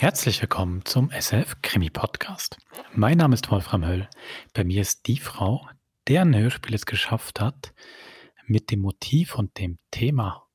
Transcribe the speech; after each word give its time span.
Herzlich 0.00 0.40
willkommen 0.40 0.84
zum 0.84 1.10
SF 1.10 1.56
Krimi 1.60 1.90
Podcast. 1.90 2.56
Mein 2.94 3.18
Name 3.18 3.34
ist 3.34 3.50
Wolfram 3.50 3.84
Höll. 3.84 4.08
Bei 4.54 4.62
mir 4.62 4.80
ist 4.80 5.08
die 5.08 5.18
Frau, 5.18 5.66
deren 6.06 6.36
Hörspiel 6.36 6.72
es 6.76 6.86
geschafft 6.86 7.40
hat, 7.40 7.74
mit 8.46 8.70
dem 8.70 8.78
Motiv 8.78 9.34
und 9.34 9.58
dem 9.58 9.80
Thema 9.90 10.46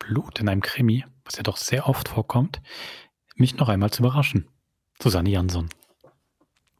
Blut 0.00 0.40
in 0.40 0.48
einem 0.48 0.62
Krimi, 0.62 1.04
was 1.24 1.36
ja 1.36 1.44
doch 1.44 1.58
sehr 1.58 1.88
oft 1.88 2.08
vorkommt, 2.08 2.60
mich 3.36 3.56
noch 3.56 3.68
einmal 3.68 3.92
zu 3.92 4.02
überraschen. 4.02 4.48
Susanne 5.00 5.30
Jansson. 5.30 5.68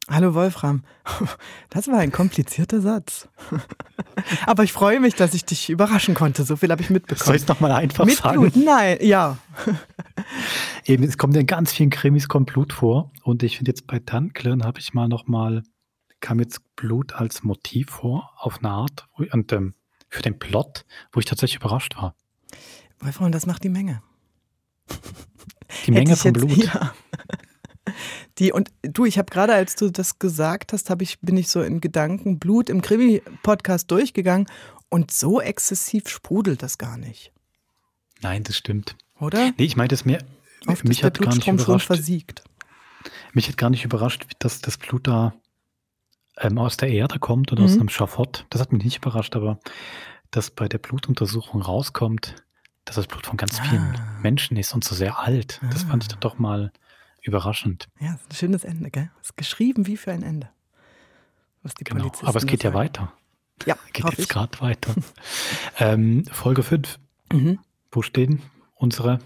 Hallo 0.09 0.33
Wolfram. 0.33 0.83
Das 1.69 1.87
war 1.87 1.99
ein 1.99 2.11
komplizierter 2.11 2.81
Satz. 2.81 3.27
Aber 4.47 4.63
ich 4.63 4.73
freue 4.73 4.99
mich, 4.99 5.13
dass 5.15 5.33
ich 5.35 5.45
dich 5.45 5.69
überraschen 5.69 6.15
konnte. 6.15 6.43
So 6.43 6.55
viel 6.55 6.71
habe 6.71 6.81
ich 6.81 6.89
mitbekommen. 6.89 7.25
Soll 7.25 7.35
ich 7.35 7.43
es 7.43 7.47
nochmal 7.47 7.71
einfach 7.71 8.05
Mit 8.05 8.17
sagen? 8.17 8.39
Blut? 8.41 8.55
Nein, 8.55 8.97
ja. 9.01 9.37
Eben, 10.85 11.03
es 11.03 11.17
kommt 11.19 11.35
in 11.37 11.45
ganz 11.45 11.71
vielen 11.71 11.91
Krimis 11.91 12.27
kommt 12.27 12.51
Blut 12.51 12.73
vor. 12.73 13.11
Und 13.23 13.43
ich 13.43 13.57
finde 13.57 13.69
jetzt 13.71 13.85
bei 13.85 13.99
Tanklern 13.99 14.63
habe 14.63 14.79
ich 14.79 14.93
mal 14.95 15.07
nochmal, 15.07 15.61
kam 16.21 16.39
jetzt 16.39 16.61
Blut 16.75 17.13
als 17.13 17.43
Motiv 17.43 17.89
vor, 17.91 18.31
auf 18.37 18.57
eine 18.59 18.69
Art, 18.71 19.07
und 19.31 19.51
ähm, 19.53 19.75
für 20.09 20.23
den 20.23 20.39
Plot, 20.39 20.85
wo 21.11 21.19
ich 21.19 21.25
tatsächlich 21.27 21.57
überrascht 21.57 21.95
war. 21.97 22.15
Wolfram, 22.99 23.31
das 23.31 23.45
macht 23.45 23.63
die 23.63 23.69
Menge. 23.69 24.01
Die 25.85 25.91
Menge 25.91 26.15
von 26.15 26.31
ich 26.31 26.33
Blut. 26.33 26.49
jetzt- 26.57 26.73
Ja. 26.73 26.93
Die, 28.37 28.51
und 28.51 28.69
du, 28.81 29.05
ich 29.05 29.17
habe 29.17 29.29
gerade, 29.31 29.53
als 29.53 29.75
du 29.75 29.89
das 29.91 30.19
gesagt 30.19 30.73
hast, 30.73 30.89
hab 30.89 31.01
ich, 31.01 31.19
bin 31.19 31.37
ich 31.37 31.49
so 31.49 31.61
in 31.61 31.81
Gedanken 31.81 32.39
Blut 32.39 32.69
im 32.69 32.81
Krimi-Podcast 32.81 33.89
durchgegangen 33.91 34.47
und 34.89 35.11
so 35.11 35.39
exzessiv 35.41 36.07
sprudelt 36.09 36.63
das 36.63 36.77
gar 36.77 36.97
nicht, 36.97 37.31
Nein, 38.21 38.43
das 38.43 38.57
stimmt. 38.57 38.95
oder? 39.19 39.51
Nee, 39.57 39.65
ich 39.65 39.75
meinte 39.75 39.95
es 39.95 40.05
mir, 40.05 40.19
Oft 40.67 40.83
mich 40.83 41.03
hat 41.03 41.19
gar 41.19 41.33
nicht 41.33 41.47
überrascht. 41.47 41.87
versiegt. 41.87 42.43
Mich 43.33 43.47
hat 43.47 43.57
gar 43.57 43.69
nicht 43.69 43.85
überrascht, 43.85 44.25
dass 44.39 44.59
das 44.61 44.77
Blut 44.77 45.07
da 45.07 45.33
ähm, 46.37 46.57
aus 46.57 46.75
der 46.77 46.89
Erde 46.89 47.19
kommt 47.19 47.51
oder 47.51 47.63
aus 47.63 47.73
Mhm. 47.75 47.81
einem 47.81 47.89
Schafott. 47.89 48.45
Das 48.49 48.59
hat 48.61 48.73
mich 48.73 48.83
nicht 48.83 48.97
überrascht, 48.97 49.35
aber 49.35 49.59
dass 50.31 50.51
bei 50.51 50.67
der 50.67 50.77
Blutuntersuchung 50.79 51.61
rauskommt, 51.61 52.35
dass 52.85 52.95
das 52.97 53.07
Blut 53.07 53.25
von 53.25 53.37
ganz 53.37 53.59
vielen 53.59 53.95
Ah. 53.95 54.19
Menschen 54.21 54.57
ist 54.57 54.73
und 54.73 54.83
so 54.83 54.95
sehr 54.95 55.19
alt. 55.19 55.61
Das 55.71 55.83
fand 55.83 56.03
ich 56.03 56.09
Ah. 56.09 56.13
dann 56.13 56.19
doch 56.21 56.39
mal 56.39 56.71
überraschend. 57.21 57.87
Ja, 57.99 58.13
ist 58.13 58.29
ein 58.31 58.35
schönes 58.35 58.63
Ende, 58.63 58.89
gell? 58.91 59.09
Ist 59.21 59.37
geschrieben 59.37 59.87
wie 59.87 59.97
für 59.97 60.11
ein 60.11 60.23
Ende. 60.23 60.49
Was 61.63 61.73
die 61.73 61.83
Genau. 61.83 62.01
Polizisten 62.01 62.27
Aber 62.27 62.37
es 62.37 62.45
geht 62.45 62.63
ja 62.63 62.71
sagen. 62.71 62.79
weiter. 62.79 63.13
Ja, 63.65 63.77
Geht 63.93 64.17
jetzt 64.17 64.29
gerade 64.29 64.59
weiter. 64.61 64.93
ähm, 65.79 66.25
Folge 66.31 66.63
5. 66.63 66.97
Mhm. 67.33 67.59
Wo 67.91 68.01
stehen 68.01 68.41
unsere 68.75 69.19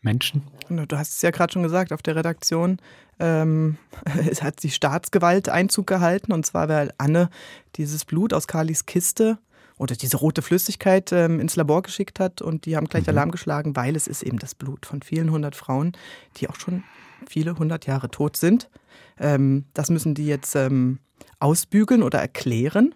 Menschen? 0.00 0.42
Du 0.68 0.96
hast 0.96 1.12
es 1.12 1.22
ja 1.22 1.30
gerade 1.30 1.52
schon 1.52 1.62
gesagt, 1.62 1.92
auf 1.92 2.02
der 2.02 2.14
Redaktion 2.16 2.78
ähm, 3.18 3.78
es 4.30 4.42
hat 4.42 4.62
die 4.62 4.70
Staatsgewalt 4.70 5.48
Einzug 5.48 5.86
gehalten. 5.86 6.32
Und 6.32 6.44
zwar, 6.46 6.68
weil 6.68 6.92
Anne 6.98 7.30
dieses 7.76 8.04
Blut 8.04 8.32
aus 8.32 8.46
Carlis 8.46 8.86
Kiste 8.86 9.38
oder 9.78 9.94
diese 9.96 10.16
rote 10.16 10.42
Flüssigkeit 10.42 11.12
ähm, 11.12 11.40
ins 11.40 11.56
Labor 11.56 11.82
geschickt 11.82 12.20
hat. 12.20 12.42
Und 12.42 12.66
die 12.66 12.76
haben 12.76 12.86
gleich 12.86 13.04
Mhm. 13.04 13.10
Alarm 13.10 13.30
geschlagen, 13.30 13.76
weil 13.76 13.96
es 13.96 14.06
ist 14.06 14.22
eben 14.22 14.38
das 14.38 14.54
Blut 14.54 14.86
von 14.86 15.02
vielen 15.02 15.30
hundert 15.30 15.56
Frauen, 15.56 15.92
die 16.36 16.48
auch 16.48 16.56
schon 16.56 16.84
viele 17.28 17.58
hundert 17.58 17.86
Jahre 17.86 18.10
tot 18.10 18.36
sind. 18.36 18.70
Ähm, 19.18 19.64
das 19.74 19.90
müssen 19.90 20.14
die 20.14 20.26
jetzt 20.26 20.54
ähm, 20.56 20.98
ausbügeln 21.38 22.02
oder 22.02 22.18
erklären, 22.20 22.94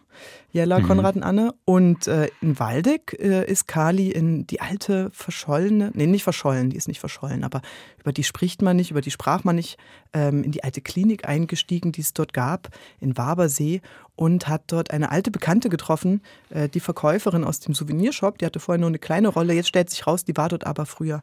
Jella, 0.50 0.80
Mhm. 0.80 0.84
Konrad 0.84 1.16
und 1.16 1.22
Anne. 1.22 1.54
Und 1.64 2.06
äh, 2.08 2.28
in 2.40 2.58
Waldeck 2.58 3.16
äh, 3.20 3.44
ist 3.48 3.68
Kali 3.68 4.10
in 4.10 4.46
die 4.46 4.60
alte 4.60 5.10
verschollene, 5.12 5.90
nee, 5.94 6.06
nicht 6.06 6.24
verschollen, 6.24 6.70
die 6.70 6.76
ist 6.76 6.88
nicht 6.88 6.98
verschollen, 7.00 7.44
aber 7.44 7.60
über 8.00 8.12
die 8.12 8.24
spricht 8.24 8.62
man 8.62 8.76
nicht, 8.76 8.90
über 8.90 9.00
die 9.00 9.10
sprach 9.10 9.44
man 9.44 9.56
nicht, 9.56 9.78
ähm, 10.12 10.42
in 10.42 10.50
die 10.50 10.64
alte 10.64 10.80
Klinik 10.80 11.28
eingestiegen, 11.28 11.92
die 11.92 12.00
es 12.00 12.14
dort 12.14 12.32
gab, 12.32 12.70
in 13.00 13.16
Wabersee 13.16 13.80
und 14.16 14.48
hat 14.48 14.62
dort 14.68 14.90
eine 14.90 15.10
alte 15.10 15.30
Bekannte 15.30 15.68
getroffen, 15.68 16.22
äh, 16.50 16.68
die 16.68 16.80
Verkäuferin 16.80 17.44
aus 17.44 17.60
dem 17.60 17.74
Souvenirshop, 17.74 18.38
die 18.38 18.46
hatte 18.46 18.60
vorher 18.60 18.80
nur 18.80 18.88
eine 18.88 18.98
kleine 18.98 19.28
Rolle, 19.28 19.52
jetzt 19.52 19.68
stellt 19.68 19.90
sich 19.90 20.06
raus, 20.06 20.24
die 20.24 20.36
war 20.36 20.48
dort 20.48 20.66
aber 20.66 20.86
früher 20.86 21.22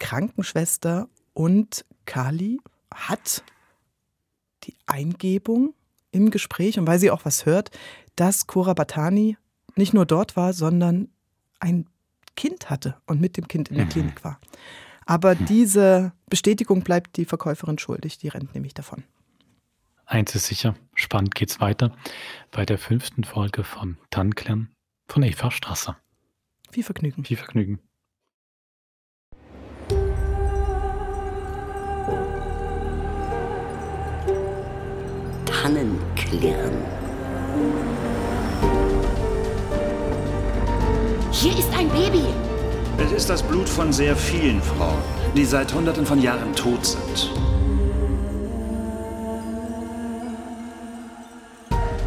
Krankenschwester 0.00 1.08
und 1.34 1.84
Kali 2.06 2.60
hat 2.94 3.42
die 4.64 4.74
Eingebung 4.86 5.74
im 6.10 6.30
Gespräch 6.30 6.78
und 6.78 6.86
weil 6.86 6.98
sie 6.98 7.10
auch 7.10 7.24
was 7.24 7.44
hört, 7.46 7.70
dass 8.16 8.46
Cora 8.46 8.74
Batani 8.74 9.36
nicht 9.76 9.94
nur 9.94 10.06
dort 10.06 10.36
war, 10.36 10.52
sondern 10.52 11.08
ein 11.60 11.86
Kind 12.36 12.70
hatte 12.70 12.96
und 13.06 13.20
mit 13.20 13.36
dem 13.36 13.48
Kind 13.48 13.68
in 13.70 13.76
der 13.76 13.86
Mhm. 13.86 13.90
Klinik 13.90 14.24
war. 14.24 14.40
Aber 15.06 15.34
diese 15.34 16.12
Bestätigung 16.30 16.82
bleibt 16.82 17.16
die 17.16 17.24
Verkäuferin 17.24 17.78
schuldig, 17.78 18.18
die 18.18 18.28
rennt 18.28 18.54
nämlich 18.54 18.74
davon. 18.74 19.04
Eins 20.06 20.34
ist 20.34 20.46
sicher, 20.46 20.74
spannend 20.94 21.34
geht's 21.34 21.60
weiter 21.60 21.94
bei 22.50 22.64
der 22.64 22.78
fünften 22.78 23.24
Folge 23.24 23.64
von 23.64 23.98
Tanklern 24.10 24.70
von 25.08 25.22
Eva 25.22 25.50
Strasser. 25.50 25.98
Viel 26.70 26.84
Vergnügen. 26.84 27.24
Viel 27.24 27.36
Vergnügen. 27.36 27.80
Tannenklirren. 35.64 36.76
Hier 41.32 41.58
ist 41.58 41.70
ein 41.74 41.88
Baby. 41.88 42.24
Es 42.98 43.12
ist 43.12 43.30
das 43.30 43.42
Blut 43.42 43.66
von 43.66 43.90
sehr 43.90 44.14
vielen 44.14 44.60
Frauen, 44.60 44.98
die 45.34 45.46
seit 45.46 45.72
Hunderten 45.72 46.04
von 46.04 46.20
Jahren 46.20 46.54
tot 46.54 46.84
sind. 46.84 47.30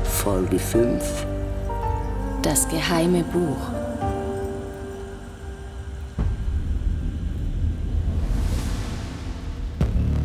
Folge 0.04 0.60
5. 0.60 1.26
Das 2.44 2.70
geheime 2.70 3.24
Buch. 3.24 3.58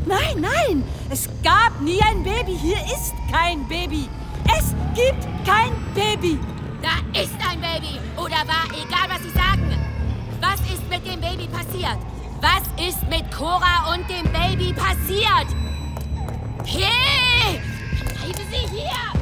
Nein, 0.04 0.37
nein! 0.38 0.84
Es 1.09 1.28
gab 1.42 1.61
nie 1.82 2.00
ein 2.03 2.22
Baby. 2.22 2.56
Hier 2.56 2.78
ist 2.87 3.15
kein 3.31 3.66
Baby. 3.69 4.09
Es 4.44 4.75
gibt 4.94 5.26
kein 5.47 5.72
Baby. 5.94 6.38
Da 6.81 7.20
ist 7.20 7.34
ein 7.48 7.60
Baby. 7.60 7.98
Oder 8.16 8.47
war, 8.47 8.66
egal 8.70 9.09
was 9.09 9.22
Sie 9.22 9.31
sagen. 9.31 9.76
Was 10.41 10.60
ist 10.72 10.88
mit 10.88 11.06
dem 11.06 11.21
Baby 11.21 11.48
passiert? 11.48 11.98
Was 12.41 12.62
ist 12.84 13.03
mit 13.09 13.31
Cora 13.31 13.94
und 13.94 14.09
dem 14.09 14.31
Baby 14.32 14.72
passiert? 14.72 15.47
Hey! 16.65 17.60
Bleiben 18.00 18.48
Sie 18.50 18.76
hier! 18.76 19.22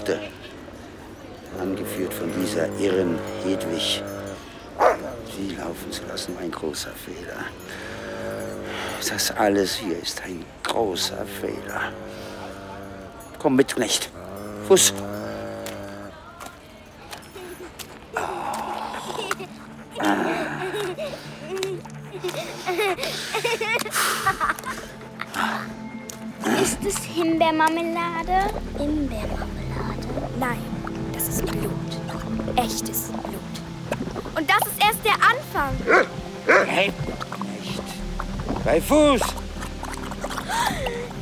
Verrückte. 0.00 0.18
Angeführt 1.60 2.14
von 2.14 2.30
dieser 2.40 2.68
irren 2.78 3.18
Hedwig. 3.44 4.02
Sie 5.36 5.56
laufen 5.56 5.92
zu 5.92 6.02
lassen, 6.06 6.36
ein 6.40 6.50
großer 6.50 6.90
Fehler. 6.90 7.44
Das 9.08 9.30
alles 9.32 9.74
hier 9.74 9.98
ist 9.98 10.22
ein 10.22 10.44
großer 10.62 11.24
Fehler. 11.40 11.92
Komm 13.38 13.56
mit, 13.56 13.74
Knecht. 13.74 14.10
Fuß. 14.68 14.94
Anfang. 35.70 36.06
Hey, 36.66 36.92
Knecht. 37.30 37.82
Bei 38.64 38.80
Fuß. 38.80 39.20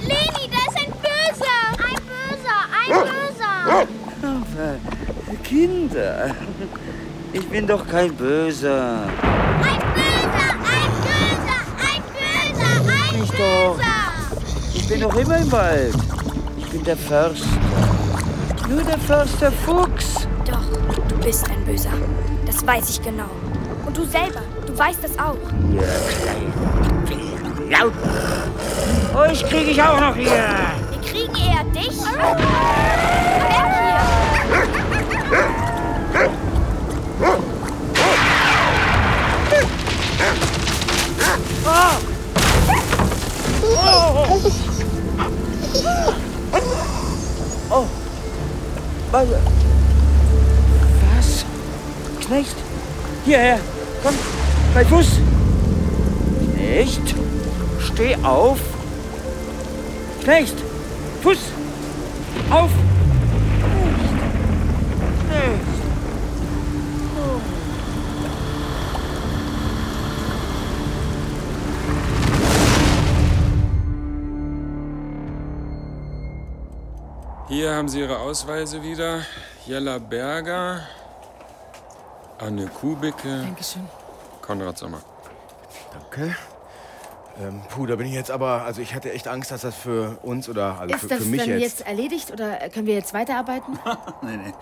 Leni, 0.01 0.45
da 0.51 0.61
ist 0.69 0.79
ein 0.79 0.93
Böser. 1.03 1.61
Ein 1.89 2.01
Böser, 2.09 2.59
ein 2.81 2.91
Böser. 3.09 3.57
Aber, 4.23 4.71
Kinder, 5.45 6.35
ich 7.33 7.49
bin 7.49 7.67
doch 7.67 7.87
kein 7.87 8.15
Böser. 8.15 9.03
Ein 9.63 9.83
Böser, 9.95 10.51
ein 10.75 10.93
Böser, 11.05 11.61
ein 11.89 12.03
Böser, 12.15 12.73
ein 12.89 13.23
Ich 13.23 13.31
doch. 13.31 13.77
Böser. 13.77 13.99
Ich 14.75 14.89
bin 14.89 15.01
doch 15.01 15.17
immer 15.17 15.39
im 15.39 15.53
Wald. 15.53 15.95
Ich 16.57 16.65
Ich 16.69 16.73
bin 16.73 16.85
der 16.85 16.97
Förster. 16.99 17.47
Nur 18.69 18.83
der 18.83 18.99
Förster 18.99 19.51
Fuchs. 19.51 20.29
Doch, 20.45 20.63
du 21.09 21.17
bist 21.17 21.49
ein 21.51 21.65
Böser. 21.65 21.89
Das 22.45 22.67
weiß 22.67 22.91
ich 22.91 23.03
genau. 23.03 23.31
Selber, 24.11 24.41
du 24.67 24.79
weißt 24.79 25.05
das 25.05 25.19
auch. 25.19 25.37
Laut. 27.69 27.93
Euch 29.15 29.45
kriege 29.49 29.71
ich 29.73 29.83
auch 29.83 30.01
noch 30.01 30.17
hier. 30.17 30.31
Wir 30.31 31.11
kriegen 31.11 31.35
eher 31.37 31.65
dich. 31.75 31.91
Hier. 31.91 33.49
Was? 49.11 49.29
Was? 51.17 51.45
Knecht? 52.27 52.57
Hierher. 53.25 53.59
Komm. 54.03 54.15
Bei 54.75 54.85
Fuß. 54.85 55.07
Knecht. 56.55 57.15
Steh 57.81 58.17
auf. 58.23 58.59
Knecht. 60.23 60.57
Fuß. 61.23 61.39
Auf. 62.51 62.71
Knecht. 65.29 65.79
Hier 77.49 77.75
haben 77.75 77.89
Sie 77.89 78.01
Ihre 78.01 78.19
Ausweise 78.19 78.83
wieder. 78.83 79.21
Jella 79.67 79.99
Berger, 79.99 80.83
Anne 82.39 82.67
Kubicke, 82.67 83.43
Dankeschön. 83.43 83.83
Konrad 84.43 84.79
Sommer. 84.79 85.01
Danke. 85.93 86.35
Ähm, 87.41 87.61
puh, 87.69 87.87
da 87.87 87.95
bin 87.95 88.07
ich 88.09 88.15
jetzt 88.15 88.33
aber, 88.33 88.63
also 88.63 88.81
ich 88.83 88.95
hatte 88.97 89.13
echt 89.13 89.29
Angst, 89.29 89.53
dass 89.53 89.61
das 89.61 89.75
für 89.77 90.19
uns 90.23 90.49
oder 90.49 90.81
also 90.81 90.97
für, 90.99 91.05
Ist 91.07 91.11
das 91.13 91.19
für 91.23 91.25
mich 91.29 91.41
dann 91.41 91.51
jetzt. 91.51 91.63
jetzt 91.79 91.87
erledigt 91.87 92.33
oder 92.33 92.69
können 92.69 92.87
wir 92.87 92.95
jetzt 92.95 93.15
weiterarbeiten? 93.15 93.79
Nee, 94.23 94.37
nee. 94.37 94.53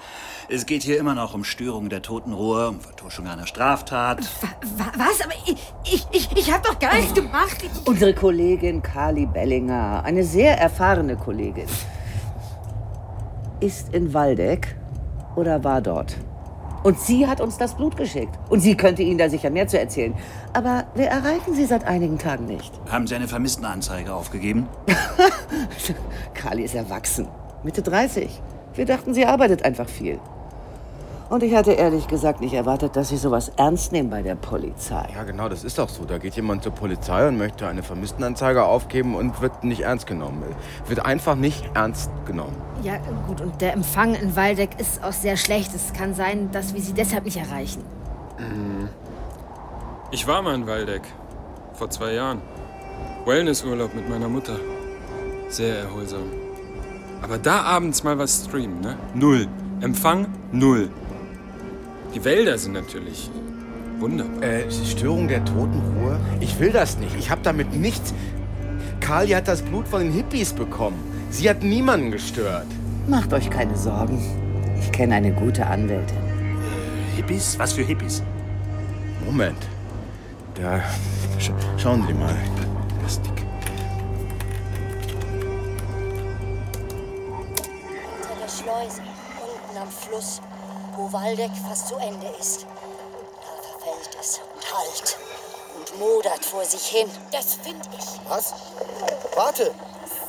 Es 0.50 0.67
geht 0.67 0.82
hier 0.82 0.99
immer 0.99 1.14
noch 1.14 1.32
um 1.34 1.43
Störung 1.43 1.88
der 1.88 2.02
Totenruhe, 2.02 2.69
um 2.69 2.81
Vertuschung 2.81 3.26
einer 3.26 3.46
Straftat. 3.46 4.20
Wa- 4.43 4.93
Was? 4.99 5.23
Aber 5.23 5.32
ich, 5.46 5.56
ich, 5.84 6.06
ich, 6.12 6.37
ich 6.37 6.52
hab 6.52 6.62
doch 6.64 6.78
gar 6.78 6.94
nichts 6.96 7.14
gemacht. 7.14 7.56
Ich, 7.62 7.87
Unsere 7.88 8.12
Kollegin 8.14 8.82
Carly 8.82 9.25
Bellinger, 9.25 10.02
eine 10.05 10.23
sehr 10.25 10.58
erfahrene 10.58 11.17
Kollegin, 11.17 11.67
ist 13.61 13.94
in 13.94 14.12
Waldeck 14.12 14.76
oder 15.34 15.64
war 15.64 15.81
dort. 15.81 16.14
Und 16.82 16.99
sie 17.00 17.26
hat 17.26 17.40
uns 17.40 17.58
das 17.58 17.75
Blut 17.75 17.96
geschickt. 17.96 18.38
Und 18.49 18.61
sie 18.61 18.76
könnte 18.76 19.02
Ihnen 19.02 19.19
da 19.19 19.28
sicher 19.28 19.50
mehr 19.50 19.67
zu 19.67 19.78
erzählen. 19.78 20.14
Aber 20.52 20.84
wir 20.94 21.06
erreichen 21.06 21.55
sie 21.55 21.64
seit 21.64 21.84
einigen 21.84 22.19
Tagen 22.19 22.46
nicht. 22.46 22.73
Haben 22.90 23.06
Sie 23.06 23.14
eine 23.14 23.28
Vermisstenanzeige 23.28 24.14
aufgegeben? 24.14 24.69
Carly 26.34 26.62
ist 26.64 26.75
erwachsen. 26.75 27.28
Mitte 27.62 27.82
30. 27.82 28.40
Wir 28.75 28.84
dachten, 28.84 29.14
sie 29.14 29.26
arbeitet 29.26 29.64
einfach 29.64 29.88
viel. 29.88 30.20
Und 31.28 31.43
ich 31.43 31.55
hatte 31.56 31.73
ehrlich 31.73 32.06
gesagt 32.06 32.40
nicht 32.40 32.55
erwartet, 32.55 32.94
dass 32.94 33.08
sie 33.08 33.17
sowas 33.17 33.50
ernst 33.56 33.90
nehmen 33.90 34.11
bei 34.11 34.23
der 34.23 34.37
Polizei. 34.37 35.08
Ja, 35.12 35.25
genau, 35.25 35.49
das 35.49 35.64
ist 35.64 35.81
auch 35.81 35.88
so. 35.88 36.05
Da 36.05 36.19
geht 36.19 36.34
jemand 36.34 36.62
zur 36.62 36.70
Polizei 36.70 37.26
und 37.26 37.37
möchte 37.37 37.67
eine 37.67 37.82
Vermisstenanzeige 37.82 38.64
aufgeben 38.64 39.17
und 39.17 39.40
wird 39.40 39.64
nicht 39.64 39.81
ernst 39.81 40.06
genommen. 40.06 40.44
Wird 40.87 41.05
einfach 41.05 41.34
nicht 41.34 41.69
ernst 41.75 42.11
genommen. 42.26 42.55
Ja, 42.82 42.99
gut. 43.26 43.40
Und 43.40 43.61
der 43.61 43.73
Empfang 43.73 44.14
in 44.14 44.37
Waldeck 44.37 44.78
ist 44.78 45.02
auch 45.02 45.12
sehr 45.12 45.37
schlecht. 45.37 45.75
Es 45.75 45.93
kann 45.93 46.14
sein, 46.14 46.50
dass 46.52 46.75
wir 46.75 46.81
sie 46.81 46.93
deshalb 46.93 47.25
nicht 47.25 47.38
erreichen. 47.38 47.82
Ich 50.12 50.28
war 50.28 50.43
mal 50.43 50.55
in 50.55 50.67
Waldeck. 50.69 51.02
Vor 51.73 51.90
zwei 51.90 52.12
Jahren. 52.12 52.40
Wellnessurlaub 53.25 53.94
mit 53.96 54.08
meiner 54.08 54.28
Mutter. 54.28 54.56
Sehr 55.49 55.78
erholsam. 55.78 56.23
Aber 57.20 57.38
da 57.38 57.62
abends 57.62 58.05
mal 58.05 58.17
was 58.17 58.44
streamen, 58.44 58.81
ne? 58.81 58.96
Null. 59.14 59.49
Empfang 59.81 60.28
null. 60.52 60.88
Die 62.16 62.24
Wälder 62.24 62.56
sind 62.56 62.72
natürlich 62.72 63.30
wunderbar. 63.98 64.42
Äh, 64.42 64.70
Störung 64.70 65.28
der 65.28 65.44
Totenruhe? 65.44 66.18
Ich 66.40 66.58
will 66.58 66.72
das 66.72 66.96
nicht. 66.96 67.14
Ich 67.18 67.28
habe 67.28 67.42
damit 67.42 67.74
nichts. 67.76 68.14
Carly 69.00 69.32
hat 69.32 69.46
das 69.46 69.60
Blut 69.60 69.86
von 69.86 70.00
den 70.00 70.12
Hippies 70.12 70.54
bekommen. 70.54 70.96
Sie 71.28 71.46
hat 71.50 71.62
niemanden 71.62 72.10
gestört. 72.10 72.68
Macht 73.06 73.34
euch 73.34 73.50
keine 73.50 73.76
Sorgen. 73.76 74.18
Ich 74.80 74.90
kenne 74.92 75.16
eine 75.16 75.30
gute 75.30 75.66
Anwältin. 75.66 76.16
Hippies? 77.16 77.58
Was 77.58 77.74
für 77.74 77.82
Hippies? 77.82 78.22
Moment. 79.26 79.58
Da. 80.54 80.80
Sch 81.38 81.50
schauen 81.76 82.02
Sie 82.06 82.14
mal. 82.14 82.34
Das 83.02 83.20
Ding. 83.20 83.34
Unter 88.22 88.36
der 88.40 88.48
Schleuse, 88.48 89.02
unten 89.02 89.76
am 89.82 89.88
Fluss, 89.90 90.40
wo 90.96 91.12
Waldeck 91.12 91.50
fast 91.69 91.88
zu 91.88 91.96
Ende 91.96 92.26
ist. 92.40 92.66
Da 93.40 93.62
verfällt 93.62 94.16
es 94.20 94.40
und 94.54 94.75
halt 94.75 95.19
und 95.76 95.98
modert 95.98 96.44
vor 96.44 96.64
sich 96.64 96.87
hin. 96.87 97.10
Das 97.31 97.54
finde 97.54 97.88
ich. 97.98 98.31
Was? 98.31 98.54
Warte! 99.34 99.75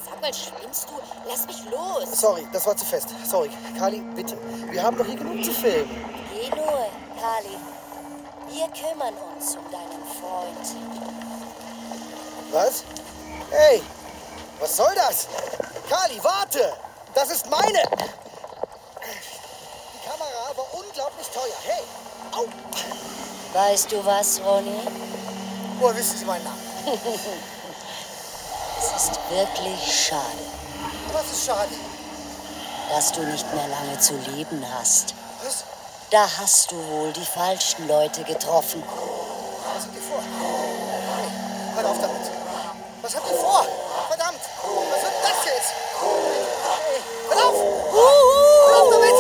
Sag 0.06 0.22
mal, 0.22 0.34
spinnst 0.34 0.90
du? 0.90 0.94
Lass 1.28 1.48
mich 1.48 1.64
los. 1.72 2.20
Sorry, 2.20 2.48
das 2.52 2.66
war 2.66 2.76
zu 2.76 2.86
fest. 2.86 3.10
Sorry. 3.26 3.50
Kali, 3.78 4.02
bitte. 4.16 4.38
Wir 4.70 4.84
haben 4.84 4.98
doch 4.98 5.06
hier 5.06 5.16
genug 5.18 5.44
zu 5.44 5.52
filmen. 5.52 5.90
Geh 6.34 6.50
nur, 6.50 6.88
Kali. 7.20 7.58
Wir 8.50 8.68
kümmern 8.70 9.14
uns 9.36 9.56
um 9.56 9.64
deinen 9.72 10.04
Freund. 10.20 10.76
Was? 12.52 12.84
Hey! 13.52 13.82
Was 14.60 14.76
soll 14.76 14.94
das? 14.96 15.28
Kali, 15.90 16.20
warte! 16.24 16.74
Das 17.14 17.30
ist 17.30 17.50
meine! 17.50 17.82
Unglaublich 21.28 21.34
teuer. 21.34 21.56
Hey! 21.64 21.84
Au! 22.32 22.46
Weißt 23.54 23.92
du 23.92 24.06
was, 24.06 24.40
Ronny? 24.46 24.80
Woher 25.80 25.96
wissen 25.96 26.18
Sie 26.18 26.26
meinen 26.26 26.44
Namen? 26.44 26.60
Es 28.80 29.04
ist 29.04 29.20
wirklich 29.30 30.08
schade, 30.08 30.22
Was 31.12 31.32
ist 31.32 31.46
schade? 31.46 31.70
dass 32.90 33.12
du 33.12 33.22
nicht 33.24 33.46
mehr 33.54 33.68
lange 33.68 34.00
zu 34.00 34.14
leben 34.32 34.64
hast. 34.78 35.14
Was? 35.44 35.66
Da 36.12 36.26
hast 36.40 36.72
du 36.72 36.76
wohl 36.90 37.12
die 37.12 37.26
falschen 37.26 37.86
Leute 37.88 38.24
getroffen. 38.24 38.82
Was 39.76 39.84
habt 39.84 39.96
ihr 39.96 40.02
vor? 40.02 40.22
Hey, 40.22 41.76
hört 41.76 41.86
auf 41.86 42.00
damit. 42.00 42.32
Was 43.02 43.16
habt 43.16 43.30
ihr 43.30 43.38
vor? 43.38 43.66
Verdammt! 44.08 44.40
Was 44.64 45.02
wird 45.02 45.14
das 45.22 45.46
jetzt? 45.46 45.74
Hey, 46.00 47.02
hört 47.28 47.44
auf! 47.44 47.56
Hört 47.92 48.82
auf 48.82 48.90
damit! 48.92 49.18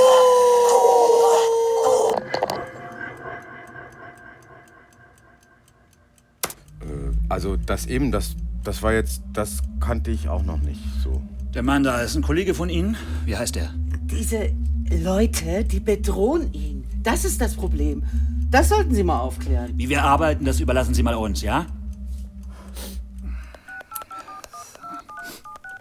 Äh, 7.26 7.26
also, 7.37 7.55
das 7.55 7.85
eben, 7.85 8.11
das, 8.11 8.35
das 8.63 8.81
war 8.81 8.93
jetzt. 8.93 9.21
Das 9.31 9.59
kannte 9.79 10.09
ich 10.09 10.27
auch 10.27 10.41
noch 10.41 10.59
nicht 10.59 10.81
so. 11.03 11.21
Der 11.53 11.61
Mann 11.61 11.83
da 11.83 12.01
ist 12.01 12.15
ein 12.15 12.23
Kollege 12.23 12.55
von 12.55 12.67
Ihnen. 12.67 12.97
Wie 13.25 13.37
heißt 13.37 13.57
er? 13.57 13.75
Diese 14.09 14.49
Leute, 14.89 15.63
die 15.63 15.79
bedrohen 15.79 16.51
ihn. 16.51 16.83
Das 17.03 17.25
ist 17.25 17.39
das 17.39 17.53
Problem. 17.53 18.01
Das 18.49 18.69
sollten 18.69 18.95
Sie 18.95 19.03
mal 19.03 19.19
aufklären. 19.19 19.73
Wie 19.75 19.87
wir 19.87 20.01
arbeiten, 20.01 20.45
das 20.45 20.59
überlassen 20.59 20.95
Sie 20.95 21.03
mal 21.03 21.13
uns, 21.13 21.43
ja? 21.43 21.67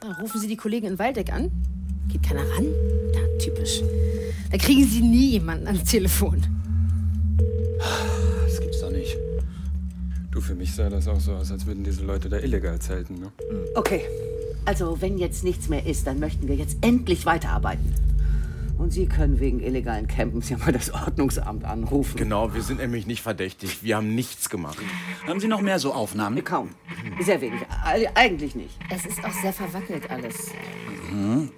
Dann 0.03 0.13
rufen 0.21 0.39
Sie 0.39 0.49
die 0.49 0.59
Kollegen 0.59 0.89
in 0.89 0.99
Waldeck 0.99 1.33
an. 1.33 1.51
Geht 2.09 2.23
keiner 2.23 2.43
ran? 2.43 2.67
Ja, 3.15 3.39
typisch. 3.39 3.81
Da 4.51 4.59
kriegen 4.59 4.85
Sie 4.85 5.01
nie 5.01 5.31
jemanden 5.31 5.69
ans 5.69 5.85
Telefon. 5.85 6.43
Für 10.47 10.55
mich 10.55 10.75
sah 10.75 10.89
das 10.89 11.09
auch 11.09 11.21
so 11.21 11.33
aus, 11.33 11.51
als 11.53 11.67
würden 11.67 11.85
diese 11.85 12.05
Leute 12.05 12.29
da 12.29 12.39
illegal 12.39 12.79
zelten, 12.79 13.19
ne? 13.21 13.33
Okay, 13.75 14.03
also 14.65 15.01
wenn 15.01 15.19
jetzt 15.19 15.45
nichts 15.45 15.69
mehr 15.69 15.85
ist, 15.87 16.07
dann 16.07 16.19
möchten 16.21 16.49
wir 16.49 16.55
jetzt 16.57 16.79
endlich 16.83 17.27
weiterarbeiten. 17.27 17.93
Und 18.79 18.93
Sie 18.93 19.07
können 19.07 19.41
wegen 19.41 19.61
illegalen 19.61 20.07
Campens 20.07 20.51
ja 20.51 20.59
mal 20.59 20.71
das 20.71 20.91
Ordnungsamt 20.93 21.65
anrufen. 21.65 22.19
Genau, 22.19 22.53
wir 22.53 22.61
sind 22.63 22.79
nämlich 22.79 23.07
nicht 23.07 23.23
verdächtig. 23.23 23.83
Wir 23.83 23.97
haben 23.97 24.15
nichts 24.15 24.51
gemacht. 24.51 24.77
Haben 25.27 25.41
Sie 25.41 25.49
noch 25.49 25.63
mehr 25.63 25.79
so 25.79 25.95
Aufnahmen? 25.95 26.45
Kaum. 26.45 26.71
Sehr 27.25 27.41
wenig. 27.41 27.61
Eig- 27.87 28.09
Eigentlich 28.15 28.55
nicht. 28.55 28.79
Es 28.95 29.07
ist 29.07 29.25
auch 29.25 29.33
sehr 29.41 29.55
verwackelt 29.55 30.11
alles. 30.11 30.51
Mhm. 31.11 31.51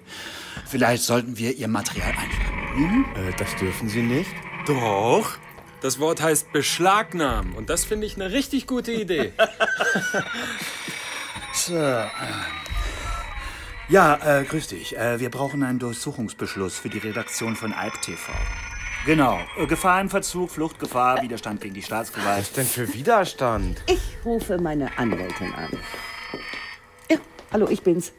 Vielleicht 0.65 1.03
sollten 1.03 1.37
wir 1.37 1.55
Ihr 1.57 1.67
Material 1.67 2.11
einfangen. 2.11 3.05
Äh, 3.15 3.33
das 3.37 3.53
dürfen 3.57 3.89
Sie 3.89 4.01
nicht? 4.01 4.31
Doch. 4.65 5.37
Das 5.81 5.99
Wort 5.99 6.21
heißt 6.21 6.51
beschlagnahmen. 6.51 7.53
Und 7.55 7.69
das 7.69 7.85
finde 7.85 8.05
ich 8.05 8.15
eine 8.15 8.31
richtig 8.31 8.67
gute 8.67 8.91
Idee. 8.91 9.33
So. 11.51 11.75
äh, 11.75 12.05
Ja, 13.89 14.39
äh, 14.39 14.43
grüß 14.45 14.67
dich. 14.67 14.95
Äh, 14.97 15.19
wir 15.19 15.29
brauchen 15.29 15.63
einen 15.63 15.79
Durchsuchungsbeschluss 15.79 16.77
für 16.77 16.89
die 16.89 16.99
Redaktion 16.99 17.55
von 17.55 17.73
Alp 17.73 18.01
TV. 18.01 18.31
Genau. 19.05 19.39
Äh, 19.57 19.65
Gefahr 19.65 19.99
im 19.99 20.09
Verzug, 20.09 20.51
Fluchtgefahr, 20.51 21.21
Widerstand 21.21 21.59
gegen 21.59 21.73
die 21.73 21.81
Staatsgewalt. 21.81 22.39
Was 22.41 22.53
denn 22.53 22.65
für 22.67 22.93
Widerstand? 22.93 23.81
Ich 23.87 23.99
rufe 24.23 24.57
meine 24.59 24.95
Anwältin 24.97 25.53
an. 25.53 25.71
Ja, 27.09 27.17
hallo, 27.51 27.67
ich 27.69 27.81
bin's. 27.81 28.13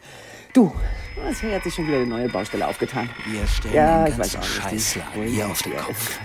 Du, 0.52 0.74
es 1.28 1.42
hat 1.42 1.64
sich 1.64 1.74
schon 1.74 1.86
wieder 1.86 1.98
eine 1.98 2.06
neue 2.06 2.28
Baustelle 2.28 2.66
aufgetan. 2.66 3.08
Wir 3.26 3.46
stellen 3.46 3.74
Ja, 3.74 4.04
den 4.04 4.12
ich 4.12 4.18
weiß 4.18 4.32
ganzen 4.32 4.38
auch 4.38 4.70
nicht. 4.72 4.84
Scheißladen 4.84 5.28
hier 5.28 5.48
auf 5.48 5.62
den 5.62 5.76
Kopf. 5.76 6.18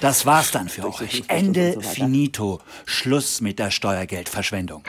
Das 0.00 0.26
war's 0.26 0.50
dann 0.50 0.68
für 0.68 0.86
euch. 0.88 1.24
Ende 1.28 1.74
so 1.74 1.80
finito. 1.80 2.60
Schluss 2.86 3.40
mit 3.40 3.58
der 3.58 3.70
Steuergeldverschwendung. 3.70 4.84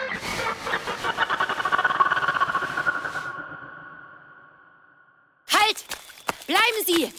Halt! 5.51 5.86
Bleiben 6.48 6.86
Sie! 6.86 7.12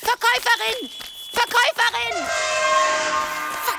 Verkäuferin! 0.00 0.90
Verkäuferin! 1.32 2.26
Fuck! 3.64 3.78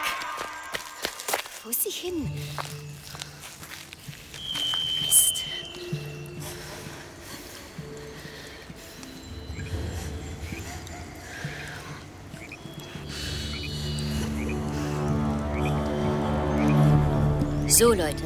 Wo 1.63 1.69
ist 1.69 1.83
sie 1.83 1.89
hin? 1.89 2.31
So, 17.81 17.93
Leute, 17.93 18.25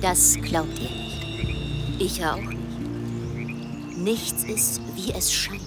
das 0.00 0.38
glaubt 0.40 0.78
ihr 0.78 0.88
nicht. 0.88 2.00
Ich 2.00 2.24
auch 2.24 2.40
nicht. 2.40 3.98
Nichts 3.98 4.42
ist, 4.44 4.80
wie 4.94 5.12
es 5.12 5.30
scheint. 5.30 5.60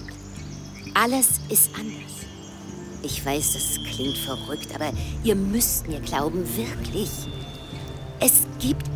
Alles 0.94 1.38
ist 1.48 1.70
anders. 1.76 2.26
Ich 3.04 3.24
weiß, 3.24 3.52
das 3.52 3.78
klingt 3.88 4.18
verrückt, 4.18 4.74
aber 4.74 4.90
ihr 5.22 5.36
müsst 5.36 5.86
mir 5.86 6.00
glauben, 6.00 6.44
wirklich. 6.56 7.08
Es 8.18 8.32
gibt 8.58 8.86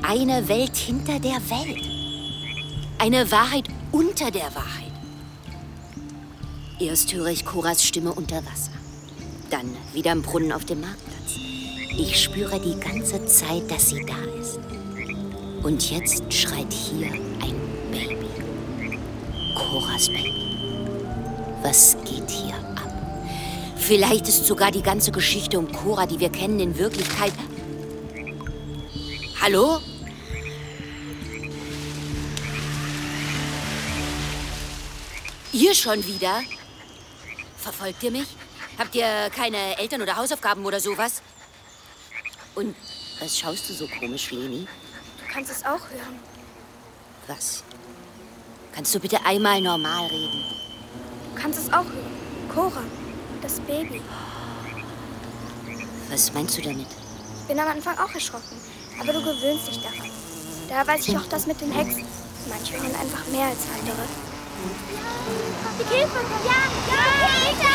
eine 0.00 0.48
Welt 0.48 0.76
hinter 0.76 1.20
der 1.20 1.36
Welt. 1.50 1.84
Eine 2.96 3.30
Wahrheit 3.30 3.68
unter 3.92 4.30
der 4.30 4.54
Wahrheit. 4.54 4.92
Erst 6.80 7.12
höre 7.12 7.26
ich 7.26 7.44
Coras 7.44 7.84
Stimme 7.84 8.14
unter 8.14 8.36
Wasser. 8.36 8.72
Dann 9.50 9.76
wieder 9.92 10.12
im 10.12 10.22
Brunnen 10.22 10.50
auf 10.50 10.64
dem 10.64 10.80
Marktplatz. 10.80 11.53
Ich 11.96 12.24
spüre 12.24 12.58
die 12.58 12.78
ganze 12.80 13.24
Zeit, 13.26 13.70
dass 13.70 13.90
sie 13.90 14.04
da 14.04 14.16
ist. 14.40 14.58
Und 15.62 15.90
jetzt 15.90 16.32
schreit 16.32 16.72
hier 16.72 17.06
ein 17.06 17.54
Baby. 17.92 18.26
Coras 19.54 20.08
Baby. 20.08 20.56
Was 21.62 21.96
geht 22.04 22.28
hier 22.28 22.54
ab? 22.54 22.82
Vielleicht 23.76 24.26
ist 24.26 24.44
sogar 24.44 24.72
die 24.72 24.82
ganze 24.82 25.12
Geschichte 25.12 25.56
um 25.56 25.70
Cora, 25.70 26.06
die 26.06 26.18
wir 26.18 26.30
kennen, 26.30 26.58
in 26.58 26.76
Wirklichkeit. 26.76 27.32
Hallo? 29.40 29.78
Ihr 35.52 35.74
schon 35.74 36.04
wieder? 36.04 36.42
Verfolgt 37.56 38.02
ihr 38.02 38.10
mich? 38.10 38.26
Habt 38.78 38.96
ihr 38.96 39.30
keine 39.34 39.78
Eltern 39.78 40.02
oder 40.02 40.16
Hausaufgaben 40.16 40.66
oder 40.66 40.80
sowas? 40.80 41.22
Und 42.54 42.74
was 43.20 43.38
schaust 43.38 43.68
du 43.68 43.74
so 43.74 43.88
komisch, 43.88 44.30
Leni? 44.30 44.66
Du 45.18 45.32
kannst 45.32 45.50
es 45.50 45.64
auch 45.64 45.80
hören. 45.90 46.20
Was? 47.26 47.64
Kannst 48.72 48.94
du 48.94 49.00
bitte 49.00 49.24
einmal 49.24 49.60
normal 49.60 50.06
reden? 50.06 50.44
Du 51.34 51.40
kannst 51.40 51.58
es 51.58 51.72
auch 51.72 51.84
hören. 51.84 52.14
Cora, 52.52 52.82
das 53.42 53.58
Baby. 53.60 54.00
Was 56.10 56.32
meinst 56.32 56.56
du 56.58 56.62
damit? 56.62 56.86
Ich 57.40 57.48
bin 57.48 57.58
am 57.58 57.68
Anfang 57.68 57.98
auch 57.98 58.14
erschrocken, 58.14 58.56
aber 59.00 59.12
du 59.12 59.20
gewöhnst 59.20 59.68
dich 59.68 59.82
daran. 59.82 60.10
Da 60.68 60.86
weiß 60.86 61.08
ich 61.08 61.16
auch 61.16 61.26
das 61.26 61.46
mit 61.46 61.60
den 61.60 61.72
Hexen. 61.72 62.06
Manche 62.48 62.74
hören 62.74 62.94
einfach 62.94 63.26
mehr 63.28 63.46
als 63.46 63.66
andere. 63.78 64.06
Die 65.78 65.84
Käfer! 65.84 66.20
Ja, 66.44 66.60
ja, 67.18 67.74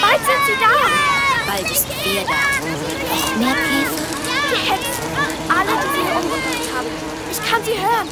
Bald 0.00 0.20
sind 0.20 0.46
sie 0.46 0.60
da! 0.60 1.23
Bald 1.46 1.70
ist 1.70 1.86
wer 2.04 2.24
da? 2.24 2.42
Noch 2.66 3.38
mehr 3.38 3.54
Käfer? 3.54 4.04
Die 4.50 4.70
Hexen! 4.70 5.50
Alle, 5.50 5.72
die 5.82 5.90
sie 5.94 6.12
umgebracht 6.16 6.68
haben. 6.74 6.90
Ich 7.30 7.50
kann 7.50 7.64
sie 7.64 7.72
hören. 7.78 8.08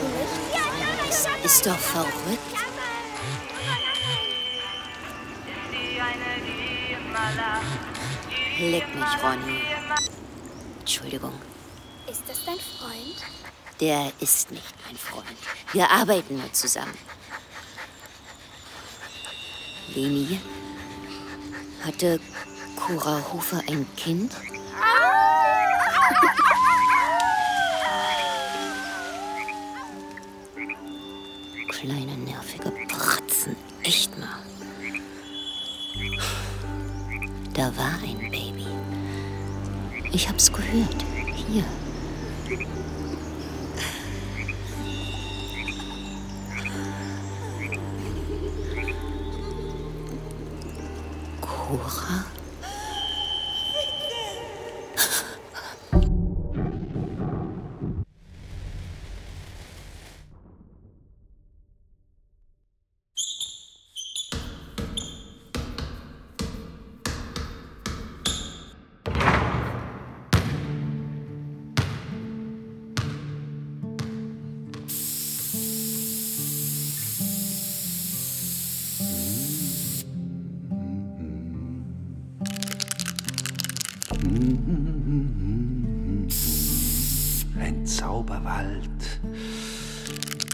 Du 0.00 0.06
nicht? 0.08 1.06
Das 1.06 1.52
ist 1.52 1.66
doch 1.66 1.78
verrückt. 1.78 2.56
Leck 8.60 8.94
mich, 8.94 9.22
Ronny. 9.22 9.60
Entschuldigung, 10.80 11.32
Ist 12.10 12.22
das 12.28 12.44
dein 12.44 12.56
Freund? 12.58 13.24
der 13.80 14.10
ist 14.20 14.50
nicht 14.50 14.74
mein 14.86 14.96
Freund. 14.96 15.26
Wir 15.72 15.90
arbeiten 15.90 16.38
nur 16.38 16.50
zusammen. 16.52 16.96
Leni, 19.94 20.40
hatte 21.84 22.18
Cora 22.76 23.20
Hofer 23.32 23.62
ein 23.68 23.86
Kind? 23.96 24.32
Kleine 31.68 32.16
nervige 32.18 32.72
Bratzen, 32.88 33.56
echt 33.82 34.16
mal. 34.18 34.28
Da 37.54 37.74
war 37.76 37.98
ein 38.02 38.18
Baby. 38.30 38.66
Ich 40.12 40.28
hab's 40.28 40.52
gehört. 40.52 41.04
Hier. 41.48 41.64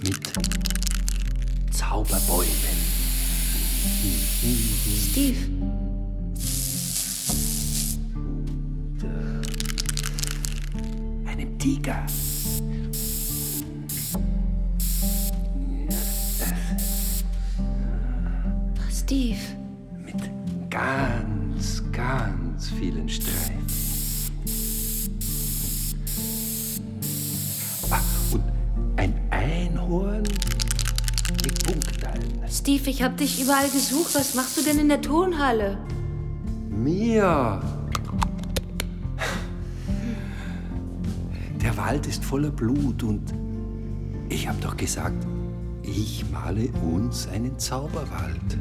Mit 0.02 0.32
Zauberbäumen. 1.70 2.48
Steve. 5.10 5.38
Einem 11.26 11.58
Tiger. 11.58 12.04
Steve. 18.90 19.38
Ganz, 20.70 21.82
ganz 21.92 22.70
vielen 22.70 23.08
Streifen. 23.08 23.41
Steve, 32.82 32.90
ich 32.90 33.02
hab 33.02 33.16
dich 33.16 33.40
überall 33.40 33.68
gesucht. 33.70 34.14
Was 34.14 34.34
machst 34.34 34.56
du 34.56 34.62
denn 34.62 34.78
in 34.80 34.88
der 34.88 35.00
Tonhalle? 35.00 35.78
Mia! 36.68 37.62
Der 41.62 41.76
Wald 41.76 42.08
ist 42.08 42.24
voller 42.24 42.50
Blut 42.50 43.04
und 43.04 43.22
ich 44.28 44.48
hab 44.48 44.60
doch 44.60 44.76
gesagt, 44.76 45.24
ich 45.84 46.24
male 46.32 46.70
uns 46.92 47.28
einen 47.28 47.56
Zauberwald. 47.56 48.58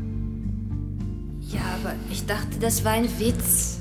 Ja, 1.40 1.62
aber 1.82 1.96
ich 2.12 2.24
dachte, 2.28 2.60
das 2.60 2.86
war 2.86 2.92
ein 2.92 3.10
Witz. 3.20 3.80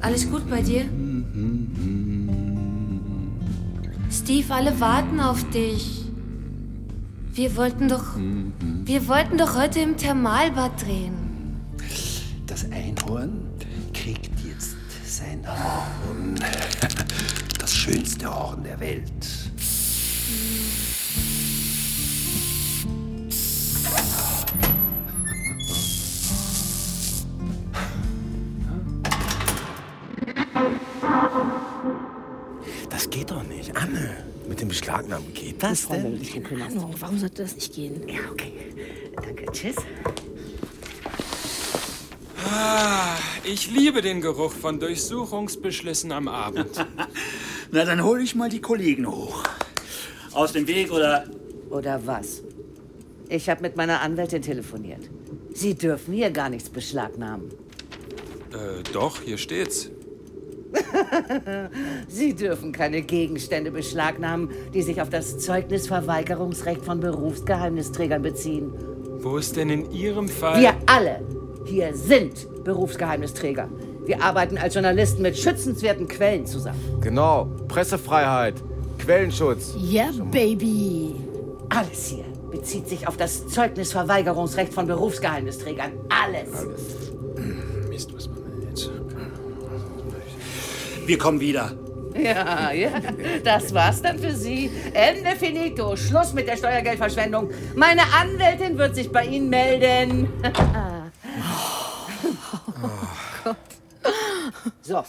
Alles 0.00 0.28
gut 0.28 0.50
bei 0.50 0.62
dir? 0.62 0.84
Steve, 4.10 4.52
alle 4.52 4.80
warten 4.80 5.20
auf 5.20 5.48
dich. 5.50 5.99
Wir 7.32 7.56
wollten 7.56 7.88
doch. 7.88 8.16
Wir 8.84 9.06
wollten 9.08 9.38
doch 9.38 9.56
heute 9.56 9.80
im 9.80 9.96
Thermalbad 9.96 10.82
drehen. 10.82 11.14
Das 12.46 12.64
Einhorn 12.70 13.42
kriegt 13.94 14.30
jetzt 14.44 14.76
sein 15.06 15.44
Horn. 15.46 16.34
Das 17.58 17.74
schönste 17.74 18.34
Horn 18.34 18.64
der 18.64 18.80
Welt. 18.80 19.12
Das 19.20 19.50
Beschlagnahmen 34.90 35.32
geht 35.34 35.62
das 35.62 35.86
denn? 35.86 36.20
ich 36.20 36.42
keine 36.42 36.64
Ahnung, 36.64 36.94
warum 36.98 37.16
sollte 37.16 37.42
das 37.42 37.54
nicht 37.54 37.72
gehen? 37.72 38.08
Ja, 38.08 38.18
okay. 38.32 38.52
Danke, 39.14 39.46
tschüss. 39.52 39.76
Ah, 42.44 43.16
ich 43.44 43.70
liebe 43.70 44.02
den 44.02 44.20
Geruch 44.20 44.52
von 44.52 44.80
Durchsuchungsbeschlüssen 44.80 46.10
am 46.10 46.26
Abend. 46.26 46.84
Na, 47.70 47.84
dann 47.84 48.02
hol 48.02 48.20
ich 48.20 48.34
mal 48.34 48.48
die 48.48 48.60
Kollegen 48.60 49.06
hoch. 49.06 49.44
Aus 50.32 50.54
dem 50.54 50.66
Weg 50.66 50.90
oder. 50.90 51.24
Oder 51.70 52.04
was? 52.04 52.42
Ich 53.28 53.48
habe 53.48 53.62
mit 53.62 53.76
meiner 53.76 54.00
Anwältin 54.00 54.42
telefoniert. 54.42 55.08
Sie 55.54 55.74
dürfen 55.74 56.14
hier 56.14 56.32
gar 56.32 56.48
nichts 56.48 56.68
beschlagnahmen. 56.68 57.50
Äh, 58.52 58.82
doch, 58.92 59.20
hier 59.22 59.38
steht's. 59.38 59.88
Sie 62.08 62.34
dürfen 62.34 62.72
keine 62.72 63.02
Gegenstände 63.02 63.70
beschlagnahmen, 63.70 64.50
die 64.72 64.82
sich 64.82 65.00
auf 65.00 65.10
das 65.10 65.38
Zeugnisverweigerungsrecht 65.38 66.84
von 66.84 67.00
Berufsgeheimnisträgern 67.00 68.22
beziehen. 68.22 68.72
Wo 69.18 69.36
ist 69.36 69.56
denn 69.56 69.70
in 69.70 69.90
Ihrem 69.92 70.28
Fall. 70.28 70.60
Wir 70.60 70.74
alle 70.86 71.20
hier 71.64 71.94
sind 71.94 72.64
Berufsgeheimnisträger. 72.64 73.68
Wir 74.06 74.22
arbeiten 74.22 74.58
als 74.58 74.74
Journalisten 74.74 75.22
mit 75.22 75.36
schützenswerten 75.36 76.08
Quellen 76.08 76.46
zusammen. 76.46 76.80
Genau, 77.00 77.48
Pressefreiheit, 77.68 78.54
Quellenschutz. 78.98 79.76
Yeah, 79.78 80.10
Baby. 80.30 81.14
Alles 81.68 82.08
hier 82.08 82.24
bezieht 82.50 82.88
sich 82.88 83.06
auf 83.06 83.16
das 83.16 83.46
Zeugnisverweigerungsrecht 83.46 84.74
von 84.74 84.86
Berufsgeheimnisträgern. 84.86 85.92
Alles. 86.08 86.66
Mist, 86.66 87.12
Wir 91.10 91.18
kommen 91.18 91.40
wieder. 91.40 91.76
Ja, 92.14 92.70
ja, 92.70 92.92
das 93.42 93.74
war's 93.74 94.00
dann 94.00 94.16
für 94.20 94.32
Sie. 94.32 94.70
Ende 94.94 95.34
finito. 95.34 95.96
Schluss 95.96 96.32
mit 96.32 96.46
der 96.46 96.56
Steuergeldverschwendung. 96.56 97.50
Meine 97.74 98.02
Anwältin 98.12 98.78
wird 98.78 98.94
sich 98.94 99.10
bei 99.10 99.26
Ihnen 99.26 99.48
melden. 99.48 100.28
So, 104.82 105.02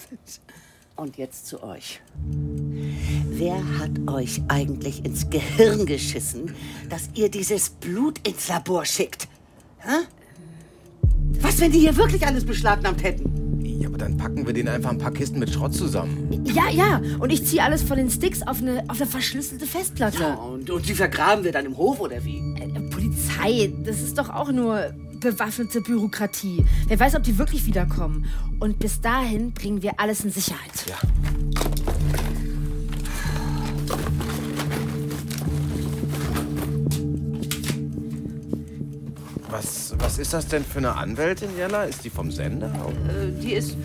und 0.96 1.18
jetzt 1.18 1.46
zu 1.46 1.62
euch. 1.62 2.02
Wer 3.30 3.58
hat 3.78 3.92
euch 4.08 4.42
eigentlich 4.48 5.06
ins 5.06 5.30
Gehirn 5.30 5.86
geschissen, 5.86 6.56
dass 6.90 7.12
ihr 7.14 7.30
dieses 7.30 7.70
Blut 7.70 8.28
ins 8.28 8.48
Labor 8.48 8.86
schickt? 8.86 9.28
Hä? 9.78 10.08
Was, 11.42 11.60
wenn 11.60 11.72
die 11.72 11.80
hier 11.80 11.96
wirklich 11.96 12.26
alles 12.26 12.44
beschlagnahmt 12.44 13.04
hätten? 13.04 13.31
Ja, 13.82 13.88
aber 13.88 13.98
dann 13.98 14.16
packen 14.16 14.46
wir 14.46 14.54
denen 14.54 14.70
einfach 14.70 14.92
ein 14.92 15.00
paar 15.00 15.12
Kisten 15.12 15.40
mit 15.40 15.50
Schrott 15.50 15.74
zusammen. 15.74 16.46
Ja, 16.46 16.70
ja. 16.70 17.02
Und 17.18 17.32
ich 17.32 17.46
ziehe 17.48 17.64
alles 17.64 17.82
von 17.82 17.98
den 17.98 18.12
Sticks 18.12 18.44
auf 18.44 18.62
eine, 18.62 18.84
auf 18.88 19.02
eine 19.02 19.10
verschlüsselte 19.10 19.66
Festplatte. 19.66 20.22
Ja, 20.22 20.36
und, 20.36 20.70
und 20.70 20.88
die 20.88 20.94
vergraben 20.94 21.44
wir 21.44 21.52
dann 21.52 21.66
im 21.66 21.76
Hof, 21.76 22.00
oder 22.00 22.24
wie? 22.24 22.38
Äh, 22.60 22.80
Polizei, 22.92 23.74
das 23.84 24.02
ist 24.02 24.20
doch 24.20 24.30
auch 24.30 24.52
nur 24.52 24.94
bewaffnete 25.20 25.82
Bürokratie. 25.82 26.64
Wer 26.88 27.00
weiß, 27.00 27.16
ob 27.16 27.24
die 27.24 27.40
wirklich 27.40 27.66
wiederkommen. 27.66 28.26
Und 28.60 28.78
bis 28.78 29.02
dahin 29.02 29.52
bringen 29.52 29.82
wir 29.82 30.00
alles 30.00 30.24
in 30.24 30.32
Sicherheit. 30.32 30.86
Ja. 30.88 30.98
Was, 39.52 39.94
was 40.00 40.18
ist 40.18 40.34
das 40.34 40.48
denn 40.48 40.64
für 40.64 40.78
eine 40.78 40.96
Anwältin, 40.96 41.50
Jella? 41.58 41.84
Ist 41.84 42.06
die 42.06 42.10
vom 42.10 42.32
Sender? 42.32 42.68
Äh, 43.10 43.32
die 43.42 43.54
ist. 43.54 43.76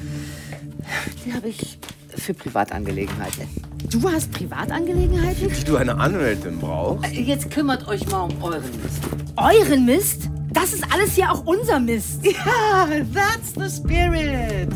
Die 1.25 1.35
habe 1.35 1.49
ich 1.49 1.79
für 2.17 2.35
Privatangelegenheiten. 2.35 3.49
Du 3.91 4.09
hast 4.09 4.31
Privatangelegenheiten? 4.31 5.49
Die 5.53 5.65
du 5.65 5.77
eine 5.77 5.99
Anwältin 5.99 6.59
brauchst? 6.61 7.13
Äh, 7.13 7.21
Jetzt 7.21 7.51
kümmert 7.51 7.87
euch 7.89 8.07
mal 8.09 8.23
um 8.23 8.43
euren 8.43 8.63
Mist. 8.81 9.03
Euren 9.37 9.87
Mist? 9.87 10.31
Das 10.53 10.73
ist 10.73 10.85
alles 10.93 11.15
hier 11.15 11.31
auch 11.33 11.45
unser 11.45 11.81
Mist. 11.81 12.25
Ja, 12.25 12.87
that's 13.13 13.53
the 13.57 13.69
spirit. 13.69 14.69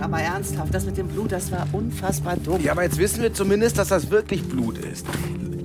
Aber 0.00 0.18
ernsthaft, 0.20 0.74
das 0.74 0.84
mit 0.84 0.96
dem 0.96 1.06
Blut, 1.08 1.32
das 1.32 1.50
war 1.52 1.66
unfassbar 1.72 2.36
dumm. 2.36 2.60
Ja, 2.62 2.72
aber 2.72 2.82
jetzt 2.82 2.98
wissen 2.98 3.22
wir 3.22 3.32
zumindest, 3.32 3.78
dass 3.78 3.88
das 3.88 4.10
wirklich 4.10 4.42
Blut 4.46 4.78
ist. 4.78 5.06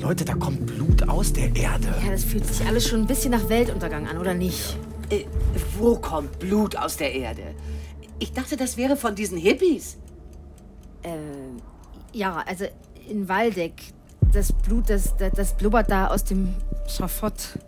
Leute, 0.01 0.25
da 0.25 0.33
kommt 0.33 0.65
Blut 0.65 1.07
aus 1.07 1.31
der 1.31 1.55
Erde. 1.55 1.93
Ja, 2.03 2.11
das 2.11 2.23
fühlt 2.23 2.45
sich 2.45 2.65
alles 2.65 2.87
schon 2.87 3.01
ein 3.01 3.07
bisschen 3.07 3.31
nach 3.31 3.47
Weltuntergang 3.49 4.07
an, 4.07 4.17
oder 4.17 4.33
nicht? 4.33 4.75
Äh, 5.11 5.25
wo 5.77 5.95
kommt 5.95 6.39
Blut 6.39 6.75
aus 6.75 6.97
der 6.97 7.13
Erde? 7.13 7.53
Ich 8.17 8.33
dachte, 8.33 8.57
das 8.57 8.77
wäre 8.77 8.97
von 8.97 9.13
diesen 9.13 9.37
Hippies. 9.37 9.97
Äh, 11.03 11.09
ja, 12.13 12.43
also 12.47 12.65
in 13.07 13.29
Waldeck. 13.29 13.73
Das 14.33 14.51
Blut, 14.51 14.89
das, 14.89 15.15
das, 15.17 15.33
das 15.33 15.53
blubbert 15.55 15.91
da 15.91 16.07
aus 16.07 16.23
dem 16.23 16.55
Schafott. 16.87 17.59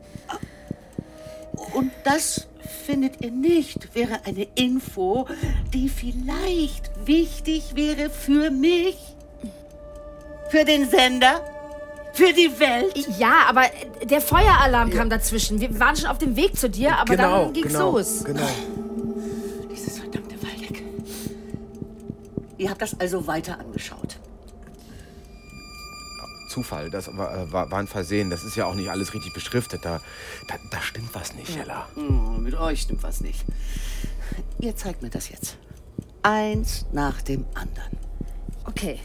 Und 1.76 1.92
das 2.04 2.48
findet 2.86 3.22
ihr 3.22 3.32
nicht, 3.32 3.94
wäre 3.94 4.26
eine 4.26 4.48
Info, 4.56 5.28
die 5.72 5.88
vielleicht 5.88 6.90
wichtig 7.06 7.76
wäre 7.76 8.10
für 8.10 8.50
mich, 8.50 8.98
für 10.50 10.66
den 10.66 10.90
Sender, 10.90 11.42
für 12.14 12.32
die 12.32 12.60
Welt. 12.60 12.94
Ja, 13.18 13.46
aber 13.50 13.64
der 14.04 14.22
Feueralarm 14.22 14.92
kam 14.92 15.10
dazwischen. 15.10 15.60
Wir 15.60 15.78
waren 15.80 15.96
schon 15.96 16.08
auf 16.08 16.20
dem 16.20 16.36
Weg 16.36 16.58
zu 16.58 16.70
dir, 16.70 16.96
aber 16.98 17.16
genau, 17.16 17.46
dann 17.46 17.54
ging's 17.54 17.68
genau, 17.68 17.92
los. 17.92 18.24
Genau. 18.24 18.48
Dieses 19.72 20.00
verdammte 20.00 20.36
Waldeck. 20.42 20.84
Ihr 22.58 22.70
habt 22.70 22.82
das 22.82 23.00
also 23.00 23.28
weiter 23.28 23.60
angeschaut. 23.60 24.18
Zufall, 26.50 26.92
das 26.92 27.18
war, 27.18 27.36
äh, 27.36 27.52
war, 27.52 27.72
war 27.72 27.80
ein 27.80 27.88
Versehen. 27.88 28.30
Das 28.30 28.44
ist 28.44 28.56
ja 28.56 28.68
auch 28.68 28.76
nicht 28.76 28.92
alles 28.92 29.16
richtig 29.16 29.34
beschriftet. 29.34 29.84
Da, 29.84 30.00
da, 30.48 30.56
da 30.70 30.82
stimmt 30.82 31.10
was 31.14 31.34
nicht, 31.34 31.50
Jella. 31.56 31.88
Hm, 31.96 32.44
mit 32.44 32.54
euch 32.54 32.82
stimmt 32.82 33.02
was 33.02 33.22
nicht. 33.22 33.44
Ihr 34.60 34.76
zeigt 34.76 35.02
mir 35.02 35.10
das 35.10 35.30
jetzt. 35.30 35.58
Eins 36.22 36.86
nach 36.92 37.24
dem 37.24 37.46
anderen. 37.56 37.98
Okay, 38.66 39.00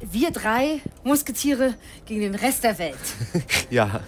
wir 0.00 0.30
drei 0.30 0.80
Musketiere 1.04 1.74
gegen 2.04 2.20
den 2.20 2.34
Rest 2.34 2.64
der 2.64 2.78
Welt. 2.78 2.96
Ja. 3.70 4.00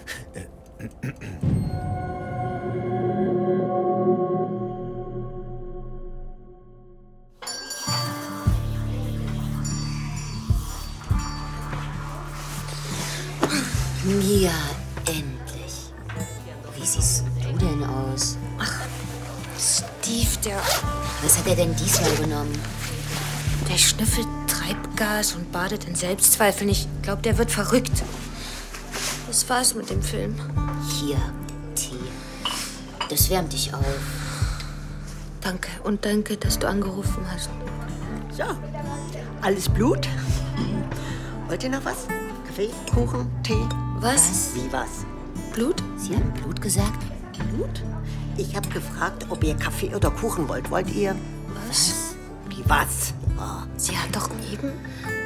Mia, 14.03 14.51
endlich. 15.05 15.91
Wie 16.75 16.85
siehst 16.85 17.23
du 17.43 17.57
denn 17.57 17.83
aus? 17.83 18.37
Steve, 19.59 20.37
der, 20.45 20.61
Was 21.21 21.37
hat 21.37 21.47
er 21.47 21.55
denn 21.55 21.75
diesmal 21.75 22.15
genommen? 22.15 22.57
der 23.69 23.77
schnüffelt 23.77 24.27
Treibgas 24.69 25.33
und 25.33 25.51
badet 25.51 25.85
in 25.85 25.95
Selbstzweifeln. 25.95 26.69
Ich 26.69 26.87
glaube, 27.01 27.21
der 27.23 27.37
wird 27.37 27.49
verrückt. 27.49 28.03
Das 29.27 29.49
war's 29.49 29.73
mit 29.73 29.89
dem 29.89 30.01
Film. 30.01 30.35
Hier, 30.99 31.17
Tee. 31.75 31.95
Das 33.09 33.29
wärmt 33.29 33.53
dich 33.53 33.73
auf. 33.73 33.83
Danke 35.41 35.69
und 35.83 36.05
danke, 36.05 36.37
dass 36.37 36.59
du 36.59 36.67
angerufen 36.67 37.25
hast. 37.31 37.49
So, 38.31 38.43
alles 39.41 39.69
Blut? 39.69 40.07
Wollt 41.47 41.63
ihr 41.63 41.69
noch 41.69 41.83
was? 41.85 42.05
Kaffee, 42.47 42.69
Kuchen, 42.93 43.27
Tee? 43.41 43.65
Was? 43.99 44.51
Wie 44.53 44.71
was? 44.71 45.05
Blut? 45.53 45.81
Sie 45.97 46.15
haben 46.15 46.31
Blut 46.33 46.61
gesagt? 46.61 47.05
Blut? 47.51 47.83
Ich 48.37 48.55
habe 48.55 48.69
gefragt, 48.69 49.25
ob 49.29 49.43
ihr 49.43 49.55
Kaffee 49.55 49.95
oder 49.95 50.11
Kuchen 50.11 50.47
wollt. 50.47 50.69
Wollt 50.69 50.93
ihr? 50.93 51.15
Was? 51.67 52.15
Wie 52.49 52.63
was? 52.67 53.13
Oh, 53.39 53.63
Sie 53.77 53.97
hat 53.97 54.13
doch 54.13 54.29
eben. 54.51 54.71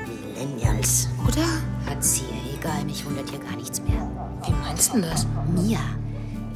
Millennials. 0.08 1.08
Oder? 1.28 1.46
Hat 1.90 2.04
sie. 2.04 2.26
Egal, 2.54 2.86
mich 2.86 3.06
wundert 3.06 3.30
hier 3.30 3.40
gar 3.40 3.56
nichts 3.56 3.82
mehr. 3.82 4.08
Wie 4.46 4.52
meinst 4.52 4.94
du 4.94 5.02
denn 5.02 5.10
das? 5.10 5.26
Mia, 5.56 5.80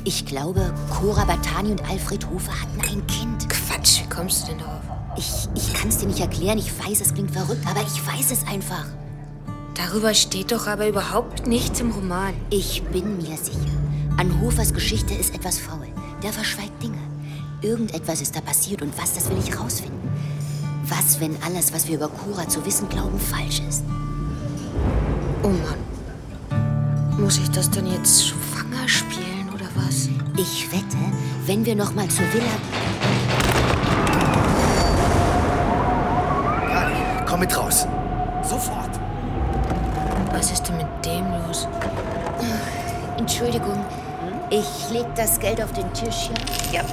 ich 0.04 0.26
glaube, 0.26 0.74
Cora 0.90 1.26
Batani 1.26 1.72
und 1.72 1.90
Alfred 1.90 2.30
Hofer 2.30 2.54
hatten 2.62 2.80
ein 2.82 3.06
Kind. 3.08 3.50
Quatsch, 3.50 4.02
wie 4.02 4.10
kommst 4.10 4.44
du 4.44 4.52
denn 4.52 4.60
darauf? 4.60 4.82
Ich, 5.18 5.50
ich 5.56 5.74
kann 5.74 5.90
es 5.90 5.98
dir 5.98 6.08
nicht 6.08 6.20
erklären. 6.20 6.58
Ich 6.60 6.72
weiß, 6.80 7.02
es 7.02 7.14
klingt 7.14 7.32
verrückt, 7.32 7.66
aber 7.68 7.82
ich 7.82 8.08
weiß 8.08 8.32
es 8.32 8.48
einfach. 8.48 8.86
Darüber 9.74 10.14
steht 10.14 10.52
doch 10.52 10.68
aber 10.68 10.88
überhaupt 10.88 11.48
nichts 11.48 11.80
im 11.82 11.92
Roman. 11.92 12.34
Ich 12.50 12.84
bin 12.84 13.18
mir 13.18 13.36
sicher. 13.36 13.60
An 14.18 14.40
Hofers 14.42 14.74
Geschichte 14.74 15.14
ist 15.14 15.36
etwas 15.36 15.60
faul. 15.60 15.88
Der 16.24 16.32
verschweigt 16.32 16.82
Dinge. 16.82 17.00
Irgendetwas 17.62 18.22
ist 18.22 18.36
da 18.36 18.42
passiert 18.42 18.82
und 18.84 18.98
was, 18.98 19.14
das 19.14 19.30
will 19.30 19.38
ich 19.40 19.60
rausfinden. 19.60 20.10
Was, 20.90 21.20
wenn 21.20 21.36
alles, 21.44 21.74
was 21.74 21.88
wir 21.88 21.96
über 21.96 22.08
Cora 22.08 22.48
zu 22.48 22.66
wissen 22.66 22.88
glauben, 22.88 23.20
falsch 23.20 23.62
ist? 23.68 23.84
Oh 25.44 25.50
Mann. 25.50 27.20
Muss 27.20 27.38
ich 27.38 27.50
das 27.52 27.70
denn 27.70 27.88
jetzt 27.88 28.28
schwanger 28.28 28.88
spielen 28.88 29.50
oder 29.54 29.66
was? 29.76 30.08
Ich 30.38 30.72
wette, 30.72 30.98
wenn 31.46 31.66
wir 31.66 31.76
noch 31.76 31.94
mal 31.94 32.08
zur 32.08 32.26
Villa... 32.34 32.46
Komm 37.26 37.42
mit 37.42 37.58
raus. 37.58 37.86
Sofort. 38.44 38.92
Was 40.32 40.52
ist 40.52 40.64
denn 40.68 40.78
mit 40.78 40.88
dem 41.04 41.26
los? 41.46 41.68
Entschuldigung, 43.18 43.84
ich 44.50 44.90
leg 44.92 45.06
das 45.16 45.40
Geld 45.40 45.62
auf 45.62 45.74
den 45.74 45.92
Tisch, 45.94 46.30
ja? 46.72 46.80
Ja. 46.80 46.86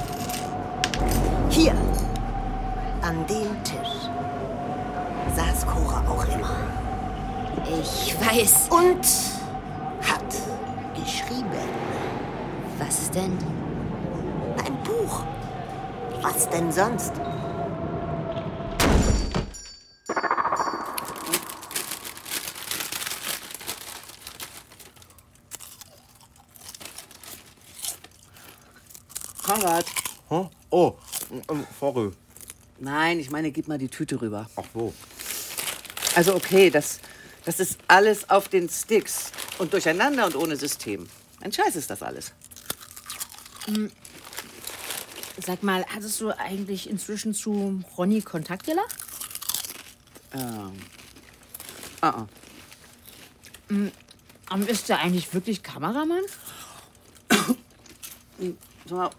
Hier, 1.50 1.74
an 3.05 3.27
dem 3.27 3.62
Tisch, 3.62 4.09
saß 5.37 5.67
Cora 5.67 6.03
auch 6.09 6.25
immer. 6.25 6.57
Ich 7.69 8.17
weiß. 8.19 8.69
Und 8.71 9.07
hat 10.01 10.25
geschrieben. 10.95 11.51
Was 12.79 13.11
denn? 13.11 13.37
Ein 14.64 14.83
Buch. 14.85 15.23
Was 16.23 16.49
denn 16.49 16.73
sonst? 16.73 17.12
Konrad. 29.43 29.85
Huh? 30.31 30.49
Oh, 30.71 30.95
ähm, 31.51 31.67
Vorrö. 31.79 32.11
Nein, 32.85 33.18
ich 33.18 33.31
meine, 33.31 33.51
gib 33.51 33.66
mal 33.66 33.79
die 33.79 33.88
Tüte 33.88 34.20
rüber. 34.20 34.51
Ach 34.57 34.64
wo? 34.75 34.92
Also 36.14 36.35
okay, 36.35 36.68
das, 36.68 37.01
das 37.47 37.59
ist 37.59 37.79
alles 37.88 38.29
auf 38.29 38.49
den 38.49 38.68
Sticks 38.68 39.33
und 39.57 39.73
durcheinander 39.73 40.27
und 40.27 40.37
ohne 40.37 40.55
System. 40.57 41.09
Ein 41.40 41.51
Scheiß 41.51 41.77
ist 41.77 41.88
das 41.88 42.03
alles. 42.03 42.33
Hm. 43.64 43.90
Sag 45.42 45.62
mal, 45.62 45.85
hattest 45.87 46.20
du 46.20 46.31
eigentlich 46.38 46.90
inzwischen 46.90 47.33
zu 47.33 47.83
Ronny 47.97 48.20
Kontakt 48.20 48.66
gelacht? 48.66 48.97
Ähm. 50.35 50.73
Ah, 52.03 52.09
ah. 52.09 52.27
Hm, 53.68 53.92
ähm, 54.53 54.66
Ist 54.66 54.90
der 54.90 54.99
eigentlich 54.99 55.33
wirklich 55.33 55.62
Kameramann? 55.62 56.23
Sag 57.31 58.90
mal, 58.90 59.11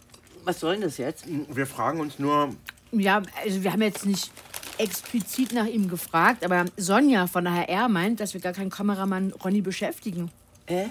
was 0.43 0.59
soll 0.59 0.73
denn 0.73 0.83
das 0.83 0.97
jetzt? 0.97 1.25
Wir 1.27 1.65
fragen 1.65 1.99
uns 1.99 2.19
nur. 2.19 2.55
Ja, 2.99 3.21
also 3.43 3.63
wir 3.63 3.71
haben 3.71 3.81
jetzt 3.81 4.05
nicht 4.05 4.31
explizit 4.77 5.53
nach 5.53 5.65
ihm 5.67 5.89
gefragt, 5.89 6.43
aber 6.43 6.65
Sonja 6.77 7.27
von 7.27 7.45
der 7.45 7.53
HR 7.67 7.87
meint, 7.89 8.19
dass 8.19 8.33
wir 8.33 8.41
gar 8.41 8.53
keinen 8.53 8.69
Kameramann 8.69 9.31
Ronny 9.43 9.61
beschäftigen. 9.61 10.31
Äh? 10.67 10.87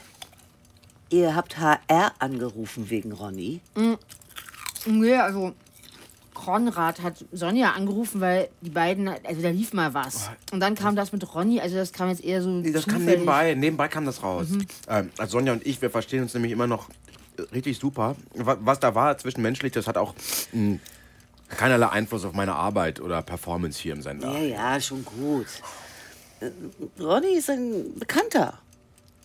Ihr 1.11 1.35
habt 1.37 1.59
HR 1.59 2.13
angerufen 2.19 2.89
wegen 2.91 3.13
Ronny? 3.13 3.61
Mhm. 3.77 3.99
Nee, 4.87 5.15
also 5.17 5.55
Konrad 6.33 7.03
hat 7.03 7.25
Sonja 7.33 7.73
angerufen, 7.73 8.21
weil 8.21 8.49
die 8.61 8.71
beiden, 8.71 9.09
also 9.09 9.41
da 9.43 9.51
lief 9.51 9.73
mal 9.73 9.95
was. 9.95 10.31
Und 10.53 10.61
dann 10.61 10.75
kam 10.75 10.97
das 10.97 11.13
mit 11.13 11.35
Ronny, 11.35 11.61
also 11.61 11.77
das 11.77 11.93
kam 11.93 12.09
jetzt 12.09 12.25
eher 12.25 12.43
so 12.43 12.49
Nee, 12.51 12.73
das 12.73 12.87
kam 12.87 13.05
nebenbei. 13.05 13.55
Nebenbei 13.55 13.89
kam 13.89 14.05
das 14.05 14.23
raus. 14.23 14.49
Mhm. 14.49 14.67
Ähm, 14.89 15.11
also 15.19 15.33
Sonja 15.39 15.53
und 15.53 15.65
ich, 15.67 15.81
wir 15.81 15.91
verstehen 15.91 16.23
uns 16.23 16.35
nämlich 16.35 16.53
immer 16.53 16.67
noch 16.67 16.89
richtig 17.53 17.79
super. 17.79 18.17
Wa- 18.35 18.59
Was 18.61 18.81
da 18.81 18.95
war 18.95 19.17
zwischenmenschlich, 19.19 19.73
das 19.73 19.87
hat 19.87 19.97
auch 19.97 20.15
mh, 20.53 20.79
keinerlei 21.55 21.89
Einfluss 21.89 22.25
auf 22.25 22.33
meine 22.33 22.55
Arbeit 22.55 23.01
oder 23.01 23.23
Performance 23.23 23.81
hier 23.81 23.93
im 23.93 24.03
Sender. 24.03 24.33
Ja, 24.33 24.75
ja, 24.75 24.81
schon 24.81 25.05
gut. 25.05 25.47
Ronny 27.01 27.37
ist 27.37 27.51
ein 27.51 27.95
Bekannter. 27.99 28.59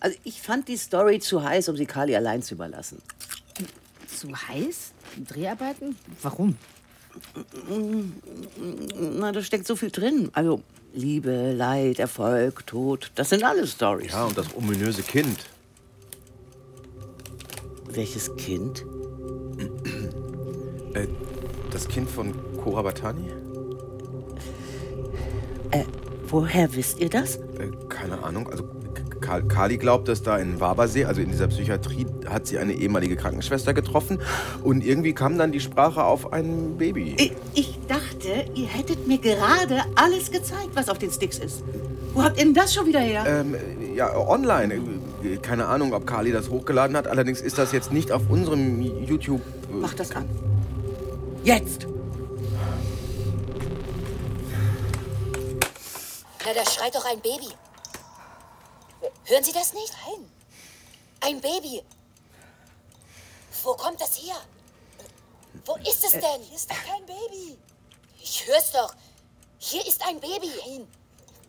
Also 0.00 0.16
ich 0.24 0.40
fand 0.40 0.68
die 0.68 0.76
Story 0.76 1.20
zu 1.20 1.42
heiß, 1.42 1.68
um 1.68 1.76
sie 1.76 1.86
Kali 1.86 2.16
allein 2.16 2.42
zu 2.42 2.54
überlassen. 2.54 3.02
Zu 4.06 4.28
heiß? 4.34 4.92
Dreharbeiten? 5.28 5.96
Warum? 6.22 6.56
Na, 8.98 9.32
da 9.32 9.42
steckt 9.42 9.66
so 9.66 9.76
viel 9.76 9.90
drin. 9.90 10.30
Also 10.32 10.62
Liebe, 10.92 11.52
Leid, 11.52 11.98
Erfolg, 11.98 12.66
Tod, 12.66 13.12
das 13.14 13.30
sind 13.30 13.44
alles 13.44 13.72
Stories. 13.72 14.12
Ja, 14.12 14.24
und 14.24 14.36
das 14.36 14.54
ominöse 14.56 15.02
Kind. 15.02 15.44
Welches 17.84 18.34
Kind? 18.36 18.84
Das 21.80 21.88
Kind 21.88 22.10
von 22.10 22.34
Cora 22.62 22.82
Batani? 22.82 23.28
Äh, 25.70 25.84
woher 26.28 26.74
wisst 26.74 27.00
ihr 27.00 27.08
das? 27.08 27.36
Äh, 27.36 27.70
keine 27.88 28.22
Ahnung. 28.22 28.50
Also 28.50 28.64
Ka- 29.22 29.40
Kali 29.40 29.78
glaubt, 29.78 30.06
dass 30.08 30.22
da 30.22 30.36
in 30.36 30.60
Wabersee, 30.60 31.06
also 31.06 31.22
in 31.22 31.30
dieser 31.30 31.48
Psychiatrie, 31.48 32.04
hat 32.28 32.46
sie 32.46 32.58
eine 32.58 32.74
ehemalige 32.74 33.16
Krankenschwester 33.16 33.72
getroffen. 33.72 34.18
Und 34.62 34.84
irgendwie 34.84 35.14
kam 35.14 35.38
dann 35.38 35.52
die 35.52 35.60
Sprache 35.60 36.04
auf 36.04 36.34
ein 36.34 36.76
Baby. 36.76 37.14
Ich, 37.18 37.32
ich 37.54 37.78
dachte, 37.88 38.28
ihr 38.54 38.66
hättet 38.66 39.06
mir 39.08 39.16
gerade 39.16 39.80
alles 39.94 40.30
gezeigt, 40.30 40.72
was 40.74 40.90
auf 40.90 40.98
den 40.98 41.10
Sticks 41.10 41.38
ist. 41.38 41.62
Wo 42.12 42.22
habt 42.22 42.38
ihr 42.38 42.44
denn 42.44 42.52
das 42.52 42.74
schon 42.74 42.84
wieder 42.84 43.00
her? 43.00 43.24
Ähm, 43.26 43.54
ja, 43.96 44.14
online. 44.18 44.74
Äh, 45.24 45.36
Keine 45.38 45.64
Ahnung, 45.64 45.94
ob 45.94 46.06
Kali 46.06 46.30
das 46.30 46.50
hochgeladen 46.50 46.94
hat. 46.94 47.06
Allerdings 47.06 47.40
ist 47.40 47.56
das 47.56 47.72
jetzt 47.72 47.90
nicht 47.90 48.12
auf 48.12 48.28
unserem 48.28 48.82
YouTube. 48.82 49.40
äh, 49.70 49.76
Mach 49.80 49.94
das 49.94 50.14
an. 50.14 50.26
Jetzt! 51.42 51.86
Na, 56.44 56.54
da 56.54 56.70
schreit 56.70 56.94
doch 56.94 57.04
ein 57.04 57.20
Baby. 57.20 57.48
Hören 59.24 59.44
Sie 59.44 59.52
das 59.52 59.72
nicht? 59.72 59.92
Nein. 60.06 60.30
Ein 61.20 61.40
Baby. 61.40 61.82
Wo 63.62 63.74
kommt 63.74 64.00
das 64.00 64.16
her? 64.20 64.36
Wo 65.64 65.76
ist 65.76 66.04
es 66.04 66.12
denn? 66.12 66.42
Hier 66.42 66.56
ist 66.56 66.70
doch 66.70 66.84
kein 66.84 67.06
Baby. 67.06 67.58
Ich 68.20 68.46
hör's 68.46 68.72
doch. 68.72 68.94
Hier 69.58 69.86
ist 69.86 70.04
ein 70.06 70.20
Baby. 70.20 70.50
Nein. 70.66 70.88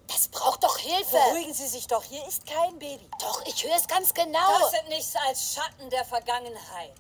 Das 0.08 0.28
braucht 0.28 0.64
doch 0.64 0.78
Hilfe. 0.78 1.18
Beruhigen 1.30 1.54
Sie 1.54 1.68
sich 1.68 1.88
doch, 1.88 2.04
hier 2.04 2.26
ist 2.28 2.46
kein 2.46 2.78
Baby. 2.80 3.10
Doch, 3.20 3.46
ich 3.46 3.64
höre 3.64 3.76
es 3.76 3.88
ganz 3.88 4.14
genau. 4.14 4.60
Das 4.60 4.72
sind 4.72 4.90
nichts 4.90 5.16
als 5.28 5.54
Schatten 5.54 5.90
der 5.90 6.04
Vergangenheit. 6.06 6.94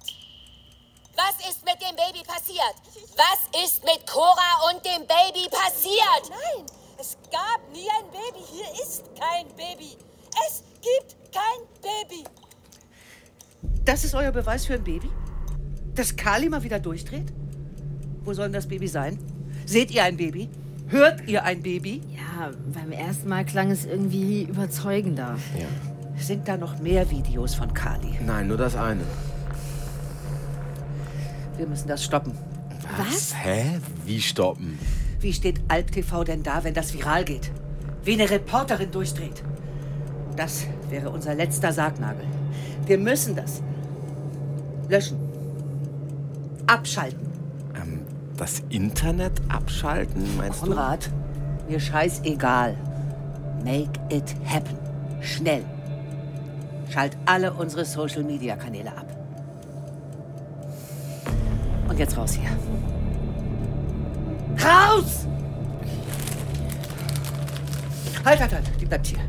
Was 1.15 1.49
ist 1.49 1.65
mit 1.65 1.75
dem 1.81 1.95
Baby 1.95 2.23
passiert? 2.25 2.75
Was 3.15 3.63
ist 3.63 3.83
mit 3.83 4.07
Cora 4.07 4.71
und 4.71 4.83
dem 4.85 5.05
Baby 5.07 5.49
passiert? 5.49 6.29
Nein, 6.29 6.65
es 6.99 7.17
gab 7.31 7.59
nie 7.73 7.89
ein 7.89 8.09
Baby. 8.11 8.43
Hier 8.51 8.83
ist 8.83 9.03
kein 9.19 9.47
Baby. 9.55 9.97
Es 10.47 10.63
gibt 10.81 11.15
kein 11.33 11.61
Baby. 11.81 12.23
Das 13.83 14.03
ist 14.03 14.15
euer 14.15 14.31
Beweis 14.31 14.65
für 14.65 14.75
ein 14.75 14.83
Baby? 14.83 15.09
Dass 15.95 16.15
Kali 16.15 16.49
mal 16.49 16.63
wieder 16.63 16.79
durchdreht? 16.79 17.33
Wo 18.23 18.33
soll 18.33 18.45
denn 18.45 18.53
das 18.53 18.67
Baby 18.67 18.87
sein? 18.87 19.17
Seht 19.65 19.91
ihr 19.91 20.03
ein 20.03 20.17
Baby? 20.17 20.49
Hört 20.87 21.27
ihr 21.27 21.43
ein 21.43 21.61
Baby? 21.61 22.01
Ja, 22.15 22.51
beim 22.73 22.91
ersten 22.91 23.29
Mal 23.29 23.45
klang 23.45 23.71
es 23.71 23.85
irgendwie 23.85 24.43
überzeugender. 24.43 25.37
Ja. 25.57 25.67
Sind 26.17 26.47
da 26.47 26.57
noch 26.57 26.79
mehr 26.79 27.09
Videos 27.09 27.55
von 27.55 27.73
Kali? 27.73 28.19
Nein, 28.25 28.47
nur 28.47 28.57
das 28.57 28.75
eine. 28.75 29.03
Wir 31.61 31.67
müssen 31.67 31.87
das 31.87 32.03
stoppen. 32.03 32.33
Was? 32.97 33.35
Hä? 33.35 33.79
Wie 34.03 34.19
stoppen? 34.19 34.79
Wie 35.19 35.31
steht 35.31 35.61
Alp 35.67 35.91
TV 35.91 36.23
denn 36.23 36.41
da, 36.41 36.63
wenn 36.63 36.73
das 36.73 36.91
viral 36.91 37.23
geht? 37.23 37.51
Wie 38.03 38.13
eine 38.13 38.27
Reporterin 38.27 38.89
durchdreht? 38.89 39.43
Das 40.35 40.65
wäre 40.89 41.11
unser 41.11 41.35
letzter 41.35 41.71
Sargnagel. 41.71 42.25
Wir 42.87 42.97
müssen 42.97 43.35
das 43.35 43.61
löschen. 44.89 45.19
Abschalten. 46.65 47.27
Ähm, 47.75 48.07
das 48.37 48.63
Internet 48.69 49.39
abschalten, 49.47 50.35
meinst 50.37 50.61
Konrad, 50.61 51.11
mir 51.69 51.79
scheißegal. 51.79 52.75
Make 53.63 53.99
it 54.09 54.35
happen. 54.47 54.79
Schnell. 55.21 55.63
Schalt 56.89 57.15
alle 57.27 57.53
unsere 57.53 57.85
Social-Media-Kanäle 57.85 58.97
ab. 58.97 59.20
Und 61.91 61.99
jetzt 61.99 62.15
raus 62.15 62.31
hier. 62.31 62.49
Raus! 64.65 65.27
Halt, 68.23 68.39
halt, 68.39 68.53
halt. 68.53 68.63
Die 68.79 68.85
bleibt 68.85 69.07
hier. 69.07 69.19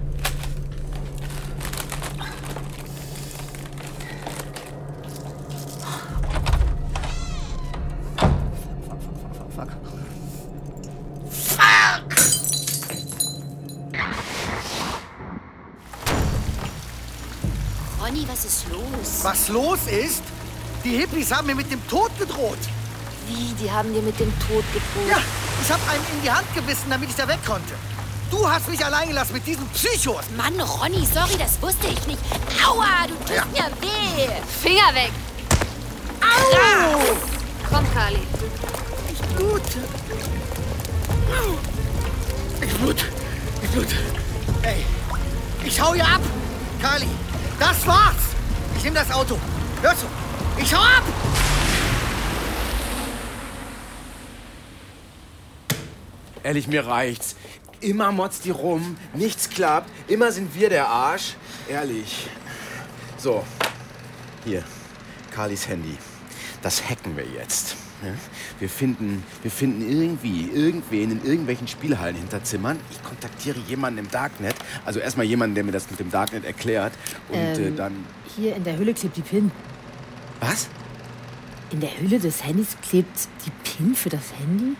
Fuck, 8.86 9.00
fuck, 9.10 9.34
fuck, 9.56 9.68
fuck. 9.68 9.70
Fuck! 11.32 12.06
Ronny, 18.00 18.24
was 18.28 18.44
ist 18.44 18.68
los? 18.70 19.24
Was 19.24 19.48
los 19.48 19.80
ist? 19.88 20.31
Die 20.84 20.96
Hippies 20.98 21.32
haben 21.32 21.46
mir 21.46 21.54
mit 21.54 21.70
dem 21.70 21.86
Tod 21.88 22.10
gedroht. 22.18 22.58
Wie, 23.28 23.54
die 23.62 23.70
haben 23.70 23.92
dir 23.94 24.02
mit 24.02 24.18
dem 24.18 24.32
Tod 24.40 24.64
gedroht? 24.72 25.08
Ja, 25.08 25.18
ich 25.62 25.70
habe 25.70 25.80
einem 25.90 26.02
in 26.12 26.22
die 26.22 26.30
Hand 26.30 26.52
gebissen, 26.54 26.86
damit 26.90 27.08
ich 27.10 27.14
da 27.16 27.26
weg 27.28 27.38
konnte. 27.46 27.74
Du 28.30 28.48
hast 28.48 28.68
mich 28.68 28.84
allein 28.84 29.08
gelassen 29.08 29.34
mit 29.34 29.46
diesen 29.46 29.66
Psychos. 29.68 30.24
Mann, 30.36 30.58
Ronny, 30.60 31.06
sorry, 31.06 31.36
das 31.38 31.60
wusste 31.60 31.86
ich 31.86 32.06
nicht. 32.06 32.18
Aua, 32.66 33.06
du 33.06 33.14
tust 33.26 33.30
Ja. 33.54 33.64
mir 33.66 33.70
weh. 33.80 34.28
Finger 34.62 34.94
weg! 34.94 35.12
Au! 36.20 37.16
Komm, 37.70 37.86
Kali. 37.94 38.18
Nicht 39.08 39.36
gut. 39.36 39.62
Ich 42.60 42.74
blut. 42.74 43.04
Ich 43.62 43.70
blut. 43.70 43.88
Ey, 44.62 44.84
ich 45.64 45.80
hau 45.80 45.94
hier 45.94 46.04
ab. 46.06 46.20
Kali, 46.80 47.06
das 47.60 47.86
war's. 47.86 48.14
Ich 48.76 48.84
nehm 48.84 48.94
das 48.94 49.10
Auto. 49.10 49.38
Hörst 49.82 50.02
du? 50.02 50.06
Ich 50.58 50.74
hau 50.74 50.80
ab. 50.80 51.02
Ehrlich, 56.42 56.66
mir 56.68 56.86
reicht's. 56.86 57.36
Immer 57.80 58.12
motzt 58.12 58.44
die 58.44 58.50
rum, 58.50 58.96
nichts 59.12 59.50
klappt, 59.50 59.90
immer 60.08 60.30
sind 60.30 60.54
wir 60.54 60.68
der 60.68 60.86
Arsch. 60.88 61.34
Ehrlich. 61.68 62.28
So, 63.18 63.44
hier, 64.44 64.62
Carlis 65.32 65.66
Handy. 65.66 65.96
Das 66.62 66.88
hacken 66.88 67.16
wir 67.16 67.24
jetzt. 67.26 67.74
ja? 68.04 68.10
Wir 68.60 68.68
finden, 68.68 69.24
wir 69.42 69.50
finden 69.50 69.82
irgendwie 69.88 70.48
irgendwen 70.54 71.10
in 71.10 71.24
irgendwelchen 71.24 71.66
Spielhallen 71.66 72.14
hinterzimmern. 72.14 72.78
Ich 72.92 73.02
kontaktiere 73.02 73.58
jemanden 73.66 73.98
im 73.98 74.10
Darknet. 74.12 74.54
Also 74.84 75.00
erstmal 75.00 75.26
jemanden, 75.26 75.56
der 75.56 75.64
mir 75.64 75.72
das 75.72 75.90
mit 75.90 75.98
dem 75.98 76.10
Darknet 76.12 76.44
erklärt. 76.44 76.92
Und 77.30 77.36
äh, 77.38 77.66
Ähm. 77.66 77.76
dann. 77.76 78.04
Hier 78.36 78.54
in 78.54 78.62
der 78.62 78.78
Hülle 78.78 78.94
klebt 78.94 79.16
die 79.16 79.22
PIN. 79.22 79.50
Was? 80.42 80.68
In 81.70 81.80
der 81.80 82.00
Hülle 82.00 82.18
des 82.18 82.44
Handys 82.44 82.76
klebt 82.82 83.28
die 83.46 83.52
PIN 83.62 83.94
für 83.94 84.10
das 84.10 84.32
Handy? 84.38 84.76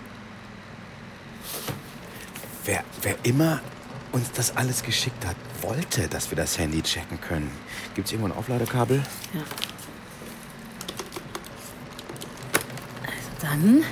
Wer, 2.65 2.83
wer 3.03 3.17
immer 3.23 3.61
uns 4.11 4.33
das 4.33 4.57
alles 4.57 4.83
geschickt 4.83 5.25
hat, 5.25 5.37
wollte, 5.61 6.09
dass 6.09 6.31
wir 6.31 6.37
das 6.37 6.59
Handy 6.59 6.83
checken 6.83 7.21
können. 7.21 7.51
Gibt's 7.95 8.11
irgendwo 8.11 8.33
ein 8.33 8.37
Aufladekabel? 8.37 9.03
Ja. 9.33 9.41
Also 13.07 13.31
dann. 13.41 13.85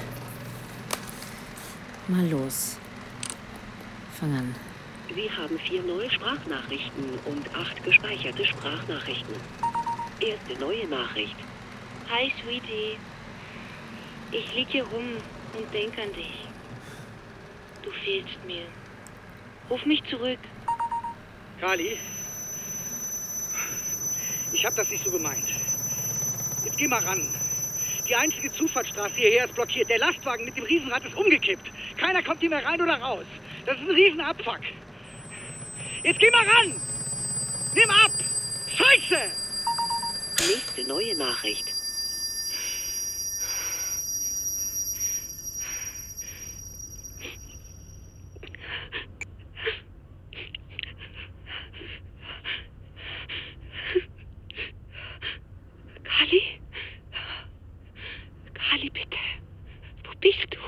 Mal 2.08 2.26
los. 2.28 2.78
Fang 4.18 4.36
an. 4.36 4.54
Sie 5.14 5.30
haben 5.30 5.58
vier 5.60 5.82
neue 5.82 6.10
Sprachnachrichten 6.10 7.04
und 7.26 7.54
acht 7.54 7.82
gespeicherte 7.84 8.44
Sprachnachrichten. 8.44 9.34
Erste 10.20 10.60
neue 10.60 10.86
Nachricht. 10.88 11.36
Hi, 12.10 12.32
Sweetie. 12.42 12.98
Ich 14.32 14.52
lieg 14.52 14.66
hier 14.70 14.82
rum 14.82 15.16
und 15.56 15.72
denk 15.72 15.96
an 15.96 16.12
dich. 16.12 16.44
Du 17.84 17.90
fehlst 18.04 18.44
mir. 18.46 18.66
Ruf 19.70 19.86
mich 19.86 20.02
zurück. 20.10 20.40
Kali, 21.60 21.96
ich 24.52 24.66
hab 24.66 24.74
das 24.74 24.90
nicht 24.90 25.04
so 25.04 25.12
gemeint. 25.12 25.46
Jetzt 26.64 26.78
geh 26.78 26.88
mal 26.88 26.98
ran. 27.04 27.32
Die 28.08 28.16
einzige 28.16 28.52
Zufahrtsstraße 28.54 29.14
hierher 29.14 29.44
ist 29.44 29.54
blockiert. 29.54 29.88
Der 29.88 29.98
Lastwagen 29.98 30.44
mit 30.44 30.56
dem 30.56 30.64
Riesenrad 30.64 31.04
ist 31.04 31.14
umgekippt. 31.14 31.70
Keiner 31.96 32.24
kommt 32.24 32.40
hier 32.40 32.50
mehr 32.50 32.64
rein 32.64 32.82
oder 32.82 33.00
raus. 33.00 33.26
Das 33.66 33.76
ist 33.76 33.88
ein 33.88 33.94
Riesenabfuck. 33.94 34.62
Jetzt 36.02 36.18
geh 36.18 36.30
mal 36.32 36.44
ran! 36.44 36.80
Nimm 37.72 37.90
ab! 37.90 38.12
Scheiße! 38.66 39.30
Nächste 40.48 40.88
neue 40.88 41.16
Nachricht. 41.16 41.66
Kali? 56.20 56.60
Kali, 58.54 58.90
bitte. 58.90 59.18
Wo 60.04 60.12
bist 60.20 60.46
du? 60.50 60.58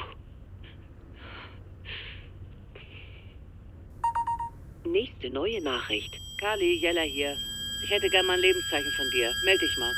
Nächste 4.92 5.30
neue 5.30 5.62
Nachricht. 5.62 6.20
Kali, 6.36 6.74
Jella 6.74 7.00
hier. 7.00 7.34
Ich 7.82 7.88
hätte 7.88 8.10
gern 8.10 8.26
mal 8.26 8.34
ein 8.34 8.40
Lebenszeichen 8.40 8.92
von 8.92 9.10
dir. 9.10 9.32
Meld 9.42 9.62
dich 9.62 9.74
mal. 9.78 9.90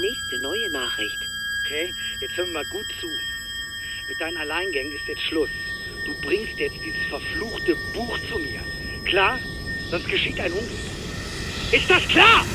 Nächste 0.00 0.38
neue 0.40 0.72
Nachricht. 0.72 1.18
Okay, 1.60 1.92
jetzt 2.22 2.34
hör 2.34 2.46
mir 2.46 2.52
mal 2.52 2.64
gut 2.72 2.86
zu. 2.98 3.06
Mit 4.08 4.18
deinen 4.18 4.38
Alleingängen 4.38 4.90
ist 4.90 5.06
jetzt 5.06 5.20
Schluss. 5.24 5.50
Du 6.06 6.14
bringst 6.22 6.58
jetzt 6.58 6.76
dieses 6.82 7.06
verfluchte 7.10 7.76
Buch 7.92 8.18
zu 8.30 8.38
mir. 8.38 8.60
Klar? 9.04 9.38
Sonst 9.90 10.08
geschieht 10.08 10.40
ein 10.40 10.52
Unglück. 10.52 10.70
Ist 11.70 11.90
das 11.90 12.08
klar? 12.08 12.46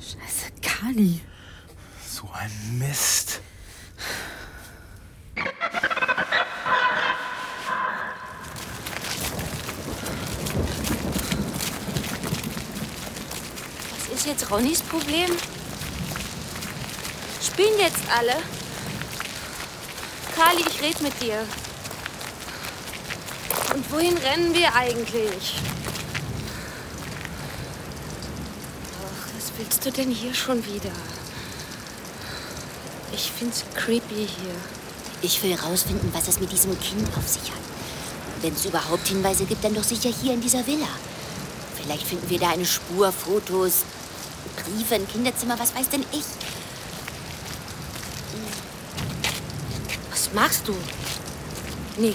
Scheiße, 0.00 0.50
Kali. 0.60 1.20
So 2.04 2.28
ein 2.32 2.78
Mist. 2.80 3.40
Jetzt 14.26 14.50
Ronnys 14.50 14.80
Problem? 14.80 15.30
Spielen 17.42 17.78
jetzt 17.78 18.00
alle? 18.16 18.36
Kali, 20.34 20.64
ich 20.66 20.80
red 20.80 21.00
mit 21.02 21.20
dir. 21.20 21.44
Und 23.74 23.92
wohin 23.92 24.16
rennen 24.16 24.54
wir 24.54 24.74
eigentlich? 24.74 25.56
Ach, 29.02 29.28
was 29.36 29.52
willst 29.58 29.84
du 29.84 29.92
denn 29.92 30.10
hier 30.10 30.32
schon 30.32 30.64
wieder? 30.64 30.92
Ich 33.12 33.30
find's 33.30 33.62
creepy 33.74 34.26
hier. 34.26 34.54
Ich 35.20 35.42
will 35.42 35.54
rausfinden, 35.54 36.10
was 36.14 36.28
es 36.28 36.40
mit 36.40 36.50
diesem 36.50 36.80
Kind 36.80 37.08
auf 37.18 37.28
sich 37.28 37.50
hat. 37.50 37.60
Wenn 38.40 38.54
es 38.54 38.64
überhaupt 38.64 39.06
Hinweise 39.06 39.44
gibt, 39.44 39.62
dann 39.62 39.74
doch 39.74 39.84
sicher 39.84 40.08
hier 40.08 40.32
in 40.32 40.40
dieser 40.40 40.66
Villa. 40.66 40.88
Vielleicht 41.76 42.06
finden 42.06 42.30
wir 42.30 42.38
da 42.38 42.48
eine 42.48 42.64
Spur, 42.64 43.12
Fotos, 43.12 43.84
Briefe, 44.64 44.94
ein 44.96 45.08
Kinderzimmer, 45.08 45.58
was 45.58 45.74
weiß 45.74 45.88
denn 45.90 46.04
ich. 46.12 46.24
Was 50.10 50.32
machst 50.32 50.66
du? 50.68 50.74
Nee, 51.96 52.14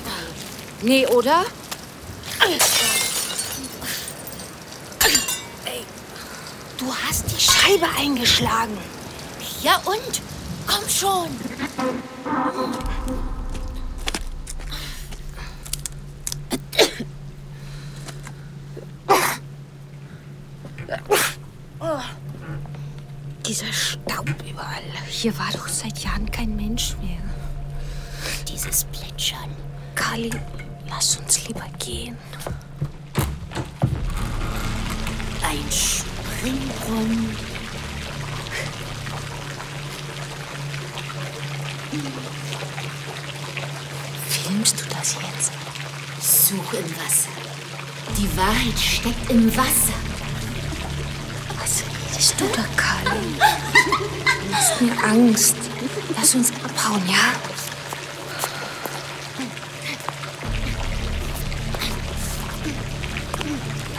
nee, 0.81 1.05
oder? 1.07 1.45
Ey, 2.45 2.57
Du 6.79 6.95
hast 6.95 7.25
die 7.29 7.39
Scheibe 7.41 7.88
eingeschlagen. 7.97 8.77
Ja 9.62 9.81
und? 9.83 10.21
Komm 10.65 10.88
schon. 10.88 11.27
Oh. 21.81 21.99
Dieser 23.45 23.73
Staub 23.73 24.27
überall. 24.49 24.83
Hier 25.21 25.38
war 25.38 25.51
doch 25.51 25.67
seit 25.67 25.99
Jahren 25.99 26.32
kein 26.32 26.55
Mensch 26.55 26.95
mehr. 27.01 27.19
Dieses 28.47 28.86
Plätschern. 28.86 29.53
Kali, 29.93 30.29
lass 30.88 31.17
uns 31.17 31.45
lieber 31.45 31.65
gehen. 31.77 32.17
Ein 35.43 35.65
Springbrunnen. 35.69 37.36
Filmst 44.29 44.79
du 44.79 44.86
das 44.86 45.15
jetzt? 45.15 45.51
Such 46.21 46.73
im 46.75 46.95
Wasser. 46.95 47.29
Die 48.17 48.38
Wahrheit 48.38 48.79
steckt 48.79 49.29
im 49.29 49.53
Wasser. 49.58 49.98
Angst. 55.09 55.55
Lass 56.15 56.35
uns 56.35 56.51
abhauen, 56.63 57.01
ja? 57.07 57.33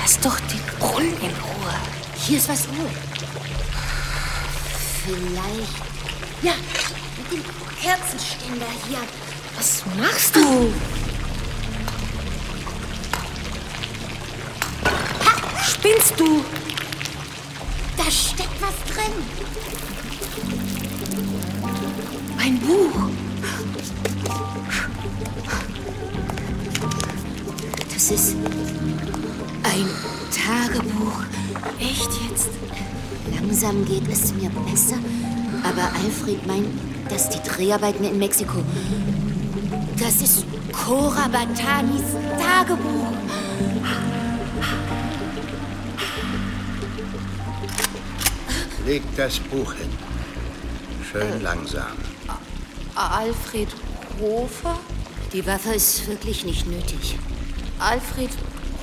Lass 0.00 0.20
doch 0.20 0.38
den 0.40 0.60
Brunnen 0.78 1.12
in 1.20 1.30
Ruhe. 1.30 1.74
Hier 2.14 2.38
ist 2.38 2.48
was 2.48 2.68
Ruhe. 2.68 2.90
Vielleicht. 5.04 6.42
Ja, 6.42 6.52
mit 7.16 7.32
dem 7.32 7.44
Kerzenständer 7.80 8.66
hier. 8.86 8.98
Was 9.56 9.82
machst 9.98 10.36
du? 10.36 10.72
Spinnst 15.66 16.20
du? 16.20 16.44
Da 17.96 18.04
steckt 18.04 18.60
was 18.60 18.94
drin. 18.94 19.12
Ein 22.42 22.58
Buch. 22.60 23.10
Das 27.92 28.10
ist 28.10 28.34
ein 29.62 29.86
Tagebuch. 30.34 31.22
Echt 31.78 32.08
jetzt? 32.28 32.48
Langsam 33.38 33.84
geht 33.84 34.08
es 34.10 34.32
mir 34.32 34.48
besser, 34.70 34.96
aber 35.62 35.82
Alfred 36.02 36.46
meint, 36.46 36.68
dass 37.10 37.28
die 37.28 37.46
Dreharbeiten 37.46 38.04
in 38.04 38.18
Mexiko. 38.18 38.64
Das 39.98 40.22
ist 40.22 40.46
Cora 40.72 41.28
Batanis 41.28 42.04
Tagebuch. 42.38 43.12
Legt 48.86 49.18
das 49.18 49.38
Buch 49.40 49.74
hin. 49.74 49.90
Schön 51.12 51.42
langsam. 51.42 52.09
Alfred 53.00 53.68
Hofer? 54.20 54.78
Die 55.32 55.46
Waffe 55.46 55.72
ist 55.72 56.06
wirklich 56.06 56.44
nicht 56.44 56.66
nötig. 56.66 57.18
Alfred 57.78 58.30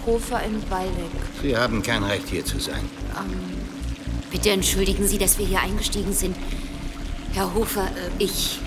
Hofer 0.06 0.42
in 0.44 0.56
Waldeck. 0.72 1.12
Sie 1.42 1.56
haben 1.56 1.84
kein 1.84 2.04
Recht, 2.04 2.28
hier 2.30 2.44
zu 2.44 2.60
sein. 2.60 2.90
Ähm, 3.16 3.40
bitte 4.32 4.50
entschuldigen 4.50 5.08
Sie, 5.08 5.20
dass 5.20 5.38
wir 5.38 5.46
hier 5.46 5.62
eingestiegen 5.62 6.14
sind. 6.14 6.36
Herr 7.34 7.54
Hofer, 7.54 7.84
äh, 7.84 8.24
ich. 8.24 8.60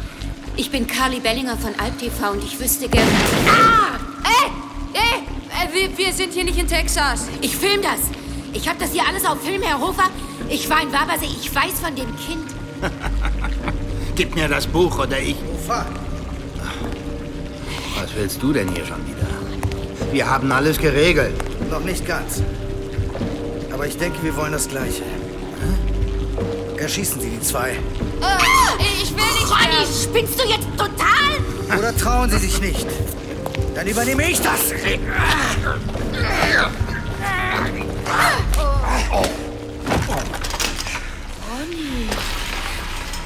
Ich 0.56 0.70
bin 0.70 0.86
Carly 0.86 1.18
Bellinger 1.18 1.56
von 1.56 1.74
Alp 1.80 1.98
TV 1.98 2.30
und 2.30 2.44
ich 2.44 2.60
wüsste 2.60 2.88
gerne. 2.88 3.10
Ah! 3.48 3.98
Ey! 4.22 4.52
Ey! 4.92 5.22
Äh, 5.50 5.74
wir, 5.74 5.98
wir 5.98 6.12
sind 6.12 6.32
hier 6.32 6.44
nicht 6.44 6.58
in 6.58 6.68
Texas. 6.68 7.26
Ich 7.40 7.56
film 7.56 7.82
das. 7.82 8.00
Ich 8.52 8.68
habe 8.68 8.78
das 8.78 8.92
hier 8.92 9.02
alles 9.08 9.24
auf 9.24 9.42
Film, 9.42 9.62
Herr 9.62 9.80
Hofer. 9.80 10.10
Ich 10.48 10.68
war 10.70 10.82
in 10.82 10.92
Wabersee. 10.92 11.26
Ich 11.26 11.52
weiß 11.52 11.80
von 11.80 11.96
dem 11.96 12.14
Kind. 12.16 12.50
Gib 14.20 14.35
mir 14.35 14.48
das 14.48 14.66
Buch 14.66 14.98
oder 14.98 15.18
ich. 15.18 15.35
Ufa. 15.54 15.87
Was 17.98 18.14
willst 18.14 18.42
du 18.42 18.52
denn 18.52 18.68
hier 18.68 18.85
schon 18.85 18.98
wieder? 19.06 19.26
Wir 20.12 20.28
haben 20.28 20.52
alles 20.52 20.76
geregelt. 20.76 21.33
Noch 21.70 21.80
nicht 21.80 22.06
ganz. 22.06 22.42
Aber 23.72 23.87
ich 23.87 23.96
denke, 23.96 24.22
wir 24.22 24.37
wollen 24.37 24.52
das 24.52 24.68
Gleiche. 24.68 25.04
Erschießen 26.76 27.18
Sie 27.18 27.30
die 27.30 27.40
zwei. 27.40 27.78
Ah, 28.20 28.37
ich 28.78 29.09
will 29.09 29.24
nicht 29.24 29.50
Ronny, 29.50 29.78
mehr. 29.78 29.87
spinnst 30.02 30.38
du 30.38 30.46
jetzt 30.46 30.68
total? 30.76 31.78
Oder 31.78 31.96
trauen 31.96 32.28
Sie 32.28 32.37
sich 32.37 32.61
nicht? 32.61 32.87
Dann 33.74 33.87
übernehme 33.87 34.30
ich 34.30 34.38
das. 34.42 34.70
Ronny. 34.70 35.00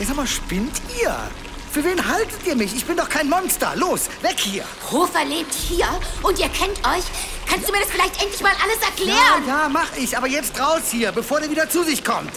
Jetzt 0.00 0.08
sag 0.08 0.16
mal, 0.16 0.26
spinnt 0.26 0.82
ihr? 1.00 1.16
Für 1.70 1.84
wen 1.84 2.06
haltet 2.06 2.44
ihr 2.46 2.56
mich? 2.56 2.74
Ich 2.74 2.84
bin 2.84 2.96
doch 2.96 3.08
kein 3.08 3.28
Monster. 3.28 3.74
Los, 3.76 4.08
weg 4.22 4.38
hier. 4.38 4.64
Hofer 4.90 5.24
lebt 5.24 5.54
hier 5.54 5.86
und 6.22 6.38
ihr 6.38 6.48
kennt 6.48 6.78
euch. 6.78 7.04
Kannst 7.48 7.68
du 7.68 7.72
mir 7.72 7.80
das 7.80 7.90
vielleicht 7.90 8.20
endlich 8.20 8.40
mal 8.42 8.52
alles 8.62 8.78
erklären? 8.78 9.46
Ja, 9.46 9.62
ja, 9.62 9.68
mach 9.68 9.96
ich. 9.96 10.16
Aber 10.16 10.26
jetzt 10.26 10.58
raus 10.58 10.90
hier, 10.90 11.12
bevor 11.12 11.40
der 11.40 11.50
wieder 11.50 11.68
zu 11.70 11.84
sich 11.84 12.04
kommt. 12.04 12.32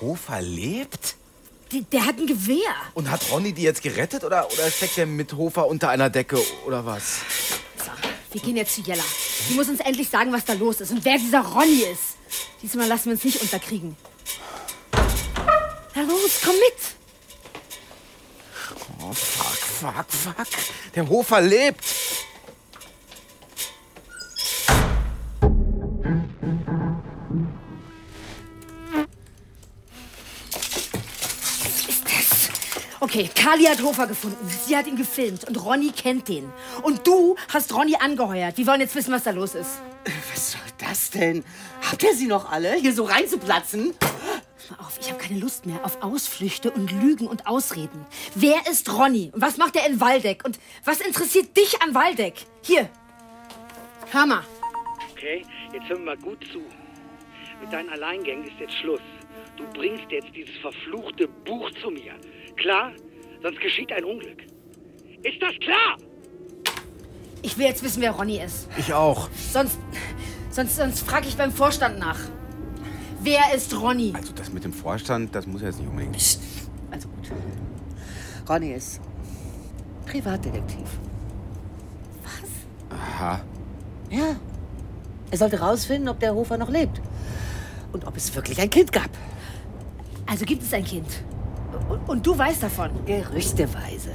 Hofer 0.00 0.40
lebt? 0.40 1.16
Der, 1.90 2.04
hat 2.04 2.18
ein 2.18 2.26
Gewehr. 2.26 2.74
Und 2.94 3.10
hat 3.10 3.22
Ronny 3.30 3.52
die 3.52 3.62
jetzt 3.62 3.82
gerettet 3.82 4.24
oder, 4.24 4.46
oder 4.52 4.70
steckt 4.70 4.98
er 4.98 5.06
mit 5.06 5.32
Hofer 5.34 5.66
unter 5.66 5.88
einer 5.88 6.10
Decke 6.10 6.38
oder 6.66 6.84
was? 6.84 7.20
Wir 8.32 8.40
gehen 8.40 8.56
jetzt 8.56 8.74
zu 8.74 8.80
Jella. 8.80 9.04
Die 9.48 9.54
muss 9.54 9.68
uns 9.68 9.80
endlich 9.80 10.08
sagen, 10.08 10.32
was 10.32 10.44
da 10.44 10.54
los 10.54 10.80
ist 10.80 10.90
und 10.90 11.04
wer 11.04 11.18
dieser 11.18 11.40
Ronny 11.40 11.82
ist. 11.82 12.16
Diesmal 12.62 12.88
lassen 12.88 13.06
wir 13.06 13.12
uns 13.12 13.24
nicht 13.24 13.40
unterkriegen. 13.42 13.96
Na 15.94 16.02
los, 16.02 16.40
komm 16.42 16.54
mit. 16.54 16.74
Oh, 19.00 19.12
fuck, 19.12 19.56
fuck, 19.56 20.06
fuck. 20.08 20.46
Der 20.94 21.08
Hofer 21.08 21.40
lebt. 21.42 21.84
Okay, 33.02 33.28
Kali 33.34 33.64
hat 33.64 33.82
Hofer 33.82 34.06
gefunden. 34.06 34.48
Sie 34.48 34.76
hat 34.76 34.86
ihn 34.86 34.94
gefilmt 34.94 35.42
und 35.48 35.56
Ronny 35.56 35.90
kennt 35.90 36.28
den. 36.28 36.48
Und 36.82 37.04
du 37.04 37.34
hast 37.52 37.74
Ronny 37.74 37.96
angeheuert. 37.96 38.56
Wir 38.56 38.66
wollen 38.68 38.80
jetzt 38.80 38.94
wissen, 38.94 39.12
was 39.12 39.24
da 39.24 39.32
los 39.32 39.56
ist. 39.56 39.82
Was 40.30 40.52
soll 40.52 40.60
das 40.78 41.10
denn? 41.10 41.42
Habt 41.90 42.04
ihr 42.04 42.14
sie 42.14 42.28
noch 42.28 42.52
alle, 42.52 42.74
hier 42.74 42.94
so 42.94 43.02
reinzuplatzen? 43.02 43.92
Mal 44.70 44.78
auf, 44.78 45.00
ich 45.00 45.10
habe 45.10 45.20
keine 45.20 45.40
Lust 45.40 45.66
mehr 45.66 45.84
auf 45.84 46.00
Ausflüchte 46.00 46.70
und 46.70 46.92
Lügen 46.92 47.26
und 47.26 47.48
Ausreden. 47.48 48.06
Wer 48.36 48.68
ist 48.70 48.88
Ronny? 48.92 49.32
Und 49.34 49.42
was 49.42 49.56
macht 49.56 49.74
er 49.74 49.84
in 49.84 50.00
Waldeck? 50.00 50.44
Und 50.44 50.60
was 50.84 51.00
interessiert 51.00 51.56
dich 51.56 51.82
an 51.82 51.96
Waldeck? 51.96 52.34
Hier, 52.62 52.88
hör 54.12 54.26
mal. 54.26 54.44
Okay, 55.10 55.44
jetzt 55.72 55.88
hör 55.88 55.98
mir 55.98 56.04
mal 56.04 56.18
gut 56.18 56.38
zu. 56.52 56.60
Mit 57.60 57.72
deinen 57.72 57.88
Alleingängen 57.88 58.44
ist 58.44 58.60
jetzt 58.60 58.74
Schluss. 58.74 59.02
Du 59.56 59.64
bringst 59.72 60.08
jetzt 60.08 60.28
dieses 60.36 60.56
verfluchte 60.58 61.26
Buch 61.26 61.68
zu 61.82 61.90
mir. 61.90 62.14
Klar? 62.56 62.92
Sonst 63.42 63.60
geschieht 63.60 63.92
ein 63.92 64.04
Unglück. 64.04 64.42
Ist 65.22 65.40
das 65.40 65.52
klar? 65.60 65.96
Ich 67.42 67.58
will 67.58 67.66
jetzt 67.66 67.82
wissen, 67.82 68.00
wer 68.02 68.12
Ronny 68.12 68.38
ist. 68.38 68.68
Ich 68.78 68.92
auch. 68.92 69.28
Sonst, 69.52 69.78
sonst, 70.50 70.76
sonst 70.76 71.00
frage 71.00 71.26
ich 71.28 71.36
beim 71.36 71.50
Vorstand 71.50 71.98
nach. 71.98 72.18
Wer 73.20 73.54
ist 73.54 73.74
Ronny? 73.80 74.12
Also 74.14 74.32
das 74.32 74.52
mit 74.52 74.64
dem 74.64 74.72
Vorstand, 74.72 75.34
das 75.34 75.46
muss 75.46 75.62
jetzt 75.62 75.78
nicht 75.78 75.88
unbedingt. 75.88 76.16
Also 76.90 77.08
gut. 77.08 77.30
Ronny 78.48 78.72
ist 78.72 79.00
Privatdetektiv. 80.06 80.88
Aha. 82.90 83.40
Ja. 84.10 84.36
Er 85.30 85.38
sollte 85.38 85.58
rausfinden, 85.58 86.08
ob 86.08 86.20
der 86.20 86.34
Hofer 86.34 86.58
noch 86.58 86.68
lebt. 86.68 87.00
Und 87.92 88.06
ob 88.06 88.16
es 88.16 88.34
wirklich 88.34 88.60
ein 88.60 88.70
Kind 88.70 88.92
gab. 88.92 89.10
Also 90.26 90.44
gibt 90.44 90.62
es 90.62 90.72
ein 90.74 90.84
Kind. 90.84 91.06
Und, 91.88 92.08
und 92.08 92.26
du 92.26 92.36
weißt 92.36 92.62
davon? 92.62 92.90
Gerüchteweise. 93.06 94.10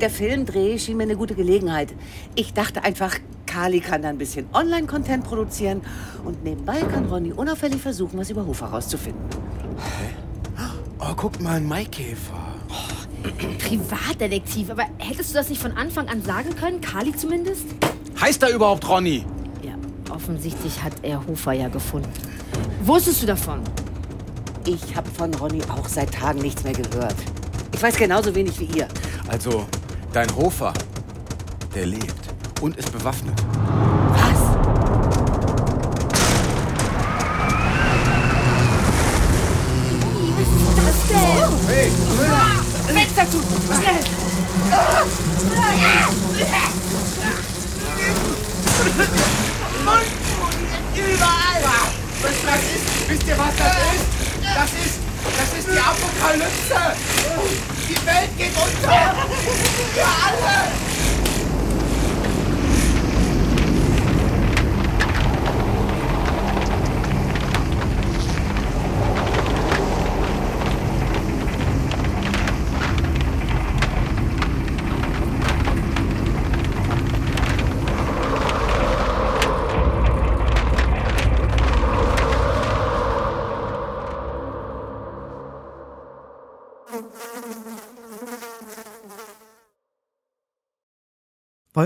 Der 0.00 0.10
Filmdreh 0.10 0.78
schien 0.78 0.96
mir 0.96 1.04
eine 1.04 1.16
gute 1.16 1.34
Gelegenheit. 1.34 1.94
Ich 2.34 2.52
dachte 2.52 2.84
einfach, 2.84 3.14
Kali 3.46 3.80
kann 3.80 4.02
da 4.02 4.08
ein 4.08 4.18
bisschen 4.18 4.46
Online-Content 4.52 5.24
produzieren 5.24 5.80
und 6.24 6.44
nebenbei 6.44 6.80
kann 6.80 7.06
Ronny 7.06 7.32
unauffällig 7.32 7.80
versuchen, 7.80 8.18
was 8.18 8.28
über 8.28 8.44
Hofer 8.44 8.66
rauszufinden. 8.66 9.24
Oh, 10.98 11.14
guck 11.16 11.40
mal, 11.40 11.56
ein 11.56 11.66
Maikäfer. 11.66 12.54
Privatdetektiv, 13.58 14.70
aber 14.70 14.84
hättest 14.98 15.30
du 15.30 15.34
das 15.34 15.48
nicht 15.48 15.60
von 15.60 15.72
Anfang 15.72 16.08
an 16.08 16.22
sagen 16.22 16.54
können? 16.56 16.80
Kali 16.80 17.14
zumindest? 17.14 17.66
Heißt 18.20 18.42
er 18.42 18.50
überhaupt 18.50 18.88
Ronny? 18.88 19.24
Ja, 19.62 19.74
offensichtlich 20.14 20.82
hat 20.82 20.92
er 21.02 21.26
Hofer 21.26 21.52
ja 21.52 21.68
gefunden. 21.68 22.10
Wusstest 22.82 23.22
du 23.22 23.26
davon? 23.26 23.60
Ich 24.68 24.96
habe 24.96 25.08
von 25.16 25.32
Ronny 25.34 25.62
auch 25.68 25.86
seit 25.86 26.12
Tagen 26.12 26.40
nichts 26.40 26.64
mehr 26.64 26.72
gehört. 26.72 27.14
Ich 27.72 27.80
weiß 27.80 27.94
genauso 27.96 28.34
wenig 28.34 28.58
wie 28.58 28.64
ihr. 28.64 28.88
Also, 29.28 29.64
dein 30.12 30.34
Hofer, 30.34 30.72
der 31.72 31.86
lebt 31.86 32.12
und 32.60 32.76
ist 32.76 32.90
bewaffnet. 32.90 33.40
Was 40.82 41.08
denn? 41.08 41.18
Hey, 41.68 41.92
Fenster 42.88 43.30
zu! 43.30 43.38
Schnell! 43.72 44.00
Überall! 50.96 51.62
Was 52.20 52.32
das 52.44 52.60
ist? 52.74 53.08
Wisst 53.08 53.28
ihr, 53.28 53.38
was 53.38 53.56
das 53.56 53.76
ist? 53.94 54.15
Das 54.56 54.70
ist, 54.72 55.00
das 55.22 55.58
ist 55.58 55.68
die 55.68 55.78
Apokalypse! 55.78 56.96
Die 57.90 58.06
Welt 58.06 58.38
geht 58.38 58.52
unter! 58.56 59.14
Für 59.92 60.00
alle! 60.00 60.95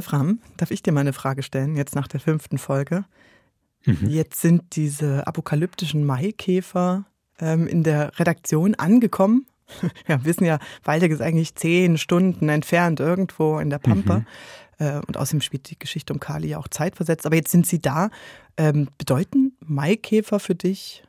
Wolfram, 0.00 0.38
darf 0.56 0.70
ich 0.70 0.82
dir 0.82 0.92
mal 0.92 1.02
eine 1.02 1.12
Frage 1.12 1.42
stellen, 1.42 1.76
jetzt 1.76 1.94
nach 1.94 2.08
der 2.08 2.20
fünften 2.20 2.56
Folge? 2.56 3.04
Mhm. 3.84 4.08
Jetzt 4.08 4.40
sind 4.40 4.74
diese 4.74 5.26
apokalyptischen 5.26 6.06
Maikäfer 6.06 7.04
ähm, 7.38 7.66
in 7.66 7.82
der 7.82 8.18
Redaktion 8.18 8.74
angekommen. 8.76 9.46
Ja, 10.08 10.18
wir 10.18 10.24
wissen 10.24 10.46
ja, 10.46 10.58
Waldeck 10.84 11.12
ist 11.12 11.20
eigentlich 11.20 11.54
zehn 11.54 11.98
Stunden 11.98 12.48
entfernt 12.48 12.98
irgendwo 12.98 13.58
in 13.58 13.68
der 13.68 13.78
Pampa. 13.78 14.20
Mhm. 14.20 14.26
Äh, 14.78 15.00
und 15.06 15.18
außerdem 15.18 15.42
spielt 15.42 15.70
die 15.70 15.78
Geschichte 15.78 16.14
um 16.14 16.18
Kali 16.18 16.48
ja 16.48 16.58
auch 16.58 16.66
zeitversetzt. 16.66 17.26
Aber 17.26 17.36
jetzt 17.36 17.52
sind 17.52 17.66
sie 17.66 17.80
da. 17.80 18.08
Ähm, 18.56 18.88
bedeuten 18.96 19.52
Maikäfer 19.60 20.40
für 20.40 20.54
dich 20.54 21.04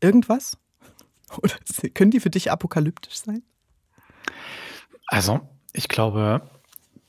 irgendwas? 0.00 0.58
Oder 1.40 1.54
können 1.94 2.10
die 2.10 2.20
für 2.20 2.30
dich 2.30 2.50
apokalyptisch 2.50 3.20
sein? 3.20 3.42
Also, 5.06 5.40
ich 5.72 5.88
glaube, 5.88 6.42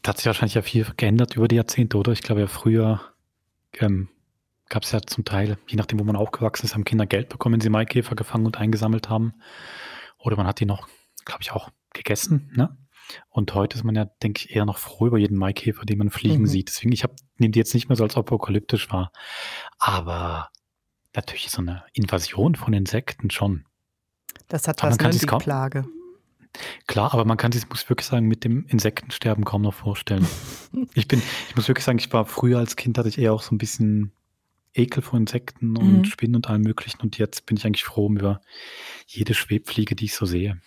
da 0.04 0.10
hat 0.10 0.18
sich 0.18 0.28
wahrscheinlich 0.28 0.54
ja 0.54 0.62
viel 0.62 0.86
geändert 0.98 1.36
über 1.36 1.48
die 1.48 1.56
Jahrzehnte, 1.56 1.98
oder? 1.98 2.12
Ich 2.12 2.22
glaube 2.22 2.42
ja 2.42 2.48
früher 2.48 3.02
ähm, 3.80 4.10
gab 4.70 4.84
es 4.84 4.92
ja 4.92 5.02
zum 5.02 5.26
Teil, 5.26 5.58
je 5.68 5.78
nachdem, 5.78 6.00
wo 6.00 6.04
man 6.04 6.16
aufgewachsen 6.16 6.66
ist, 6.66 6.74
haben 6.74 6.84
Kinder 6.84 7.06
Geld 7.06 7.30
bekommen, 7.30 7.54
wenn 7.54 7.62
sie 7.62 7.70
Maikäfer 7.70 8.16
gefangen 8.16 8.46
und 8.46 8.58
eingesammelt 8.58 9.10
haben. 9.10 9.34
Oder 10.18 10.36
man 10.36 10.46
hat 10.46 10.60
die 10.60 10.66
noch, 10.66 10.88
glaube 11.26 11.42
ich, 11.42 11.52
auch 11.52 11.70
gegessen. 11.94 12.52
Ne? 12.56 12.78
Und 13.30 13.54
heute 13.54 13.78
ist 13.78 13.84
man 13.84 13.96
ja, 13.96 14.06
denke 14.06 14.42
ich, 14.46 14.56
eher 14.56 14.66
noch 14.66 14.78
froh 14.78 15.08
über 15.08 15.18
jeden 15.18 15.38
Maikäfer, 15.38 15.86
den 15.86 15.98
man 15.98 16.10
fliegen 16.10 16.44
Mhm. 16.44 16.48
sieht. 16.48 16.70
Deswegen, 16.70 16.92
ich 16.92 17.06
nehme 17.38 17.52
die 17.52 17.60
jetzt 17.60 17.74
nicht 17.74 17.90
mehr 17.90 17.96
so 17.96 18.04
als 18.04 18.18
apokalyptisch 18.18 18.92
wahr. 18.92 19.12
Aber 19.78 20.50
natürlich 21.14 21.50
so 21.50 21.62
eine 21.62 21.84
Invasion 21.94 22.56
von 22.56 22.74
Insekten 22.74 23.30
schon. 23.30 23.66
Das 24.48 24.68
hat 24.68 24.82
Aber 24.82 24.92
was, 24.92 24.98
man 24.98 25.12
kann 25.12 25.16
ne? 25.16 25.20
Die 25.20 25.44
Plage. 25.44 25.86
Klar, 26.88 27.14
aber 27.14 27.26
man 27.26 27.38
kann 27.38 27.52
sich, 27.52 27.68
muss 27.70 27.90
wirklich 27.90 28.08
sagen, 28.08 28.28
mit 28.28 28.44
dem 28.44 28.66
Insektensterben 28.68 29.44
kaum 29.44 29.64
noch 29.64 29.74
vorstellen. 29.74 30.26
ich 30.94 31.08
bin, 31.08 31.22
ich 31.50 31.56
muss 31.56 31.68
wirklich 31.68 31.86
sagen, 31.86 31.98
ich 31.98 32.12
war 32.14 32.26
früher 32.26 32.60
als 32.60 32.76
Kind 32.76 32.98
hatte 32.98 33.10
ich 33.10 33.18
eher 33.18 33.34
auch 33.34 33.42
so 33.42 33.56
ein 33.56 33.58
bisschen 33.58 34.12
Ekel 34.74 35.02
vor 35.02 35.20
Insekten 35.20 35.78
und 35.78 35.98
Mhm. 35.98 36.06
Spinnen 36.06 36.36
und 36.36 36.50
allem 36.50 36.62
möglichen 36.62 37.02
und 37.02 37.18
jetzt 37.18 37.46
bin 37.46 37.58
ich 37.58 37.66
eigentlich 37.66 37.84
froh 37.84 38.10
über 38.10 38.42
jede 39.08 39.34
Schwebfliege, 39.34 39.96
die 39.96 40.06
ich 40.06 40.16
so 40.16 40.26
sehe. 40.26 40.60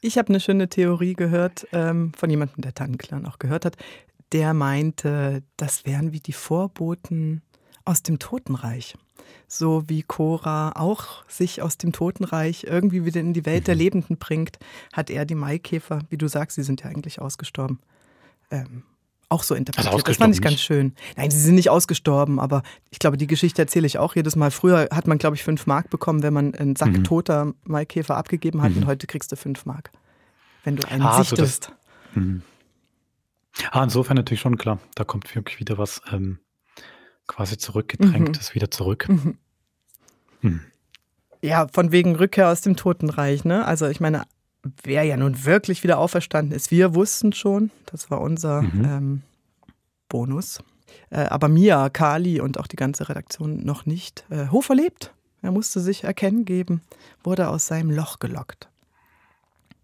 Ich 0.00 0.16
habe 0.16 0.28
eine 0.28 0.40
schöne 0.40 0.68
Theorie 0.68 1.14
gehört 1.14 1.66
ähm, 1.72 2.12
von 2.14 2.30
jemandem, 2.30 2.62
der 2.62 2.74
Tannenclan 2.74 3.26
auch 3.26 3.38
gehört 3.38 3.64
hat. 3.64 3.76
Der 4.32 4.54
meinte, 4.54 5.42
das 5.56 5.84
wären 5.86 6.12
wie 6.12 6.20
die 6.20 6.32
Vorboten 6.32 7.42
aus 7.84 8.02
dem 8.02 8.18
Totenreich. 8.18 8.94
So 9.46 9.84
wie 9.88 10.02
Cora 10.02 10.72
auch 10.76 11.24
sich 11.28 11.62
aus 11.62 11.78
dem 11.78 11.92
Totenreich 11.92 12.64
irgendwie 12.64 13.04
wieder 13.04 13.20
in 13.20 13.32
die 13.32 13.46
Welt 13.46 13.66
der 13.66 13.74
Lebenden 13.74 14.16
bringt, 14.18 14.58
hat 14.92 15.10
er 15.10 15.24
die 15.24 15.34
Maikäfer, 15.34 16.00
wie 16.10 16.18
du 16.18 16.28
sagst, 16.28 16.56
sie 16.56 16.62
sind 16.62 16.82
ja 16.82 16.90
eigentlich 16.90 17.20
ausgestorben, 17.20 17.78
ähm, 18.50 18.82
auch 19.30 19.42
so 19.42 19.54
interpretiert. 19.54 19.92
Also 19.94 20.04
das 20.04 20.16
fand 20.16 20.34
ich 20.34 20.40
ganz 20.40 20.60
schön. 20.60 20.94
Nein, 21.16 21.30
sie 21.30 21.38
sind 21.40 21.54
nicht 21.54 21.68
ausgestorben, 21.70 22.40
aber 22.40 22.62
ich 22.90 22.98
glaube, 22.98 23.16
die 23.18 23.26
Geschichte 23.26 23.60
erzähle 23.60 23.86
ich 23.86 23.98
auch 23.98 24.14
jedes 24.16 24.36
Mal. 24.36 24.50
Früher 24.50 24.88
hat 24.92 25.06
man, 25.06 25.18
glaube 25.18 25.36
ich, 25.36 25.42
fünf 25.44 25.66
Mark 25.66 25.90
bekommen, 25.90 26.22
wenn 26.22 26.32
man 26.32 26.54
einen 26.54 26.76
Sack 26.76 26.92
Mhm. 26.92 27.04
toter 27.04 27.52
Maikäfer 27.64 28.16
abgegeben 28.16 28.62
hat 28.62 28.72
Mhm. 28.72 28.78
und 28.78 28.86
heute 28.86 29.06
kriegst 29.06 29.30
du 29.32 29.36
fünf 29.36 29.66
Mark, 29.66 29.90
wenn 30.64 30.76
du 30.76 30.88
einen 30.88 31.02
Ah, 31.02 31.22
so 31.24 31.36
das- 31.36 31.56
sichtest. 31.56 31.72
Mhm. 32.14 32.42
Ah, 33.70 33.82
insofern 33.84 34.16
natürlich 34.16 34.40
schon 34.40 34.56
klar. 34.56 34.78
Da 34.94 35.04
kommt 35.04 35.34
wirklich 35.34 35.58
wieder 35.60 35.78
was 35.78 36.00
ähm, 36.12 36.38
quasi 37.28 37.56
zurückgedrängtes 37.56 38.54
wieder 38.54 38.70
zurück. 38.70 39.08
Mhm. 39.08 39.38
Hm. 40.40 40.60
Ja, 41.42 41.68
von 41.72 41.92
wegen 41.92 42.16
Rückkehr 42.16 42.48
aus 42.48 42.62
dem 42.62 42.74
Totenreich, 42.74 43.44
ne? 43.44 43.64
Also 43.64 43.86
ich 43.86 44.00
meine, 44.00 44.24
wer 44.82 45.04
ja 45.04 45.16
nun 45.16 45.44
wirklich 45.44 45.84
wieder 45.84 45.98
auferstanden 45.98 46.54
ist, 46.56 46.72
wir 46.72 46.94
wussten 46.96 47.32
schon, 47.32 47.70
das 47.86 48.10
war 48.10 48.20
unser 48.20 48.62
Mhm. 48.62 48.84
ähm, 48.84 49.22
Bonus. 50.08 50.58
Äh, 51.10 51.20
aber 51.26 51.48
Mia, 51.48 51.90
Kali 51.90 52.40
und 52.40 52.58
auch 52.58 52.66
die 52.66 52.76
ganze 52.76 53.08
Redaktion 53.08 53.64
noch 53.64 53.86
nicht. 53.86 54.24
Äh, 54.30 54.48
Hofer 54.48 54.74
lebt. 54.74 55.12
Er 55.42 55.52
musste 55.52 55.80
sich 55.80 56.02
erkennen 56.02 56.44
geben, 56.44 56.82
wurde 57.22 57.48
aus 57.48 57.66
seinem 57.68 57.90
Loch 57.90 58.18
gelockt. 58.18 58.68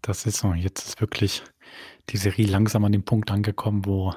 Das 0.01 0.25
ist 0.25 0.37
so. 0.39 0.53
Jetzt 0.53 0.85
ist 0.87 0.99
wirklich 1.01 1.43
die 2.09 2.17
Serie 2.17 2.47
langsam 2.47 2.83
an 2.83 2.91
dem 2.91 3.03
Punkt 3.03 3.31
angekommen, 3.31 3.85
wo 3.85 4.13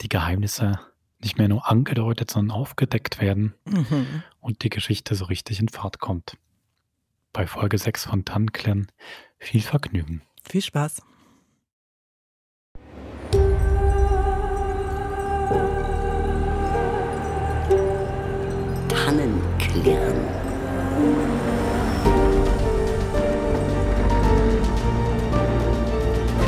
die 0.00 0.08
Geheimnisse 0.08 0.78
nicht 1.20 1.38
mehr 1.38 1.48
nur 1.48 1.68
angedeutet, 1.68 2.30
sondern 2.30 2.56
aufgedeckt 2.56 3.20
werden 3.20 3.54
Mhm. 3.66 4.22
und 4.40 4.62
die 4.62 4.70
Geschichte 4.70 5.14
so 5.14 5.24
richtig 5.26 5.60
in 5.60 5.68
Fahrt 5.68 5.98
kommt. 5.98 6.36
Bei 7.32 7.46
Folge 7.46 7.78
6 7.78 8.04
von 8.06 8.24
Tannklen 8.24 8.90
viel 9.38 9.60
Vergnügen. 9.60 10.22
Viel 10.48 10.62
Spaß. 10.62 11.02
Tannenklirren. 18.88 20.16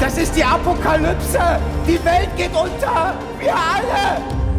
Das 0.01 0.17
ist 0.17 0.35
die 0.35 0.45
Apokalypse! 0.45 1.39
Die 1.87 2.03
Welt 2.05 2.29
geht 2.37 2.51
unter! 2.55 3.15
Wir 3.39 3.55
alle! 3.55 4.50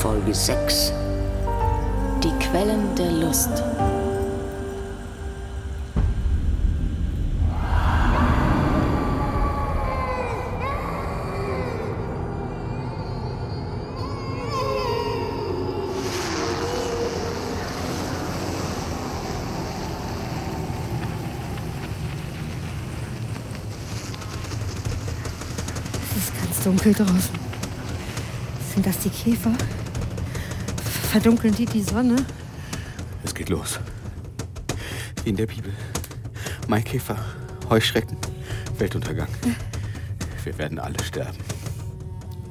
Folge 0.00 0.34
6. 0.34 0.92
Die 2.22 2.30
Quellen 2.44 2.94
der 2.96 3.10
Lust. 3.12 3.48
Es 26.12 26.16
ist 26.16 26.32
ganz 26.42 26.62
dunkel 26.64 26.92
draußen. 26.92 27.16
Sind 28.74 28.86
das 28.86 28.98
die 28.98 29.08
Käfer? 29.08 29.52
Verdunkeln 31.16 31.54
die 31.54 31.64
die 31.64 31.80
Sonne? 31.80 32.14
Es 33.24 33.34
geht 33.34 33.48
los. 33.48 33.80
Wie 35.24 35.30
in 35.30 35.36
der 35.36 35.46
Bibel. 35.46 35.72
Maikäfer, 36.68 37.16
Heuschrecken, 37.70 38.18
Weltuntergang. 38.76 39.28
Wir 40.44 40.58
werden 40.58 40.78
alle 40.78 41.02
sterben. 41.02 41.38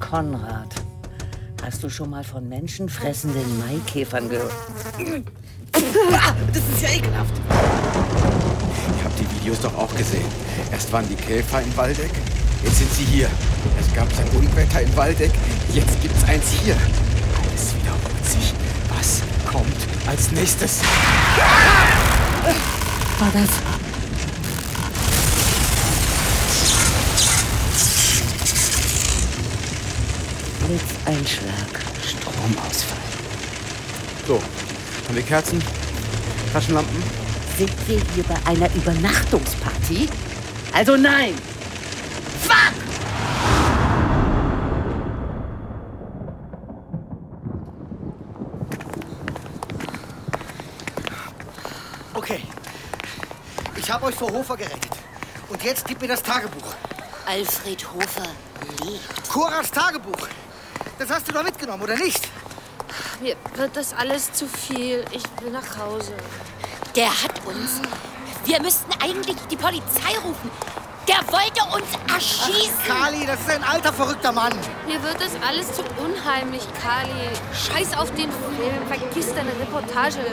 Konrad, 0.00 0.74
hast 1.62 1.84
du 1.84 1.88
schon 1.88 2.10
mal 2.10 2.24
von 2.24 2.48
menschenfressenden 2.48 3.56
Maikäfern 3.60 4.28
gehört? 4.28 4.52
Das 5.70 6.62
ist 6.74 6.82
ja 6.82 6.88
ekelhaft. 6.88 7.34
Ihr 7.48 9.04
habt 9.04 9.20
die 9.20 9.30
Videos 9.36 9.60
doch 9.60 9.78
auch 9.78 9.94
gesehen. 9.94 10.26
Erst 10.72 10.92
waren 10.92 11.08
die 11.08 11.14
Käfer 11.14 11.62
in 11.62 11.76
Waldeck, 11.76 12.10
jetzt 12.64 12.78
sind 12.78 12.92
sie 12.92 13.04
hier. 13.04 13.30
Es 13.78 13.94
gab 13.94 14.08
ein 14.18 14.28
Unwetter 14.36 14.82
in 14.82 14.96
Waldeck, 14.96 15.30
jetzt 15.72 16.02
gibt's 16.02 16.24
eins 16.24 16.50
hier. 16.50 16.76
Kommt 19.56 19.76
als 20.06 20.30
nächstes? 20.32 20.80
War 23.18 23.30
das? 23.32 23.48
Blitzeinschlag, 30.66 31.54
Stromausfall. 32.06 32.98
So, 34.26 34.42
haben 35.06 35.14
wir 35.14 35.22
Kerzen? 35.22 35.62
Taschenlampen? 36.52 37.02
Sind 37.56 37.72
wir 37.86 38.02
hier 38.14 38.24
bei 38.24 38.36
einer 38.50 38.68
Übernachtungsparty? 38.74 40.08
Also 40.74 40.96
nein! 40.96 41.32
Okay. 52.28 52.42
Ich 53.76 53.88
habe 53.88 54.06
euch 54.06 54.16
vor 54.16 54.32
Hofer 54.32 54.56
gerettet. 54.56 54.90
Und 55.48 55.62
jetzt 55.62 55.86
gib 55.86 56.00
mir 56.00 56.08
das 56.08 56.24
Tagebuch. 56.24 56.74
Alfred 57.24 57.86
Hofer 57.92 58.26
lebt. 58.84 59.28
Coras 59.28 59.70
Tagebuch. 59.70 60.26
Das 60.98 61.08
hast 61.08 61.28
du 61.28 61.32
doch 61.32 61.44
mitgenommen, 61.44 61.84
oder 61.84 61.94
nicht? 61.94 62.28
Mir 63.20 63.36
wird 63.54 63.76
das 63.76 63.94
alles 63.94 64.32
zu 64.32 64.48
viel. 64.48 65.04
Ich 65.12 65.22
will 65.40 65.52
nach 65.52 65.78
Hause. 65.78 66.14
Der 66.96 67.10
hat 67.10 67.46
uns. 67.46 67.80
Wir 68.44 68.60
müssten 68.60 68.90
eigentlich 69.00 69.36
die 69.48 69.56
Polizei 69.56 70.18
rufen. 70.24 70.50
Der 71.06 71.18
wollte 71.28 71.62
uns 71.72 71.86
erschießen. 72.12 72.74
Kali, 72.88 73.24
das 73.24 73.38
ist 73.38 73.50
ein 73.50 73.62
alter, 73.62 73.92
verrückter 73.92 74.32
Mann. 74.32 74.52
Mir 74.88 75.00
wird 75.00 75.20
das 75.20 75.30
alles 75.46 75.72
zu 75.72 75.82
unheimlich, 76.04 76.66
Kali. 76.82 77.30
Scheiß 77.54 77.96
auf 77.96 78.10
den 78.14 78.32
Film. 78.32 78.86
Vergiss 78.88 79.32
deine 79.32 79.52
Reportage. 79.60 80.26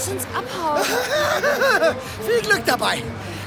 Lass 0.00 0.08
uns 0.08 0.22
abhauen. 0.34 0.82
Viel 2.26 2.40
Glück 2.40 2.64
dabei. 2.64 3.02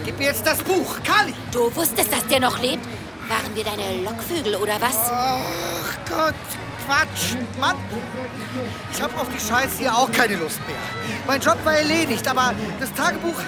Gib 0.06 0.20
mir 0.20 0.28
jetzt 0.28 0.46
das 0.46 0.60
Buch, 0.60 0.98
Kali! 1.04 1.34
Du 1.52 1.76
wusstest, 1.76 2.14
dass 2.14 2.28
der 2.28 2.42
noch 2.42 2.60
lebt? 2.60 2.86
Waren 3.28 3.56
wir 3.56 3.64
deine 3.64 4.04
Lockvögel 4.04 4.58
oder 4.58 4.80
was? 4.80 4.96
Ach 5.10 5.98
Gott, 6.08 6.36
Quatsch, 6.86 7.38
Mann! 7.60 7.78
Ich 8.92 9.02
habe 9.02 9.20
auf 9.20 9.28
die 9.30 9.40
Scheiße 9.40 9.80
hier 9.80 9.96
auch 9.96 10.12
keine 10.12 10.36
Lust 10.36 10.60
mehr. 10.68 10.78
Mein 11.26 11.42
Job 11.42 11.58
war 11.64 11.74
erledigt, 11.74 12.28
aber 12.28 12.54
das 12.80 12.94
Tagebuch. 12.94 13.40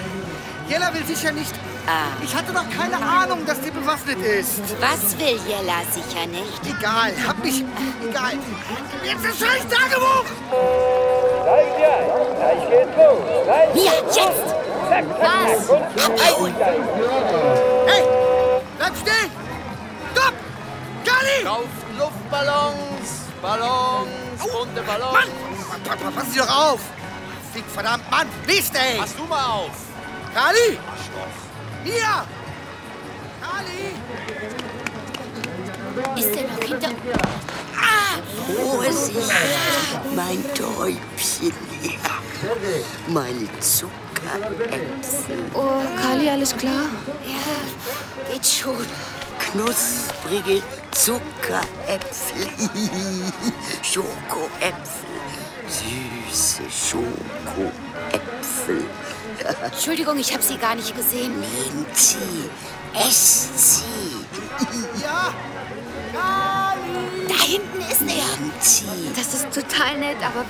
Jella 0.68 0.92
will 0.92 1.04
sicher 1.04 1.30
nicht. 1.30 1.54
Ah. 1.86 2.08
Ich 2.24 2.34
hatte 2.34 2.52
doch 2.52 2.68
keine 2.76 2.96
Ahnung, 2.96 3.46
dass 3.46 3.60
die 3.60 3.70
bewaffnet 3.70 4.18
ist. 4.20 4.62
Was 4.80 5.16
will 5.16 5.38
Jella 5.46 5.82
sicher 5.92 6.26
nicht? 6.26 6.76
Egal, 6.76 7.12
hab 7.24 7.38
mich. 7.44 7.62
Egal. 8.02 8.32
Jetzt 9.04 9.24
das 9.24 9.38
scheiß 9.38 9.62
Tagebuch! 9.68 11.15
Ja, 11.46 11.54
jetzt! 13.74 14.54
Was? 15.20 15.70
Abhauen! 15.70 16.54
Hey! 17.86 18.02
Bleib 18.76 18.96
stehen! 18.96 19.30
Stopp! 20.12 20.34
Kali! 21.04 21.44
Kauft 21.44 21.68
Luftballons, 21.96 23.08
Ballons, 23.40 24.40
bunte 24.40 24.82
Ballons. 24.82 25.12
Mann! 25.12 25.30
Pa- 25.84 26.10
Pass 26.10 26.32
Sie 26.32 26.38
doch 26.40 26.72
auf! 26.72 26.80
Fick, 27.52 27.64
verdammt, 27.72 28.10
Mann! 28.10 28.28
Mist, 28.46 28.74
ey! 28.74 28.98
Pass 28.98 29.14
du 29.14 29.24
mal 29.26 29.44
auf! 29.44 29.70
Kali! 30.34 30.78
Hier! 31.84 32.26
Kali! 33.40 33.94
Ist 36.20 36.34
der 36.34 36.42
noch 36.48 36.58
hinter... 36.58 36.88
Ah! 37.76 38.18
Vorsicht, 38.46 39.32
mein 40.14 40.42
Täubchen. 40.54 41.52
Meine 43.08 43.48
Zuckeräpfel. 43.60 45.38
Oh, 45.54 45.82
Kali, 46.00 46.28
alles 46.28 46.54
klar? 46.56 46.88
Ja, 47.24 48.32
geht 48.32 48.46
schon. 48.46 48.86
Knusprige 49.38 50.62
Zuckeräpfel. 50.92 52.48
Schokoäpfel. 53.82 55.06
Süße 55.68 56.62
Schokoäpfel. 56.70 58.84
Entschuldigung, 59.64 60.18
ich 60.18 60.32
habe 60.32 60.42
Sie 60.42 60.56
gar 60.56 60.74
nicht 60.74 60.96
gesehen. 60.96 61.38
Nehmen 61.38 61.86
Sie, 61.92 62.48
esst 62.94 63.58
sie. 63.58 63.82
Ja! 65.02 65.32
Kali! 66.12 67.15
Da 67.36 67.44
hinten 67.44 67.80
ist 67.80 68.02
er. 68.02 68.60
Sie, 68.60 68.84
Das 69.14 69.34
ist 69.34 69.52
total 69.52 69.98
nett, 69.98 70.16
aber 70.24 70.44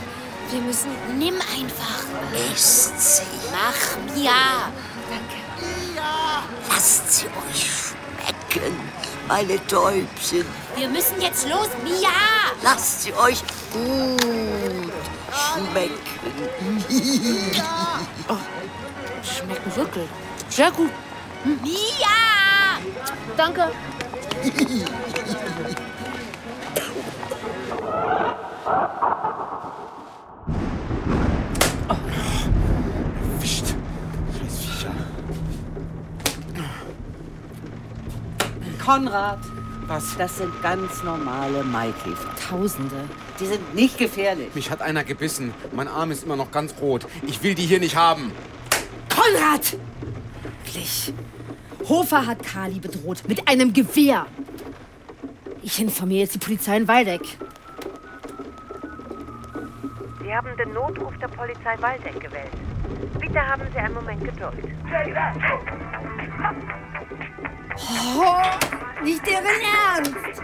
wir 0.51 0.61
müssen. 0.61 0.91
Nimm 1.19 1.35
einfach. 1.35 2.05
esst 2.53 3.17
sie. 3.17 3.23
Mach 3.51 4.15
Mia. 4.15 4.71
Lasst 6.69 7.13
sie 7.13 7.27
euch 7.27 7.71
schmecken, 7.71 8.77
meine 9.27 9.67
Täubchen. 9.67 10.47
Wir 10.77 10.89
müssen 10.89 11.21
jetzt 11.21 11.49
los, 11.49 11.69
Mia. 11.83 12.11
Lasst 12.63 13.03
sie 13.05 13.15
euch 13.15 13.41
gut 13.73 14.93
schmecken. 15.33 15.93
Schmecken 19.23 19.77
wirklich. 19.77 20.09
Sehr 20.49 20.71
gut. 20.71 20.91
Mia! 21.45 22.79
Danke. 23.37 23.71
Wischt. 33.41 33.65
Scheiß 34.39 34.59
Viecher. 34.65 34.93
Konrad, 38.85 39.39
Was? 39.87 40.17
das 40.17 40.39
sind 40.39 40.51
ganz 40.63 41.03
normale 41.03 41.65
Maikäfer. 41.65 42.35
Tausende. 42.49 42.97
Die 43.41 43.47
sind 43.47 43.75
nicht 43.75 43.99
gefährlich. 43.99 44.55
Mich 44.55 44.71
hat 44.71 44.83
einer 44.83 45.05
gebissen. 45.05 45.53
Mein 45.73 45.89
Arm 45.89 46.11
ist 46.11 46.25
immer 46.25 46.37
noch 46.37 46.51
ganz 46.51 46.75
rot. 46.81 47.07
Ich 47.27 47.43
will 47.43 47.55
die 47.55 47.67
hier 47.67 47.81
nicht 47.81 47.97
haben. 47.97 48.33
Konrad! 49.09 49.77
Wirklich. 50.65 51.13
Hofer 51.89 52.27
hat 52.27 52.43
Kali 52.43 52.81
bedroht 52.81 53.23
mit 53.29 53.49
einem 53.49 53.73
Gewehr. 53.73 54.27
Ich 55.63 55.81
informiere 55.81 56.21
jetzt 56.21 56.35
die 56.35 56.39
Polizei 56.39 56.77
in 56.77 56.89
Waldeck. 56.89 57.23
Haben 60.57 60.69
den 60.69 60.75
Notruf 60.75 61.17
der 61.19 61.29
Polizei 61.29 61.77
Waldeck 61.81 62.21
gewählt. 62.21 62.51
Bitte 63.21 63.41
haben 63.41 63.63
Sie 63.73 63.79
einen 63.79 63.95
Moment 63.95 64.25
Geduld. 64.25 64.65
Oh, 68.17 69.05
nicht 69.05 69.27
deren 69.27 69.45
Ernst! 69.45 70.43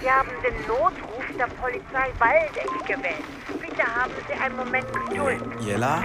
Sie 0.00 0.10
haben 0.10 0.28
den 0.44 0.66
Notruf 0.66 1.24
der 1.38 1.46
Polizei 1.46 2.12
Waldeck 2.18 2.86
gewählt. 2.86 3.24
Bitte 3.60 3.82
haben 3.82 4.12
Sie 4.28 4.34
einen 4.34 4.56
Moment 4.56 4.86
Geduld. 4.92 5.42
Jella? 5.60 6.02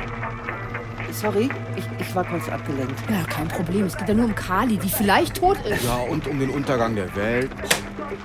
Sorry, 1.12 1.50
ich, 1.76 1.86
ich 2.00 2.16
war 2.16 2.24
kurz 2.26 2.50
abgelenkt. 2.50 3.00
Ja, 3.10 3.24
kein 3.32 3.48
Problem. 3.48 3.86
Es 3.86 3.98
geht 3.98 4.10
ja 4.10 4.14
nur 4.14 4.26
um 4.26 4.36
Kali, 4.36 4.78
die 4.78 4.90
vielleicht 4.90 5.38
tot 5.38 5.58
ist. 5.66 5.84
Ja, 5.84 5.96
und 5.96 6.28
um 6.28 6.40
den 6.40 6.50
Untergang 6.50 6.96
der 6.96 7.16
Welt. 7.16 7.52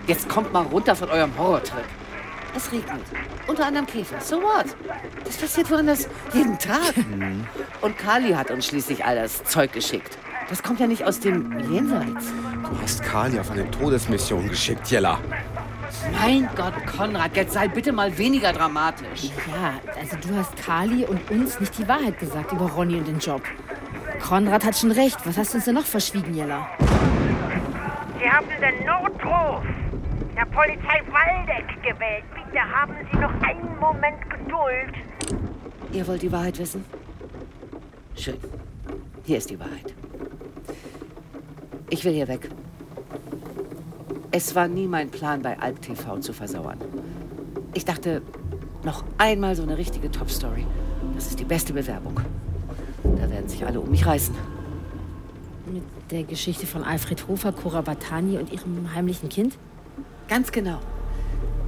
Jetzt 0.07 0.29
kommt 0.29 0.53
mal 0.53 0.65
runter 0.65 0.97
von 0.97 1.09
eurem 1.11 1.37
Horrortrip. 1.39 1.85
Es 2.55 2.71
regnet. 2.71 3.01
Unter 3.47 3.67
anderem 3.67 3.87
Käfer. 3.87 4.21
So 4.21 4.37
what? 4.41 4.67
Das 5.25 5.37
passiert 5.37 5.71
woanders 5.71 6.09
jeden 6.33 6.59
Tag. 6.59 6.95
Und 7.81 7.99
Kali 7.99 8.33
hat 8.33 8.51
uns 8.51 8.67
schließlich 8.67 9.05
all 9.05 9.17
das 9.17 9.43
Zeug 9.45 9.73
geschickt. 9.73 10.17
Das 10.49 10.63
kommt 10.63 10.81
ja 10.81 10.87
nicht 10.87 11.05
aus 11.05 11.21
dem 11.21 11.59
Jenseits. 11.71 12.27
Du 12.63 12.83
hast 12.83 13.03
Kali 13.03 13.39
auf 13.39 13.51
eine 13.51 13.71
Todesmission 13.71 14.49
geschickt, 14.49 14.89
Jella. 14.89 15.19
Mein 16.21 16.49
Gott, 16.57 16.75
Konrad, 16.87 17.37
jetzt 17.37 17.53
sei 17.53 17.69
bitte 17.69 17.93
mal 17.93 18.17
weniger 18.17 18.53
dramatisch. 18.53 19.31
Ja, 19.49 19.75
also 19.99 20.17
du 20.17 20.37
hast 20.37 20.57
Kali 20.57 21.05
und 21.05 21.31
uns 21.31 21.61
nicht 21.61 21.79
die 21.79 21.87
Wahrheit 21.87 22.19
gesagt 22.19 22.53
über 22.53 22.67
Ronny 22.71 22.97
und 22.97 23.09
den 23.09 23.19
Job. 23.19 23.43
Konrad 24.21 24.65
hat 24.65 24.77
schon 24.77 24.93
recht. 24.93 25.19
Was 25.25 25.37
hast 25.37 25.53
du 25.53 25.59
uns 25.59 25.65
denn 25.65 25.75
noch 25.75 25.85
verschwiegen, 25.85 26.35
Jella? 26.35 26.69
Sie 28.19 28.31
haben 28.31 28.47
den 28.61 28.87
Notruf 28.87 29.63
der 30.37 30.47
Polizei 30.47 31.03
Waldeck 31.11 31.83
gewählt. 31.83 32.25
Bitte 32.35 32.61
haben 32.61 32.95
Sie 33.11 33.19
noch 33.19 33.33
einen 33.43 33.79
Moment 33.79 34.19
Geduld. 34.31 34.95
Ihr 35.93 36.07
wollt 36.07 36.23
die 36.23 36.33
Wahrheit 36.33 36.59
wissen? 36.59 36.85
Schön. 38.17 38.39
Hier 39.25 39.39
ist 39.39 39.51
die 39.51 39.59
Wahrheit. 39.59 39.95
Ich 41.91 42.05
will 42.05 42.13
hier 42.13 42.29
weg. 42.29 42.49
Es 44.31 44.55
war 44.55 44.67
nie 44.67 44.87
mein 44.87 45.11
Plan, 45.11 45.43
bei 45.43 45.59
Alp 45.59 45.83
TV 45.83 46.19
zu 46.19 46.33
versauern. 46.33 46.79
Ich 47.75 47.85
dachte, 47.85 48.23
noch 48.83 49.05
einmal 49.19 49.55
so 49.55 49.63
eine 49.63 49.77
richtige 49.77 50.11
Top-Story. 50.11 50.67
Das 51.15 51.27
ist 51.27 51.39
die 51.39 51.45
beste 51.45 51.75
Bewerbung. 51.75 52.21
Da 53.05 53.31
werden 53.31 53.49
sich 53.49 53.65
alle 53.67 53.81
um 53.81 53.91
mich 53.91 54.07
reißen. 54.07 54.35
Mit 55.67 55.83
der 56.11 56.25
Geschichte 56.25 56.67
von 56.67 56.83
Alfred 56.83 57.29
Hofer, 57.29 57.53
Cora 57.53 57.83
Batani 57.83 58.39
und 58.39 58.53
ihrem 58.53 58.95
heimlichen 58.95 59.29
Kind? 59.29 59.59
Ganz 60.33 60.51
genau. 60.51 60.79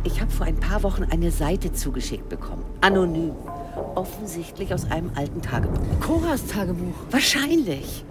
Ich 0.05 0.23
habe 0.23 0.31
vor 0.31 0.47
ein 0.47 0.57
paar 0.57 0.83
Wochen 0.85 1.05
eine 1.05 1.31
Seite 1.31 1.75
zugeschickt 1.75 2.31
bekommen. 2.31 2.65
Anonym. 2.81 3.35
Offensichtlich 3.95 4.73
aus 4.73 4.91
einem 4.91 5.11
alten 5.17 5.43
Tagebuch. 5.43 6.01
Coras 6.01 6.47
Tagebuch. 6.47 6.95
Wahrscheinlich. 7.11 8.07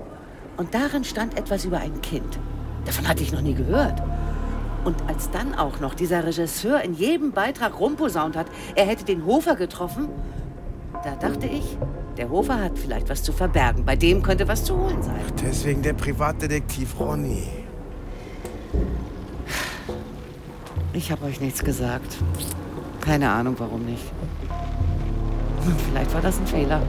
Und 0.56 0.76
darin 0.76 1.06
stand 1.06 1.40
etwas 1.40 1.66
über 1.66 1.80
ein 1.80 2.00
Kind. 2.02 2.38
Davon 2.86 3.08
hatte 3.08 3.24
ich 3.24 3.32
noch 3.32 3.42
nie 3.42 3.56
gehört. 3.56 4.04
Und 4.86 4.96
als 5.08 5.32
dann 5.32 5.56
auch 5.56 5.80
noch 5.80 5.96
dieser 5.96 6.24
Regisseur 6.24 6.82
in 6.82 6.94
jedem 6.94 7.32
Beitrag 7.32 7.80
rumposaunt 7.80 8.38
hat, 8.38 8.46
er 8.76 8.86
hätte 8.86 9.06
den 9.06 9.26
Hofer 9.26 9.56
getroffen, 9.56 10.08
da 11.04 11.16
dachte 11.16 11.48
ich, 11.48 11.80
der 12.16 12.30
Hofer 12.30 12.62
hat 12.62 12.78
vielleicht 12.78 13.10
was 13.10 13.24
zu 13.24 13.34
verbergen. 13.34 13.86
Bei 13.86 13.96
dem 13.96 14.22
könnte 14.22 14.48
was 14.48 14.64
zu 14.64 14.78
holen 14.78 15.02
sein. 15.02 15.20
Deswegen 15.44 15.82
der 15.82 15.94
Privatdetektiv 15.94 17.00
Ronny. 17.00 17.63
Ich 20.94 21.12
habe 21.12 21.26
euch 21.26 21.42
nichts 21.42 21.64
gesagt. 21.64 22.18
Keine 23.02 23.30
Ahnung, 23.30 23.56
warum 23.58 23.84
nicht. 23.84 24.04
Vielleicht 25.90 26.14
war 26.14 26.22
das 26.22 26.38
ein 26.40 26.48
Fehler. 26.48 26.82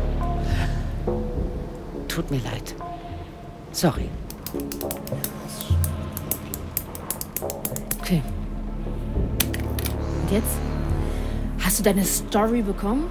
Tut 2.07 2.31
mir 2.31 2.41
leid. 2.41 2.75
Sorry. 3.73 4.09
Okay. 8.01 8.23
Und 10.23 10.31
jetzt? 10.31 10.59
Hast 11.65 11.79
du 11.79 11.83
deine 11.83 12.05
Story 12.05 12.61
bekommen? 12.61 13.07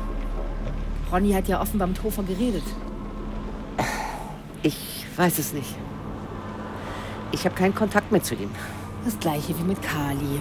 Ronny 1.11 1.33
hat 1.33 1.47
ja 1.47 1.59
offenbar 1.59 1.87
mit 1.87 2.01
Hofer 2.03 2.23
geredet. 2.23 2.63
Ich 4.61 5.05
weiß 5.17 5.39
es 5.39 5.53
nicht. 5.53 5.75
Ich 7.31 7.45
habe 7.45 7.55
keinen 7.55 7.73
Kontakt 7.73 8.11
mehr 8.11 8.21
zu 8.21 8.35
ihm. 8.35 8.51
Das 9.03 9.19
gleiche 9.19 9.57
wie 9.57 9.63
mit 9.63 9.81
Kali. 9.81 10.39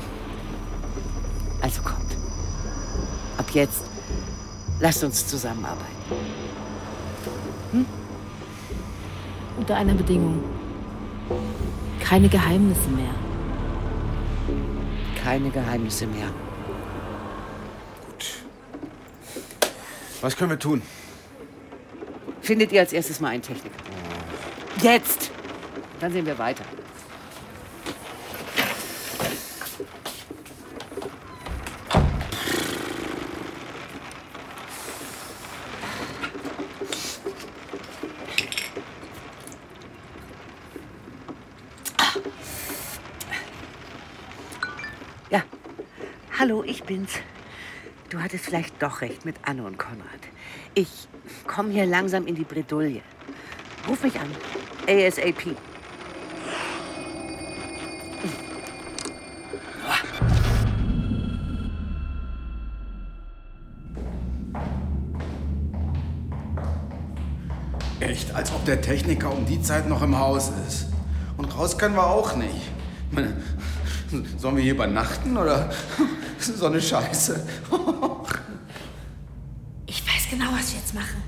Also 1.63 1.81
kommt. 1.81 2.17
Ab 3.39 3.47
jetzt 3.55 3.85
lasst 4.81 5.03
uns 5.05 5.27
zusammenarbeiten. 5.27 5.87
Hm? 7.71 7.87
Unter 9.57 9.77
einer 9.77 9.95
Bedingung. 9.95 10.43
Keine 12.01 12.29
Geheimnisse 12.29 12.91
mehr. 12.91 13.15
Keine 15.23 15.51
Geheimnisse 15.51 16.07
mehr. 16.07 16.29
Was 20.21 20.37
können 20.37 20.51
wir 20.51 20.59
tun? 20.59 20.83
Findet 22.43 22.73
ihr 22.73 22.81
als 22.81 22.93
erstes 22.93 23.21
mal 23.21 23.29
einen 23.29 23.43
Techniker. 23.43 23.77
Jetzt! 24.83 25.31
Dann 26.01 26.13
sehen 26.13 26.27
wir 26.27 26.39
weiter. 26.39 26.65
Ja, 45.31 45.43
bin's. 46.93 47.13
Du 48.11 48.21
hattest 48.21 48.45
vielleicht 48.45 48.83
doch 48.83 49.01
recht 49.01 49.25
mit 49.25 49.37
Anne 49.45 49.65
und 49.65 49.79
Konrad. 49.79 50.21
Ich 50.75 51.09
komme 51.47 51.73
hier 51.73 51.87
langsam 51.87 52.27
in 52.27 52.35
die 52.35 52.45
Bredouille. 52.45 53.01
Ruf 53.89 54.03
mich 54.03 54.15
an. 54.21 54.29
ASAP. 54.87 55.57
Echt, 68.01 68.35
als 68.35 68.53
ob 68.53 68.67
der 68.67 68.83
Techniker 68.83 69.33
um 69.33 69.47
die 69.47 69.63
Zeit 69.63 69.89
noch 69.89 70.03
im 70.03 70.19
Haus 70.19 70.53
ist. 70.69 70.89
Und 71.39 71.57
raus 71.57 71.79
können 71.79 71.95
wir 71.95 72.07
auch 72.07 72.37
nicht. 72.37 72.71
Sollen 74.37 74.57
wir 74.57 74.63
hier 74.63 74.75
übernachten 74.75 75.39
oder 75.39 75.71
so 76.57 76.67
eine 76.67 76.81
Scheiße? 76.81 77.47
Ich 79.87 80.07
weiß 80.07 80.31
genau, 80.31 80.47
was 80.53 80.73
wir 80.73 80.81
jetzt 80.81 80.95
machen. 80.95 81.23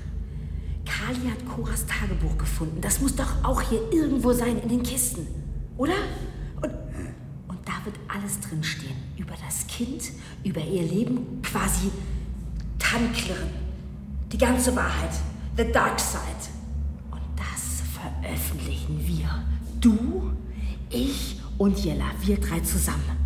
Kali 0.85 1.29
hat 1.29 1.45
Coras 1.47 1.85
Tagebuch 1.85 2.37
gefunden. 2.37 2.81
Das 2.81 2.99
muss 3.01 3.15
doch 3.15 3.43
auch 3.43 3.61
hier 3.61 3.81
irgendwo 3.91 4.33
sein 4.33 4.59
in 4.59 4.69
den 4.69 4.83
Kisten. 4.83 5.27
Oder? 5.77 5.95
Und, 6.61 6.71
und 7.47 7.67
da 7.67 7.73
wird 7.83 7.95
alles 8.07 8.39
drinstehen. 8.39 8.95
Über 9.17 9.35
das 9.45 9.67
Kind, 9.67 10.11
über 10.43 10.61
ihr 10.61 10.83
Leben, 10.83 11.41
quasi 11.41 11.91
Tannklirren. 12.79 13.49
Die 14.31 14.37
ganze 14.37 14.75
Wahrheit. 14.75 15.11
The 15.57 15.71
Dark 15.71 15.99
Side. 15.99 16.19
Und 17.11 17.21
das 17.35 17.81
veröffentlichen 17.93 18.99
wir. 19.05 19.43
Du, 19.79 20.31
ich 20.89 21.39
und 21.57 21.77
Jella. 21.83 22.11
Wir 22.21 22.39
drei 22.39 22.59
zusammen. 22.61 23.24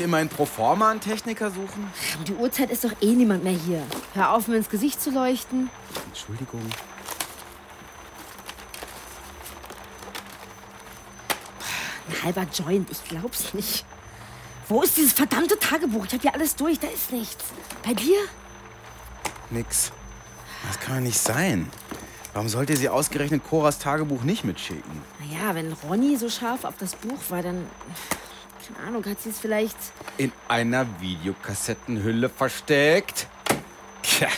Nicht 0.00 0.06
immer 0.06 0.20
in 0.20 0.28
Proforma 0.28 0.90
einen 0.90 1.00
Techniker 1.00 1.50
suchen? 1.50 1.90
Um 2.18 2.24
die 2.24 2.34
Uhrzeit 2.34 2.70
ist 2.70 2.84
doch 2.84 2.92
eh 3.00 3.14
niemand 3.14 3.44
mehr 3.44 3.52
hier. 3.52 3.82
Hör 4.14 4.32
auf, 4.32 4.48
mir 4.48 4.56
ins 4.56 4.70
Gesicht 4.70 5.00
zu 5.00 5.10
leuchten. 5.10 5.70
Entschuldigung. 6.06 6.62
Ein 12.08 12.22
halber 12.24 12.46
Joint, 12.52 12.90
ich 12.90 13.04
glaub's 13.04 13.52
nicht. 13.54 13.84
Wo 14.68 14.82
ist 14.82 14.96
dieses 14.96 15.12
verdammte 15.12 15.58
Tagebuch? 15.58 16.06
Ich 16.06 16.14
hab 16.14 16.22
hier 16.22 16.34
alles 16.34 16.56
durch, 16.56 16.78
da 16.78 16.88
ist 16.88 17.12
nichts. 17.12 17.44
Bei 17.84 17.92
dir? 17.92 18.18
Nix. 19.50 19.92
Das 20.66 20.78
kann 20.80 20.96
doch 20.96 21.02
nicht 21.02 21.18
sein. 21.18 21.68
Warum 22.32 22.48
sollte 22.48 22.76
sie 22.76 22.88
ausgerechnet 22.88 23.42
Coras 23.48 23.78
Tagebuch 23.78 24.22
nicht 24.22 24.44
mitschicken? 24.44 25.02
Naja, 25.18 25.54
wenn 25.54 25.72
Ronny 25.72 26.16
so 26.16 26.28
scharf 26.28 26.64
auf 26.64 26.74
das 26.78 26.94
Buch 26.94 27.18
war, 27.28 27.42
dann. 27.42 27.66
Keine 28.74 28.86
Ahnung, 28.88 29.04
hat 29.04 29.20
sie 29.20 29.30
es 29.30 29.38
vielleicht. 29.38 29.76
In 30.18 30.32
einer 30.48 30.86
Videokassettenhülle 31.00 32.28
versteckt? 32.28 33.26
Tja, 34.02 34.28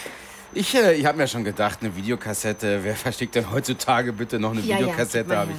ich, 0.52 0.74
äh, 0.74 0.94
ich 0.94 1.06
habe 1.06 1.18
mir 1.18 1.28
schon 1.28 1.44
gedacht, 1.44 1.78
eine 1.80 1.94
Videokassette. 1.94 2.82
Wer 2.84 2.96
versteckt 2.96 3.34
denn 3.34 3.50
heutzutage 3.50 4.12
bitte 4.12 4.38
noch 4.38 4.52
eine 4.52 4.60
Ja, 4.60 4.76
ja, 4.76 4.82
Videokassette? 4.82 5.28
mal 5.28 5.38
hab 5.38 5.48
ich. 5.50 5.56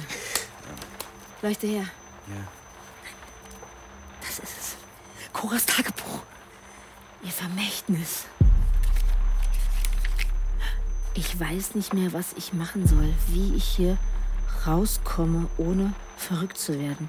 Leuchte 1.42 1.66
her. 1.66 1.84
Ja. 2.28 2.34
Das 4.22 4.38
ist 4.38 4.58
es. 4.58 4.76
Coras 5.32 5.66
Tagebuch. 5.66 6.22
Ihr 7.22 7.30
Vermächtnis. 7.30 8.24
Ich 11.14 11.38
weiß 11.38 11.74
nicht 11.74 11.94
mehr, 11.94 12.12
was 12.12 12.32
ich 12.36 12.52
machen 12.52 12.86
soll, 12.86 13.12
wie 13.28 13.54
ich 13.56 13.64
hier 13.64 13.98
rauskomme, 14.66 15.46
ohne 15.58 15.92
verrückt 16.16 16.58
zu 16.58 16.78
werden. 16.78 17.08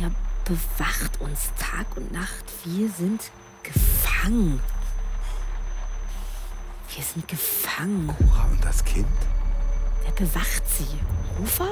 Er 0.00 0.10
bewacht 0.46 1.20
uns 1.20 1.50
Tag 1.58 1.96
und 1.96 2.12
Nacht. 2.12 2.44
Wir 2.64 2.88
sind 2.88 3.20
gefangen. 3.64 4.60
Wir 6.94 7.02
sind 7.02 7.26
gefangen. 7.26 8.06
Cora 8.06 8.46
und 8.50 8.64
das 8.64 8.84
Kind? 8.84 9.08
Wer 10.04 10.12
bewacht 10.12 10.62
sie? 10.68 10.86
Rufer? 11.40 11.68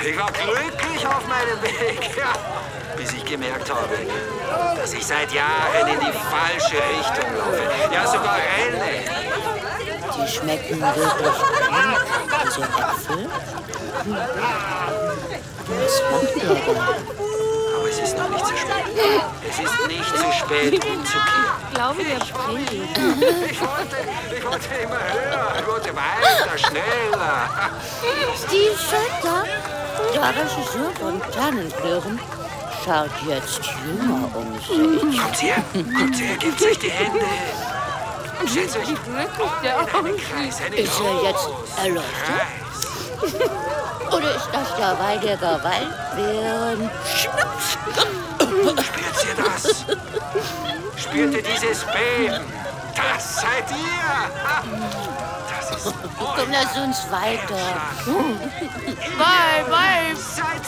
Ich 0.00 0.16
war 0.16 0.32
glücklich 0.32 1.06
auf 1.06 1.26
meinem 1.26 1.62
Weg, 1.62 2.16
ja, 2.16 2.32
bis 2.98 3.12
ich 3.12 3.24
gemerkt 3.24 3.70
habe, 3.70 3.96
dass 4.76 4.92
ich 4.92 5.06
seit 5.06 5.32
Jahren 5.32 5.86
in 5.86 6.00
die 6.00 6.12
falsche 6.12 6.76
Richtung 6.76 7.36
laufe. 7.38 7.62
Ja, 7.94 8.06
sogar 8.06 8.36
renne. 8.36 9.04
Die 10.16 10.28
schmecken 10.28 10.80
wirklich 10.80 11.12
gut, 11.18 11.34
diese 12.44 12.62
Äpfel. 12.62 13.30
Was 15.68 16.02
macht 16.10 16.36
ihr 16.36 16.42
denn? 16.42 16.76
Aber 17.76 17.88
es 17.88 17.98
ist 17.98 18.18
noch 18.18 18.28
nicht 18.30 18.46
zu 18.46 18.56
spät. 18.56 19.22
Es 19.48 19.58
ist 19.60 19.86
nicht 19.86 20.16
zu 20.16 20.32
spät, 20.32 20.84
umzukehren. 20.84 21.58
Ich 21.68 21.74
glaube, 21.74 21.98
wir 21.98 22.18
bringen. 22.18 22.88
Ich 23.48 23.60
wollte, 23.60 23.96
ich 24.36 24.44
wollte 24.44 24.74
immer 24.82 24.98
höher. 24.98 25.52
Ich 25.60 25.66
wollte 25.66 25.90
weiter, 25.94 26.58
schneller. 26.58 27.48
Steve 28.36 28.76
Schötter, 28.76 29.44
der 30.14 30.28
Regisseur 30.30 30.90
von 30.98 31.22
Tannenklirren, 31.32 32.18
schaut 32.84 33.10
jetzt 33.26 33.60
jünger 33.84 34.30
um 34.34 34.54
sich. 34.54 34.68
Kommt 35.20 35.42
her, 35.42 35.62
kommt 35.72 36.20
her, 36.20 36.36
gebt 36.36 36.62
euch 36.62 36.78
die 36.78 36.90
Hände. 36.90 37.24
Stellt 38.46 38.76
euch 38.76 38.88
in 38.88 38.96
Kreis, 40.16 40.60
einen 40.62 40.74
Ist 40.74 41.00
er 41.00 41.22
jetzt 41.22 41.48
erleuchtet? 41.82 42.68
Oder 44.12 44.34
ist 44.36 44.48
das 44.52 44.76
der 44.76 44.98
Waldecker 44.98 45.60
Waldbären? 45.62 46.90
Spürt 48.38 49.24
ihr 49.24 49.34
das? 49.44 49.84
Spürt 50.96 51.34
ihr 51.34 51.42
dieses 51.42 51.84
Beben? 51.84 52.44
Das 52.94 53.36
seid 53.36 53.70
ihr! 53.70 55.37
Das 55.84 55.94
Komm, 56.18 56.50
lass 56.50 56.76
uns 56.76 57.10
weiter. 57.10 57.56
Bye, 59.16 59.64
bye. 59.70 60.14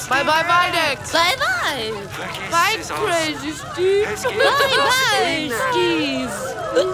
Bye, 0.09 0.25
bye, 0.25 0.45
Waldeck. 0.47 0.99
Bye, 1.13 1.37
bye. 1.39 1.93
Bye, 2.51 2.79
Crazy 2.79 3.53
Steve. 3.53 4.09
Bye, 4.23 4.77
bye. 4.77 5.51
Steve. 5.71 6.31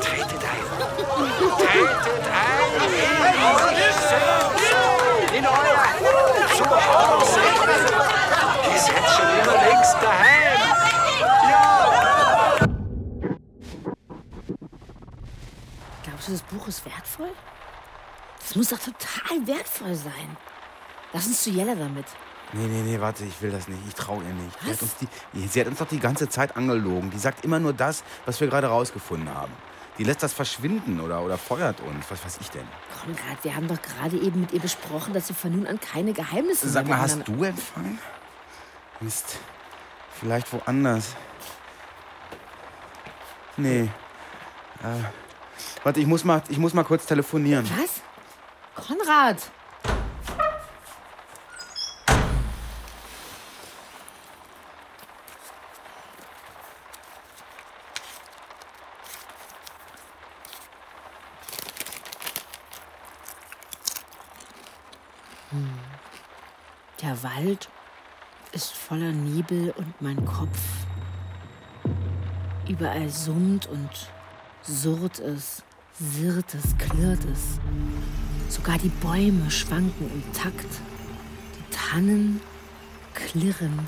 Tretet 0.01 0.43
ein. 0.45 0.65
Tretet 1.61 2.27
ein 2.33 2.67
in. 3.77 5.37
In 5.37 5.47
euer 5.47 5.77
Zuhause. 6.57 7.41
Ihr 8.73 8.79
seid 8.81 9.07
schon 9.11 9.31
immer 9.41 9.57
längst 9.63 9.97
daheim. 10.01 10.61
Glaubst 16.05 16.29
du, 16.29 16.33
das 16.33 16.43
Buch 16.43 16.67
ist 16.69 16.85
wertvoll? 16.87 17.33
Das 18.47 18.55
muss 18.55 18.69
doch 18.69 18.79
total 18.79 19.45
wertvoll 19.47 19.95
sein. 19.97 20.37
Lass 21.13 21.27
uns 21.27 21.43
zu 21.43 21.51
Jella 21.51 21.75
damit. 21.75 22.07
Nee, 22.53 22.67
nee, 22.69 22.83
nee, 22.83 23.01
warte, 23.01 23.25
ich 23.25 23.43
will 23.43 23.51
das 23.51 23.67
nicht. 23.67 23.81
Ich 23.89 23.95
traue 23.95 24.23
ihr 24.23 24.33
nicht. 24.35 24.57
Die 24.65 24.71
hat, 24.71 24.83
uns 24.83 24.95
die, 24.95 25.49
sie 25.49 25.61
hat 25.61 25.67
uns 25.67 25.79
doch 25.79 25.89
die 25.89 25.99
ganze 25.99 26.29
Zeit 26.29 26.57
angelogen. 26.57 27.11
Die 27.11 27.19
sagt 27.19 27.45
immer 27.45 27.59
nur 27.59 27.73
das, 27.73 28.05
was 28.25 28.41
wir 28.41 28.47
gerade 28.47 28.69
rausgefunden 28.69 29.35
haben. 29.35 29.53
Die 29.99 30.05
lässt 30.05 30.23
das 30.23 30.33
verschwinden 30.33 31.01
oder, 31.01 31.23
oder 31.23 31.39
feuert 31.39 31.81
uns. 31.81 32.09
Was 32.09 32.25
weiß 32.25 32.39
ich 32.41 32.49
denn? 32.51 32.67
Konrad, 33.03 33.43
wir 33.43 33.57
haben 33.57 33.67
doch 33.67 33.83
gerade 33.83 34.17
eben 34.17 34.43
mit 34.43 34.53
ihr 34.53 34.61
besprochen, 34.61 35.13
dass 35.13 35.29
wir 35.29 35.35
von 35.35 35.51
nun 35.51 35.67
an 35.67 35.81
keine 35.81 36.13
Geheimnisse 36.13 36.69
Sag 36.69 36.87
mal, 36.87 36.99
hast 36.99 37.27
du 37.27 37.43
empfangen? 37.43 37.99
Mist. 39.01 39.39
Vielleicht 40.21 40.53
woanders. 40.53 41.17
Nee. 43.57 43.91
Äh, 44.83 44.87
warte, 45.83 45.99
ich 45.99 46.07
muss, 46.07 46.23
mal, 46.23 46.43
ich 46.49 46.59
muss 46.59 46.75
mal 46.75 46.85
kurz 46.85 47.07
telefonieren. 47.07 47.69
Was? 47.77 48.03
Konrad! 48.77 49.39
Hm. 65.51 65.79
Der 67.01 67.23
Wald 67.23 67.69
ist 68.53 68.75
voller 68.75 69.13
Nebel 69.13 69.73
und 69.77 70.01
mein 70.03 70.23
Kopf. 70.25 70.59
Überall 72.69 73.09
summt 73.09 73.67
und 73.67 73.91
surrt 74.63 75.19
es, 75.19 75.63
sirrt 75.99 76.55
es, 76.55 76.77
klirrt 76.77 77.25
es. 77.25 77.59
Sogar 78.49 78.79
die 78.79 78.89
Bäume 78.89 79.51
schwanken 79.51 80.11
im 80.13 80.33
Takt. 80.33 80.67
Die 81.57 81.77
Tannen 81.77 82.41
klirren. 83.15 83.81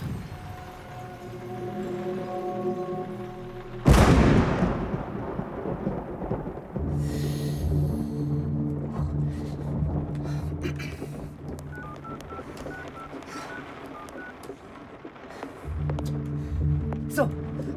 So, 17.09 17.29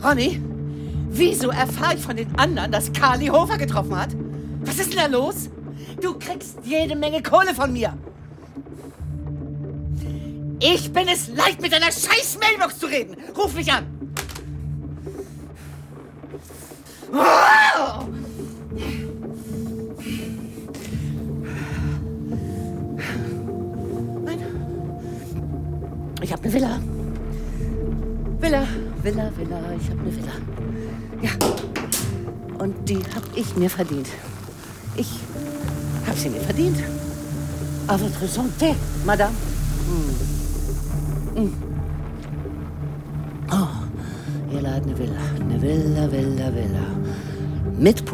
Ronny, 0.03 0.41
wieso 1.09 1.49
erfahre 1.49 1.95
ich 1.95 2.01
von 2.01 2.15
den 2.15 2.37
anderen, 2.37 2.71
dass 2.71 2.91
Carly 2.93 3.27
Hofer 3.27 3.57
getroffen 3.57 3.95
hat? 3.95 4.09
Was 4.63 4.77
ist 4.77 4.93
denn 4.93 4.99
da 4.99 5.07
los? 5.07 5.49
Du 6.01 6.17
kriegst 6.17 6.57
jede 6.63 6.95
Menge 6.95 7.21
Kohle 7.21 7.53
von 7.53 7.71
mir. 7.71 7.95
Ich 10.59 10.91
bin 10.91 11.07
es 11.07 11.27
leid, 11.27 11.61
mit 11.61 11.71
deiner 11.71 11.91
scheiß 11.91 12.39
Mailbox 12.39 12.79
zu 12.79 12.87
reden. 12.87 13.15
Ruf 13.37 13.53
mich 13.53 13.71
an. 13.71 13.85
Nein. 24.23 24.39
Ich 26.21 26.31
habe 26.31 26.43
eine 26.43 26.53
Villa. 26.53 26.79
Villa, 28.39 28.67
Villa, 29.03 29.31
Villa, 29.37 29.59
ich 29.79 29.89
habe 29.89 29.99
eine 29.99 30.15
Villa. 30.15 30.31
Ja. 31.21 31.31
Und 32.57 32.89
die 32.89 32.97
habe 33.15 33.27
ich 33.35 33.55
mir 33.55 33.69
verdient. 33.69 34.07
Ich 34.95 35.20
habe 36.21 36.29
sie 36.29 36.29
mir 36.29 36.41
verdient. 36.41 36.77
À 37.87 37.97
votre 37.97 38.27
santé, 38.27 38.75
Madame. 39.05 39.33
Mm. 41.35 41.41
Mm. 41.41 41.53
Oh, 43.51 44.53
ihr 44.53 44.71
hat 44.71 44.83
eine 44.83 44.97
Villa. 44.97 45.21
Eine 45.39 45.61
Villa, 45.61 46.11
Villa, 46.11 46.53
Villa. 46.53 46.85
Mit 47.77 48.05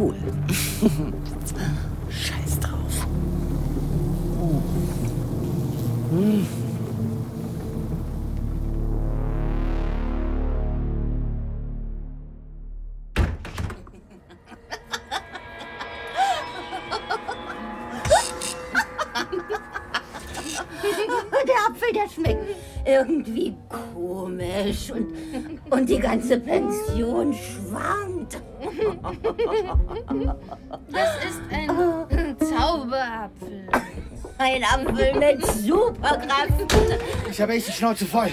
Superkraft. 36.07 37.29
Ich 37.29 37.41
habe 37.41 37.53
echt 37.53 37.67
die 37.67 37.71
Schnauze 37.71 38.05
voll. 38.05 38.31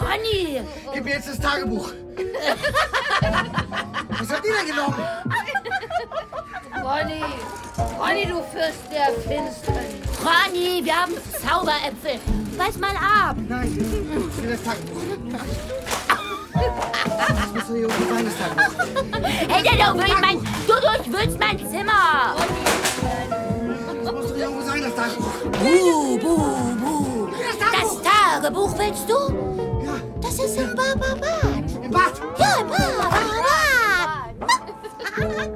Ronny! 0.00 0.60
Gib 0.92 1.04
mir 1.04 1.14
jetzt 1.14 1.28
das 1.28 1.40
Tagebuch. 1.40 1.92
Was 4.08 4.30
habt 4.30 4.44
ihr 4.46 4.52
denn 4.54 4.66
genommen? 4.66 4.96
Ronny, 6.82 7.24
Ronny, 7.98 8.26
du 8.26 8.42
Fürst 8.52 8.84
der 8.92 9.12
Finstern. 9.22 9.86
Ronny, 10.22 10.84
wir 10.84 10.94
haben 10.94 11.12
Zauberäpfel. 11.42 12.20
Beiß 12.58 12.78
mal 12.78 12.96
ab. 12.96 13.36
Nein, 13.48 13.72
ich 13.72 14.42
will 14.42 14.50
das 14.52 14.62
Tagebuch. 14.62 15.00
Das 17.26 17.52
muss 17.52 17.62
doch 17.62 17.74
hier 17.74 17.88
irgendwo 17.88 18.14
sein, 18.14 18.24
das 18.26 18.36
Tagebuch. 18.38 19.28
Hey, 19.48 19.62
der 19.62 19.92
du 19.92 19.98
willst 19.98 20.20
mein, 20.20 20.38
du 20.66 20.74
durchwühlst 20.80 21.38
mein 21.38 21.58
Zimmer. 21.58 22.36
Das 24.04 24.12
muss 24.12 24.26
doch 24.28 24.34
hier 24.34 24.44
irgendwo 24.44 24.62
sein, 24.62 24.82
das 24.82 24.94
Tagebuch. 24.94 25.34
Buh, 25.52 26.18
buh. 26.18 26.73
Das 28.44 28.52
Tagebuch 28.52 28.78
willst 28.78 29.08
du? 29.08 29.14
Ja. 29.86 29.94
Das 30.20 30.34
ist 30.34 30.58
im 30.58 30.76
Barbabad. 30.76 31.64
Im 31.82 31.90
Bad? 31.90 32.20
Ja, 32.36 32.60
im 32.60 32.68
Barbabad. 32.68 34.34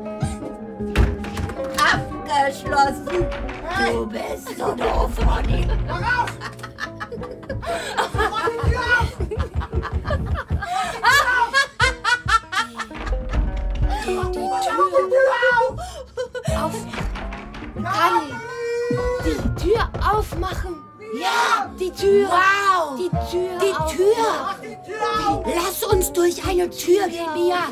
Abgeschlossen. 1.92 3.26
Du 3.92 4.06
bist 4.06 4.56
so 4.56 4.74
doof, 4.74 5.10
Ronny. 5.18 5.68
Auf. 16.56 16.72
Kali, 17.84 18.32
die 19.26 19.62
Tür 19.62 19.82
aufmachen. 20.10 20.87
Ja! 21.20 21.70
Die 21.78 21.90
Tür. 21.90 22.28
Wow! 22.28 22.96
Die 22.96 23.10
Tür. 23.30 23.58
Die 23.60 23.74
Tür! 23.96 25.44
Lass 25.54 25.82
uns 25.84 26.12
durch 26.12 26.44
eine 26.46 26.68
Tür 26.70 27.08
gehen, 27.08 27.32
Mia! 27.34 27.68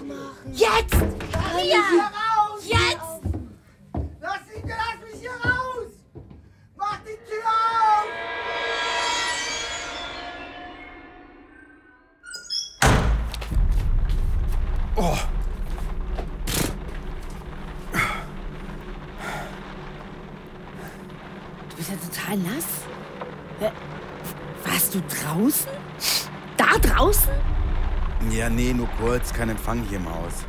Jetzt! 0.53 0.97
Mia! 1.55 2.11
Jetzt! 2.63 3.21
Lass, 4.21 4.41
mich, 4.53 4.65
lass 4.67 4.99
mich 5.05 5.21
hier 5.21 5.31
raus! 5.31 5.91
Mach 6.77 6.99
die 7.01 7.19
Tür 7.29 7.45
auf! 7.47 8.07
Oh. 14.97 15.19
Du 21.69 21.77
bist 21.77 21.91
ja 21.91 21.97
total 21.97 22.39
nass. 22.39 22.86
Äh, 23.61 23.71
Warst 24.65 24.95
du 24.95 25.01
draußen? 25.01 25.71
Da 26.57 26.79
draußen? 26.79 27.33
Ja, 28.31 28.49
nee, 28.49 28.73
nur 28.73 28.89
kurz. 29.01 29.33
Kein 29.33 29.51
Empfang 29.51 29.83
hier 29.89 29.99
im 29.99 30.09
Haus. 30.09 30.45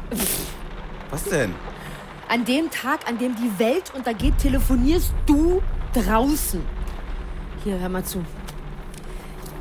Was 1.11 1.23
denn? 1.25 1.53
An 2.27 2.43
dem 2.43 2.69
Tag, 2.69 3.07
an 3.07 3.17
dem 3.17 3.35
die 3.35 3.59
Welt 3.59 3.93
untergeht, 3.93 4.37
telefonierst 4.37 5.13
du 5.25 5.61
draußen. 5.93 6.61
Hier, 7.63 7.79
hör 7.79 7.89
mal 7.89 8.03
zu. 8.03 8.23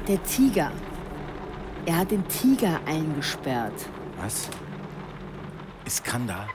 Der 0.08 0.22
Tiger. 0.24 0.72
Er 1.84 1.98
hat 1.98 2.10
den 2.10 2.26
Tiger 2.28 2.80
eingesperrt. 2.86 3.86
Was? 4.20 4.48
Iskander? 5.84 6.48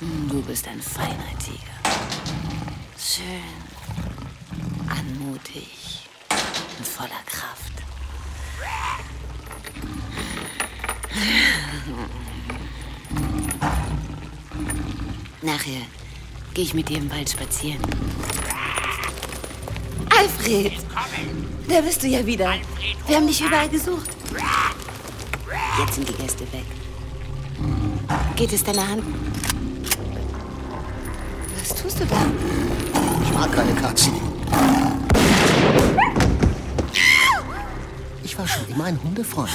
Du 0.00 0.40
bist 0.40 0.66
ein 0.66 0.80
feiner 0.80 1.38
Tiger. 1.38 1.76
Schön, 2.98 3.42
anmutig 4.88 6.08
und 6.78 6.88
voller 6.88 7.10
Kraft. 7.26 7.72
Nachher 15.42 15.82
gehe 16.54 16.64
ich 16.64 16.72
mit 16.72 16.88
dir 16.88 16.96
im 16.96 17.10
Wald 17.10 17.28
spazieren. 17.28 17.82
Alfred! 20.16 20.72
Da 21.68 21.82
bist 21.82 22.02
du 22.02 22.06
ja 22.06 22.24
wieder. 22.24 22.54
Wir 23.06 23.16
haben 23.16 23.26
dich 23.26 23.42
überall 23.42 23.68
gesucht. 23.68 24.08
Jetzt 25.78 25.94
sind 25.94 26.08
die 26.08 26.14
Gäste 26.14 26.50
weg. 26.54 26.64
Geht 28.34 28.54
es 28.54 28.64
deiner 28.64 28.88
Hand? 28.88 29.04
Was 31.70 31.82
tust 31.82 32.00
du 32.00 32.04
da? 32.04 32.16
Ich 33.22 33.32
mag 33.32 33.52
keine 33.52 33.72
Katzen. 33.74 34.12
Ich 38.24 38.36
war 38.36 38.48
schon 38.48 38.66
immer 38.68 38.86
ein 38.86 38.98
Hundefreund. 39.04 39.50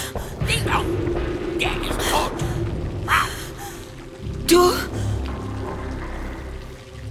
Der 1.60 1.72
ist 1.72 2.10
tot. 2.10 2.32
Du. 4.48 4.72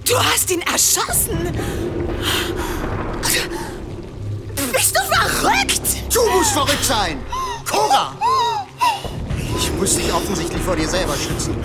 Du 0.08 0.18
hast 0.18 0.50
ihn 0.50 0.62
erschossen. 0.62 1.52
Bist 4.72 4.96
du 4.96 5.00
verrückt? 5.14 6.14
Du 6.14 6.20
musst 6.30 6.52
verrückt 6.52 6.84
sein! 6.84 7.18
Cora! 7.68 8.16
Ich 9.58 9.70
muss 9.72 9.96
dich 9.96 10.10
offensichtlich 10.14 10.62
vor 10.62 10.76
dir 10.76 10.88
selber 10.88 11.14
schützen. 11.14 11.56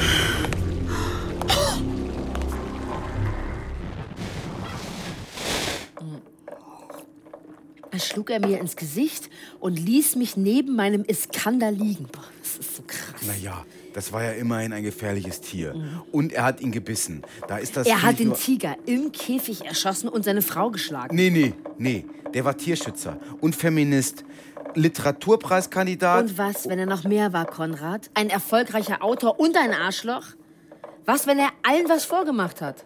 Schlug 8.20 8.32
er 8.32 8.46
mir 8.46 8.60
ins 8.60 8.76
Gesicht 8.76 9.30
und 9.62 9.80
ließ 9.80 10.18
mich 10.18 10.36
neben 10.36 10.76
meinem 10.76 11.06
Iskander 11.06 11.72
liegen. 11.72 12.06
Boah, 12.12 12.26
das 12.42 12.58
ist 12.58 12.76
so 12.76 12.84
krass. 12.86 13.22
Naja, 13.26 13.66
das 13.94 14.12
war 14.12 14.22
ja 14.24 14.32
immerhin 14.32 14.74
ein 14.74 14.84
gefährliches 14.84 15.40
Tier. 15.40 15.74
Und 16.12 16.34
er 16.34 16.44
hat 16.44 16.60
ihn 16.60 16.74
gebissen. 16.74 17.22
Da 17.48 17.60
ist 17.60 17.78
das 17.78 17.88
er 17.88 18.02
hat 18.02 18.20
den 18.20 18.34
Tiger 18.34 18.76
im 18.86 19.14
Käfig 19.14 19.66
erschossen 19.66 20.10
und 20.10 20.26
seine 20.26 20.42
Frau 20.42 20.70
geschlagen. 20.70 21.16
Nee, 21.16 21.30
nee, 21.30 21.54
nee. 21.78 22.06
Der 22.34 22.44
war 22.44 22.58
Tierschützer 22.58 23.18
und 23.40 23.56
Feminist. 23.56 24.26
Literaturpreiskandidat. 24.76 26.26
Und 26.26 26.38
was, 26.38 26.68
wenn 26.68 26.78
er 26.78 26.86
noch 26.86 27.04
mehr 27.06 27.32
war, 27.32 27.46
Konrad? 27.46 28.12
Ein 28.14 28.30
erfolgreicher 28.30 29.02
Autor 29.02 29.40
und 29.40 29.58
ein 29.58 29.74
Arschloch? 29.74 30.26
Was, 31.06 31.26
wenn 31.26 31.40
er 31.40 31.50
allen 31.64 31.88
was 31.88 32.06
vorgemacht 32.06 32.62
hat? 32.62 32.86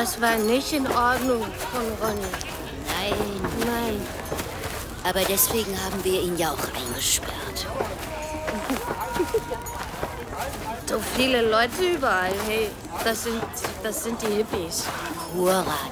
Das 0.00 0.20
war 0.20 0.36
nicht 0.36 0.72
in 0.72 0.86
Ordnung 0.86 1.42
von 1.42 1.82
Ronny. 2.00 2.20
Nein. 2.86 3.16
Nein. 3.66 4.06
Aber 5.02 5.24
deswegen 5.28 5.76
haben 5.84 6.04
wir 6.04 6.22
ihn 6.22 6.38
ja 6.38 6.52
auch 6.52 6.80
eingesperrt. 6.80 7.66
So 10.86 11.00
viele 11.16 11.50
Leute 11.50 11.96
überall. 11.96 12.32
Hey, 12.46 12.70
das 13.02 13.24
sind, 13.24 13.42
das 13.82 14.04
sind 14.04 14.22
die 14.22 14.36
Hippies. 14.36 14.84
Kuratag. 15.32 15.90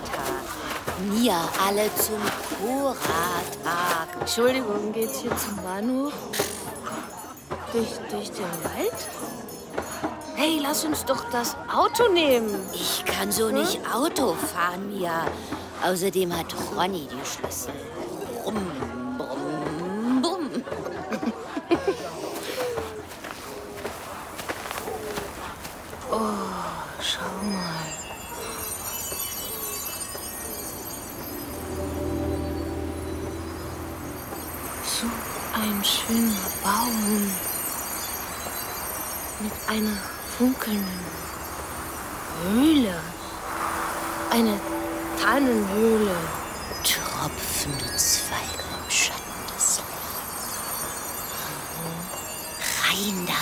Wir 1.11 1.35
alle 1.67 1.91
zum 1.97 2.23
Kuratag. 2.61 4.21
Entschuldigung, 4.21 4.93
geht's 4.93 5.19
hier 5.19 5.37
zum 5.37 5.57
Bahnhof? 5.65 6.13
Durch, 7.73 7.91
durch 8.09 8.31
den 8.31 8.45
Wald? 8.63 9.45
Hey, 10.39 10.59
lass 10.62 10.84
uns 10.84 11.03
doch 11.07 11.30
das 11.30 11.57
Auto 11.74 12.12
nehmen. 12.12 12.55
Ich 12.74 13.03
kann 13.07 13.32
so 13.32 13.49
nicht 13.51 13.80
Auto 13.91 14.34
fahren, 14.34 14.95
Mia. 14.95 15.26
Außerdem 15.82 16.37
hat 16.37 16.55
Ronny 16.76 17.09
die 17.11 17.26
Schlüssel. 17.26 17.72
Brumm, 18.43 18.70
brumm, 19.16 20.20
brumm. 20.20 20.51
Oh, 26.09 26.18
schau 27.01 27.24
mal. 27.43 27.87
So 34.84 35.07
ein 35.59 35.82
schöner 35.82 36.47
Baum. 36.62 37.30
Mit 39.41 39.53
einer 39.68 39.97
funkelnden 40.37 41.01
Höhle. 42.43 43.01
Eine 44.30 44.61
Tannenhöhle. 45.22 46.16
Tropfende 46.84 47.97
Zweige 47.97 48.64
im 48.84 48.91
Schatten 48.91 49.47
des 49.55 49.78
Lichts. 49.78 50.16
Rein 52.84 53.26
da. 53.26 53.32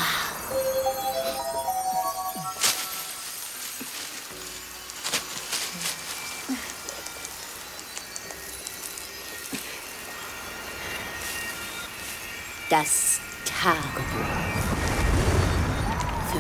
Das 12.71 13.21
Tagebuch. 13.45 14.34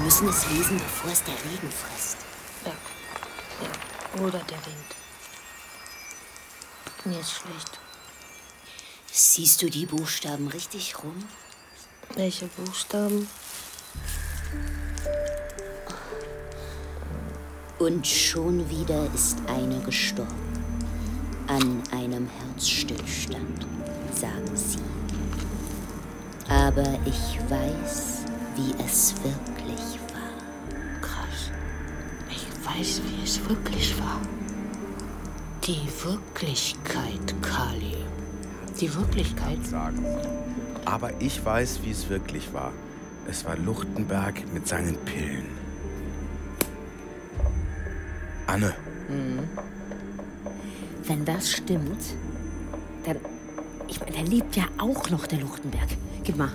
Wir 0.04 0.10
müssen 0.10 0.28
es 0.28 0.46
lesen, 0.50 0.76
bevor 0.76 1.10
es 1.10 1.22
der 1.22 1.32
Regen 1.32 1.70
frisst. 1.72 2.18
Ja. 2.66 2.72
ja. 3.62 4.22
Oder 4.22 4.38
der 4.40 4.58
Wind. 4.66 4.94
Mir 7.06 7.20
ist 7.20 7.32
schlecht. 7.32 7.80
Siehst 9.10 9.62
du 9.62 9.70
die 9.70 9.86
Buchstaben 9.86 10.48
richtig 10.48 11.02
rum? 11.02 11.24
Welche 12.16 12.48
Buchstaben? 12.48 13.26
Und 17.78 18.06
schon 18.06 18.68
wieder 18.68 19.08
ist 19.14 19.38
eine 19.46 19.80
gestorben. 19.84 20.66
An 21.46 21.82
einem 21.92 22.28
Herzstillstand, 22.28 23.66
sagen 24.14 24.54
sie. 24.54 24.80
Aber 26.50 26.92
ich 27.06 27.38
weiß, 27.48 28.24
wie 28.56 28.74
es 28.84 29.14
wirklich 29.64 29.98
war. 30.12 31.00
Krass. 31.00 31.50
Ich 32.30 32.46
weiß, 32.66 33.02
wie 33.04 33.24
es 33.24 33.48
wirklich 33.48 33.98
war. 33.98 34.20
Die 35.64 35.88
Wirklichkeit, 36.04 37.34
Kali. 37.42 37.96
Die 38.80 38.94
Wirklichkeit. 38.94 39.64
Sagen. 39.64 40.04
Aber 40.84 41.10
ich 41.20 41.44
weiß, 41.44 41.80
wie 41.82 41.90
es 41.90 42.08
wirklich 42.08 42.52
war. 42.52 42.72
Es 43.28 43.44
war 43.44 43.56
Luchtenberg 43.56 44.52
mit 44.52 44.68
seinen 44.68 44.96
Pillen. 45.04 45.46
Anne, 48.46 48.74
Wenn 51.04 51.24
das 51.24 51.50
stimmt, 51.50 52.02
dann. 53.06 53.16
Ich 53.88 54.00
meine, 54.00 54.12
der 54.12 54.24
lebt 54.24 54.56
ja 54.56 54.64
auch 54.78 55.08
noch, 55.10 55.26
der 55.26 55.40
Luchtenberg. 55.40 55.88
Gib 56.22 56.36
mal. 56.36 56.50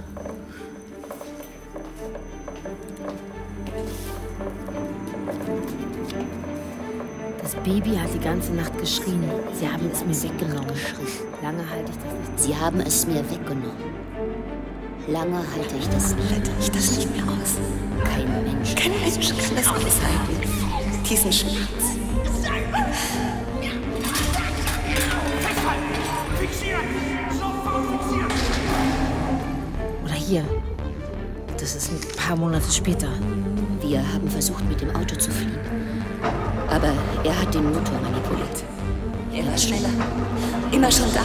Baby 7.70 7.96
hat 7.96 8.12
die 8.12 8.20
ganze 8.20 8.52
Nacht 8.54 8.76
geschrien. 8.80 9.24
Sie 9.54 9.70
haben 9.70 9.92
es 9.94 10.04
mir 10.04 10.24
weggenommen. 10.24 10.74
Lange 11.44 11.70
halte 11.70 11.92
ich 11.92 11.98
das 11.98 12.14
nicht. 12.14 12.40
Sie 12.40 12.56
haben 12.56 12.80
es 12.80 13.06
mir 13.06 13.30
weggenommen. 13.30 13.94
Lange 15.08 15.38
halte 15.38 15.76
ich 15.78 15.88
das 15.90 16.16
nicht. 16.16 16.32
Halte 16.32 16.50
ich 16.60 16.72
das 16.72 16.98
nicht 16.98 17.16
mehr 17.16 17.26
aus. 17.26 17.58
Kein 18.06 18.44
Mensch. 18.44 18.74
Kein 18.74 18.92
Mensch 19.00 19.30
kann 19.30 19.56
das 19.56 19.68
aushalten. 19.68 20.36
Diesen 21.08 21.32
Schmerz. 21.32 21.60
Oder 30.06 30.14
hier. 30.16 30.44
Das 31.60 31.76
ist 31.76 31.92
ein 31.92 32.00
paar 32.18 32.36
Monate 32.36 32.72
später. 32.72 33.10
Wir 33.82 34.02
haben 34.12 34.28
versucht, 34.28 34.68
mit 34.68 34.82
dem 34.82 34.90
Auto 34.96 35.16
zu 35.16 35.30
fliehen. 35.30 35.89
Aber 36.72 36.94
er 37.24 37.42
hat 37.42 37.54
den 37.54 37.66
Motor 37.66 38.00
manipuliert. 38.02 38.64
Er 39.34 39.46
war 39.48 39.58
schneller. 39.58 39.90
Immer 40.72 40.92
schon 40.92 41.12
da. 41.14 41.22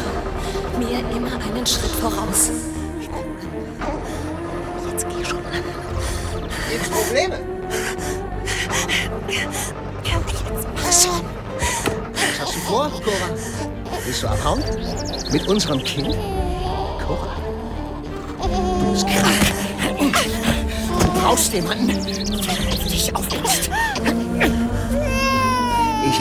Mir 0.79 1.01
immer 1.15 1.33
einen 1.35 1.67
Schritt 1.67 1.91
voraus. 1.93 2.51
Jetzt 4.91 5.07
geh 5.09 5.25
schon 5.25 5.39
an. 5.39 5.63
Gibt's 6.71 6.89
Probleme? 6.89 7.39
Jetzt 9.29 9.75
mach 10.75 10.93
schon. 10.93 11.25
Was 12.13 12.41
hast 12.41 12.55
du 12.55 12.59
vor, 12.61 12.91
Cora? 12.91 13.29
Willst 14.05 14.23
du 14.23 14.29
abhauen? 14.29 14.63
Mit 15.31 15.47
unserem 15.47 15.85
Kind? 15.85 16.17
Cora? 17.07 17.37
Du 18.41 18.93
bist 18.93 19.07
krank. 19.07 20.17
Du 21.01 21.21
brauchst 21.21 21.53
jemanden. 21.53 21.91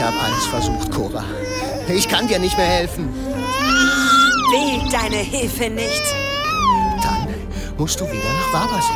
Habe 0.04 0.20
alles 0.20 0.46
versucht, 0.46 0.90
Cora. 0.90 1.24
Ich 1.88 2.08
kann 2.08 2.28
dir 2.28 2.38
nicht 2.38 2.56
mehr 2.56 2.66
helfen. 2.66 3.08
Will 4.50 4.90
deine 4.90 5.16
Hilfe 5.16 5.70
nicht. 5.70 6.02
Dann 7.02 7.28
musst 7.78 8.00
du 8.00 8.04
wieder 8.04 8.22
nach 8.22 8.52
Wabasee. 8.52 8.92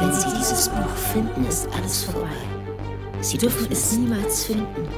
Wenn 0.00 0.14
Sie 0.14 0.38
dieses 0.38 0.68
Buch 0.68 0.96
finden, 1.12 1.44
ist 1.46 1.68
alles 1.76 2.04
vorbei. 2.04 2.28
Sie 3.20 3.38
dürfen 3.38 3.66
es 3.70 3.92
niemals 3.92 4.44
finden. 4.44 4.88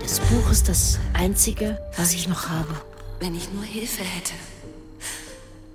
Das 0.00 0.20
Buch 0.20 0.50
ist 0.50 0.68
das 0.68 0.98
Einzige, 1.14 1.78
was 1.96 2.12
ich 2.12 2.28
noch 2.28 2.48
habe. 2.48 2.74
Wenn 3.20 3.34
ich 3.34 3.50
nur 3.52 3.64
Hilfe 3.64 4.02
hätte. 4.04 4.34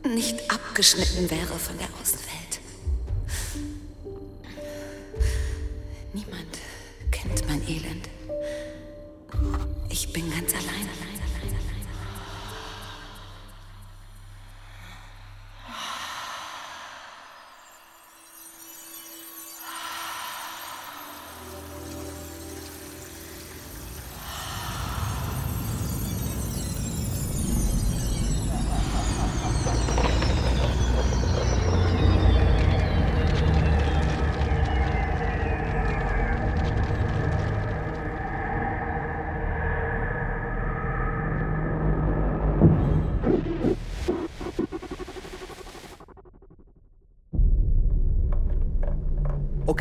Nicht 0.07 0.51
abgeschnitten 0.51 1.29
wäre 1.31 1.57
von 1.57 1.77
der 1.77 1.87
Außenwelt. 2.01 2.22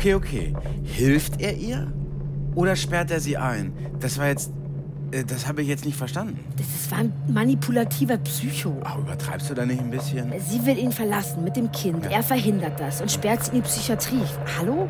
Okay, 0.03 0.15
okay. 0.15 0.53
Hilft 0.83 1.39
er 1.39 1.55
ihr? 1.55 1.87
Oder 2.55 2.75
sperrt 2.75 3.09
er 3.09 3.21
sie 3.21 3.37
ein? 3.37 3.71
Das 4.01 4.17
war 4.17 4.27
jetzt. 4.27 4.51
äh, 5.13 5.23
Das 5.23 5.47
habe 5.47 5.61
ich 5.61 5.69
jetzt 5.69 5.85
nicht 5.85 5.95
verstanden. 5.95 6.41
Das 6.57 6.91
war 6.91 6.97
ein 6.97 7.13
manipulativer 7.29 8.17
Psycho. 8.17 8.75
Ach, 8.83 8.97
übertreibst 8.97 9.49
du 9.49 9.53
da 9.53 9.65
nicht 9.65 9.79
ein 9.79 9.89
bisschen? 9.89 10.33
Sie 10.45 10.65
will 10.65 10.77
ihn 10.77 10.91
verlassen 10.91 11.45
mit 11.45 11.55
dem 11.55 11.71
Kind. 11.71 12.05
Er 12.11 12.21
verhindert 12.21 12.77
das 12.81 12.99
und 12.99 13.09
sperrt 13.09 13.45
sie 13.45 13.51
in 13.51 13.55
die 13.55 13.61
Psychiatrie. 13.61 14.23
Hallo? 14.59 14.89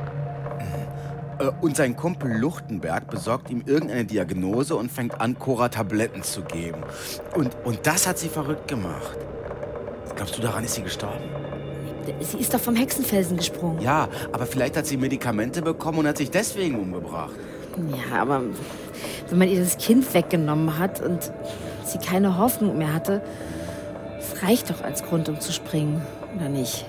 Äh, 1.38 1.52
Und 1.62 1.78
sein 1.78 1.96
Kumpel 1.96 2.36
Luchtenberg 2.36 3.08
besorgt 3.12 3.52
ihm 3.52 3.62
irgendeine 3.68 4.06
Diagnose 4.06 4.76
und 4.76 4.92
fängt 4.92 5.22
an, 5.22 5.38
Cora 5.38 5.70
Tabletten 5.70 6.24
zu 6.24 6.42
geben. 6.42 6.82
Und, 7.36 7.56
und 7.66 7.86
das 7.86 8.08
hat 8.08 8.18
sie 8.18 8.30
verrückt 8.30 8.68
gemacht. 8.68 9.16
Glaubst 10.16 10.36
du, 10.40 10.42
daran 10.42 10.64
ist 10.64 10.74
sie 10.74 10.82
gestorben? 10.82 11.24
Sie 12.22 12.38
ist 12.38 12.54
doch 12.54 12.60
vom 12.60 12.76
Hexenfelsen 12.76 13.38
gesprungen. 13.38 13.82
Ja, 13.82 14.10
aber 14.32 14.46
vielleicht 14.46 14.78
hat 14.78 14.86
sie 14.86 14.98
Medikamente 14.98 15.62
bekommen 15.62 16.00
und 16.00 16.08
hat 16.08 16.18
sich 16.18 16.32
deswegen 16.32 16.80
umgebracht. 16.80 17.34
Ja, 17.92 18.22
aber 18.22 18.42
wenn 19.30 19.38
man 19.38 19.50
ihr 19.50 19.60
das 19.60 19.78
Kind 19.78 20.14
weggenommen 20.14 20.78
hat 20.78 21.02
und 21.02 21.32
sie 21.86 21.98
keine 21.98 22.38
Hoffnung 22.38 22.78
mehr 22.78 22.94
hatte, 22.94 23.22
das 24.18 24.44
reicht 24.44 24.70
doch 24.70 24.82
als 24.82 25.04
Grund, 25.04 25.30
um 25.30 25.40
zu 25.40 25.52
springen, 25.52 26.02
oder 26.36 26.50
nicht? 26.50 26.86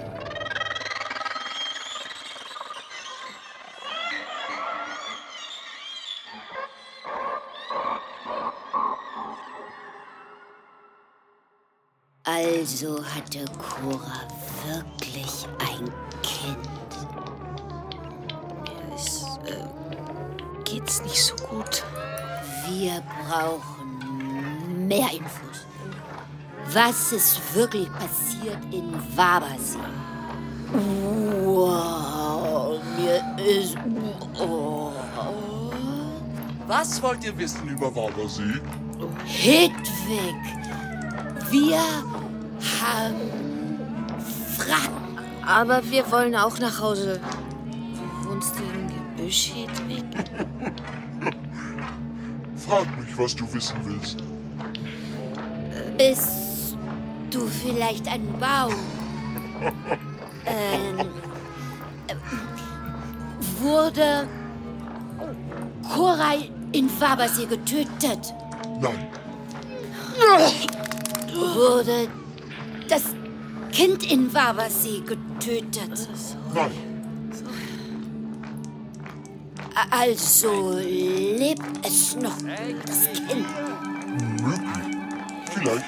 Also 12.27 12.97
hatte 13.05 13.45
Cora 13.59 14.27
wirklich 14.67 15.47
ein 15.59 15.91
Kind. 16.23 16.59
Es 18.95 19.25
äh, 19.47 19.65
geht's 20.65 21.03
nicht 21.03 21.23
so 21.23 21.35
gut. 21.47 21.85
Wir 22.69 23.03
brauchen 23.27 24.87
mehr 24.87 25.11
Infos. 25.13 25.67
Was 26.73 27.13
ist 27.13 27.55
wirklich 27.55 27.89
passiert 27.93 28.59
in 28.73 28.93
Wabasee? 29.17 29.79
Wow, 31.45 32.81
mir 32.97 33.45
ist. 33.45 33.77
Oh. 34.41 34.93
Was 36.67 37.03
wollt 37.03 37.23
ihr 37.25 37.37
wissen 37.37 37.69
über 37.69 37.95
Wabasee? 37.95 38.61
Hedwig, 39.27 40.35
wir 41.51 41.79
haben 42.81 43.44
Fragen. 44.55 45.19
Aber 45.47 45.83
wir 45.91 46.11
wollen 46.11 46.35
auch 46.35 46.59
nach 46.59 46.81
Hause. 46.81 47.21
Wohnst 48.23 48.55
du 48.59 48.63
im 48.63 48.89
Gebüsch, 48.89 49.53
Hedwig? 49.55 50.05
Frag 52.57 52.87
mich, 52.99 53.19
was 53.19 53.37
du 53.37 53.53
wissen 53.53 53.77
willst. 53.85 54.17
Bist 55.99 56.77
du 57.31 57.47
vielleicht 57.47 58.09
ein 58.09 58.27
Baum? 58.41 58.75
ähm, 60.47 60.99
äh, 62.07 62.15
wurde 63.61 64.27
Koray 65.95 66.51
in 66.73 66.89
Fabersee 66.89 67.47
getötet? 67.47 68.35
Nein. 68.81 69.09
Wurde 71.55 72.09
das 72.89 73.03
Kind 73.75 74.09
in 74.09 74.33
Wabersee 74.33 75.01
getötet? 75.01 76.09
Nein. 76.55 76.71
Also 79.91 80.79
lebt 80.79 81.85
es 81.85 82.15
noch, 82.15 82.37
das 82.87 83.05
Kind? 83.13 83.49
Möglich. 84.41 84.63
Vielleicht. 85.53 85.85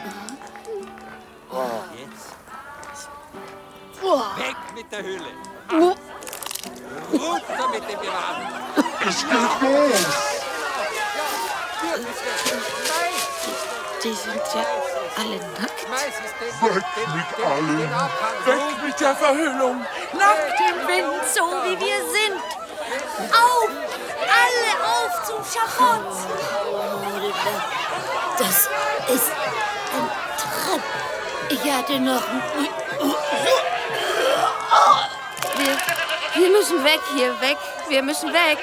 Weg 4.37 4.57
mit 4.75 4.91
der 4.91 5.03
Höhle. 5.05 5.31
Runter 7.13 7.69
mit 7.73 7.83
dem 7.89 8.01
Geraden. 8.01 8.47
Es 9.09 9.23
geht 9.23 9.61
los. 9.63 10.37
Die 14.07 14.13
sind 14.13 14.41
ja 14.55 14.65
alle 15.17 15.39
nackt. 15.59 15.83
Weg 16.63 16.85
mit 17.13 17.45
allem. 17.45 17.91
Weg 18.47 18.83
mit 18.85 19.01
der 19.01 19.17
Verhüllung. 19.17 19.85
Nackt 20.13 20.61
im 20.61 20.87
Wind, 20.87 21.25
so 21.35 21.43
wie 21.65 21.77
wir 21.81 21.99
sind. 22.15 22.41
Auf! 23.33 23.69
Alle 24.39 24.73
auf 24.95 25.27
zum 25.27 25.43
Schafott! 25.43 26.07
Das 28.39 28.69
ist 29.13 29.33
ein 29.93 30.09
Traum. 30.39 30.83
Ich 31.49 31.73
hatte 31.73 31.99
noch 31.99 32.23
nie. 32.31 32.71
Wir, 35.57 36.43
wir 36.43 36.51
müssen 36.51 36.85
weg 36.85 37.01
hier, 37.13 37.41
weg. 37.41 37.57
Wir 37.89 38.03
müssen 38.05 38.33
weg. 38.33 38.59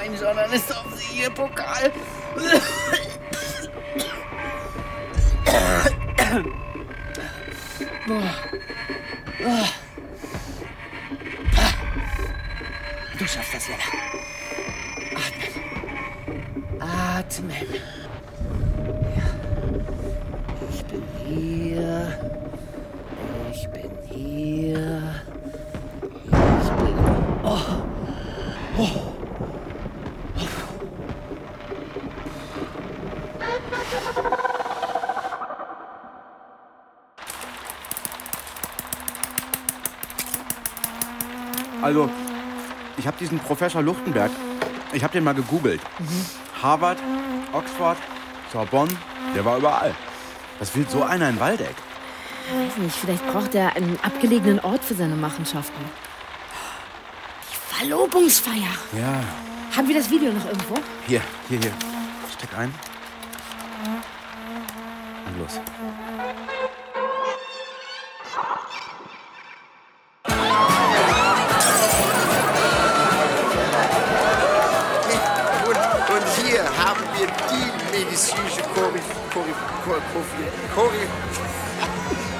ein 0.00 0.18
Journalist 0.18 0.74
auf 0.74 0.86
sie 0.96 1.20
ihr 1.20 1.30
Pokal. 1.30 1.92
Boah. 8.06 8.34
Ah. 9.44 9.68
Professor 43.50 43.82
Luchtenberg, 43.82 44.30
ich 44.92 45.02
habe 45.02 45.12
den 45.12 45.24
mal 45.24 45.34
gegoogelt. 45.34 45.80
Harvard, 46.62 46.98
Oxford, 47.52 47.96
Sorbonne, 48.52 48.92
der 49.34 49.44
war 49.44 49.58
überall. 49.58 49.92
Was 50.60 50.72
will 50.76 50.86
so 50.88 51.02
einer 51.02 51.28
in 51.28 51.40
Waldeck? 51.40 51.74
Weiß 52.54 52.76
nicht, 52.76 52.94
vielleicht 52.94 53.26
braucht 53.26 53.56
er 53.56 53.74
einen 53.74 53.98
abgelegenen 54.04 54.60
Ort 54.60 54.84
für 54.84 54.94
seine 54.94 55.16
Machenschaften. 55.16 55.84
Die 57.50 57.74
Verlobungsfeier. 57.76 58.70
Ja, 58.96 59.24
Haben 59.76 59.88
wir 59.88 59.96
das 59.96 60.08
Video 60.08 60.30
noch 60.32 60.44
irgendwo? 60.46 60.76
hier, 61.08 61.20
hier, 61.48 61.58
hier. 61.58 61.72
Steck 62.32 62.56
ein. 62.56 62.72
Und 65.26 65.40
los. 65.40 65.58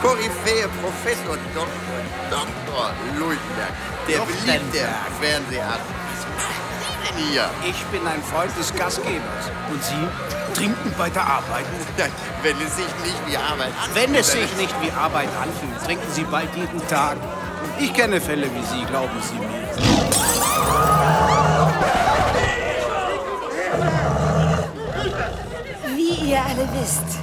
Koryphäe, 0.02 0.68
Professor 0.82 1.36
Dr. 1.54 1.68
Dr. 2.30 2.90
Leutenberg, 3.18 3.74
der 4.08 4.20
beliebte 4.20 4.88
Fernseharzt. 5.20 5.84
Was 6.80 7.16
denn 7.16 7.26
hier? 7.28 7.50
Ich 7.68 7.84
bin 7.86 8.06
ein 8.06 8.22
Freund 8.22 8.56
des 8.58 8.74
Gastgebers. 8.74 9.50
Und 9.70 9.82
Sie 9.84 10.08
trinken 10.54 10.94
bei 10.96 11.10
der 11.10 11.26
Arbeit? 11.26 11.64
Wenn 12.42 12.56
es 12.66 12.76
sich 12.76 12.86
nicht 13.04 13.20
wie 13.26 13.36
Arbeit 13.36 13.72
anfühlt. 13.78 13.94
Wenn 13.94 14.14
es 14.14 14.32
sich 14.32 14.56
nicht 14.56 14.74
wie 14.82 14.90
Arbeit 14.90 15.28
anfühlt, 15.40 15.84
trinken 15.84 16.12
Sie 16.12 16.24
bald 16.24 16.54
jeden 16.56 16.86
Tag. 16.88 17.16
Und 17.62 17.84
ich 17.84 17.92
kenne 17.92 18.20
Fälle 18.20 18.46
wie 18.46 18.64
Sie, 18.64 18.84
glauben 18.86 19.20
Sie 19.22 19.34
mir. 19.34 19.68
Wie 25.94 26.30
ihr 26.30 26.42
alle 26.42 26.68
wisst, 26.80 27.19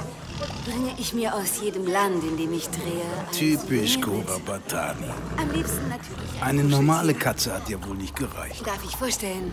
ich 0.98 1.14
mir 1.14 1.34
aus 1.34 1.60
jedem 1.62 1.86
Land, 1.86 2.22
in 2.24 2.36
dem 2.36 2.52
ich 2.52 2.68
drehe, 2.68 3.04
Typisch 3.32 3.94
Souvenir 3.94 4.24
Cobra 4.24 4.38
Batani. 4.44 5.00
mit. 5.06 5.40
Am 5.40 5.50
liebsten 5.52 5.88
natürlich. 5.88 6.42
Eine 6.42 6.64
normale 6.64 7.14
Katze 7.14 7.54
hat 7.54 7.68
dir 7.68 7.84
wohl 7.86 7.96
nicht 7.96 8.16
gereicht. 8.16 8.66
Darf 8.66 8.82
ich 8.84 8.96
vorstellen? 8.96 9.52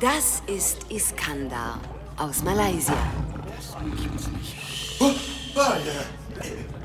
Das 0.00 0.42
ist 0.46 0.78
Iskandar 0.90 1.78
aus 2.16 2.42
Malaysia. 2.42 2.94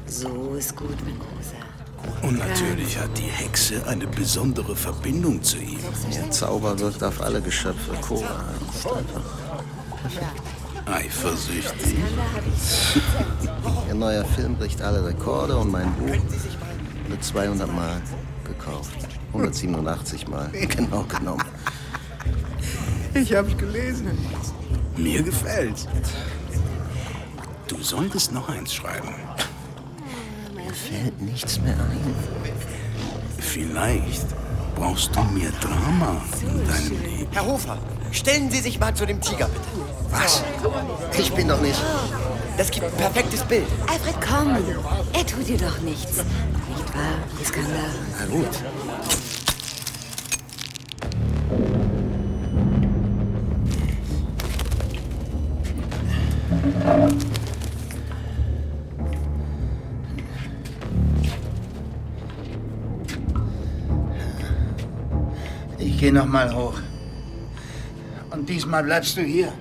So 0.08 0.56
ist 0.56 0.76
gut, 0.76 0.98
mein 1.06 1.20
Großer. 1.20 2.26
Und 2.28 2.38
natürlich 2.38 2.98
hat 3.00 3.18
die 3.18 3.24
Hexe 3.24 3.86
eine 3.88 4.06
besondere 4.08 4.76
Verbindung 4.76 5.42
zu 5.42 5.58
ihm. 5.58 5.80
Ihr 6.12 6.30
Zauber 6.32 6.78
wirkt 6.80 7.04
auf 7.04 7.22
alle 7.22 7.42
Geschöpfe. 7.42 7.94
Cora 8.02 8.44
ist 8.74 8.86
einfach 8.86 9.24
perfekt. 10.02 10.55
Eifersüchtig. 10.86 11.96
Ihr 13.88 13.96
neuer 13.96 14.26
Film 14.26 14.56
bricht 14.56 14.82
alle 14.82 15.06
Rekorde 15.06 15.58
und 15.58 15.72
mein 15.72 15.92
Buch 15.96 16.16
wird 17.08 17.24
200 17.24 17.72
Mal 17.74 18.02
gekauft. 18.44 18.96
187 19.34 20.28
Mal, 20.28 20.50
genau 20.70 21.04
genommen. 21.04 21.44
Ich 23.14 23.34
hab's 23.34 23.58
gelesen. 23.58 24.18
Mir 24.98 25.24
gefällt's. 25.24 25.88
Du 27.68 27.82
solltest 27.82 28.32
noch 28.32 28.48
eins 28.50 28.74
schreiben. 28.74 29.10
Mir 30.54 30.74
fällt 30.74 31.22
nichts 31.22 31.60
mehr 31.62 31.74
ein. 31.74 32.16
Vielleicht 33.40 34.26
brauchst 34.76 35.16
du 35.16 35.22
mehr 35.24 35.52
Drama 35.62 36.22
in 36.42 36.68
deinem 36.68 37.02
Leben. 37.04 37.28
Herr 37.32 37.46
Hofer, 37.46 37.78
stellen 38.12 38.52
Sie 38.52 38.60
sich 38.60 38.80
mal 38.80 38.94
zu 38.94 39.06
dem 39.06 39.22
Tiger, 39.22 39.48
bitte. 39.48 39.68
Was? 40.12 40.44
Ich 41.18 41.34
bin 41.34 41.48
doch 41.48 41.62
nicht. 41.62 41.82
Das 42.58 42.72
gibt 42.72 42.86
ein 42.86 42.94
perfektes 42.94 43.44
Bild. 43.44 43.68
Alfred, 43.88 44.16
komm. 44.22 44.58
Er 45.14 45.26
tut 45.26 45.48
dir 45.48 45.58
doch 45.58 45.80
nichts. 45.82 46.18
Nicht 46.18 46.96
wahr, 46.96 47.18
Iskandar? 47.42 47.90
Na 48.20 48.26
gut. 48.28 48.50
Ich 66.26 66.32
geh 66.32 66.38
noch 66.38 66.48
mal 66.48 66.56
hoch. 66.56 66.80
Und 68.32 68.50
diesmal 68.50 68.84
bleibst 68.84 69.16
du 69.16 69.22
hier. 69.22 69.54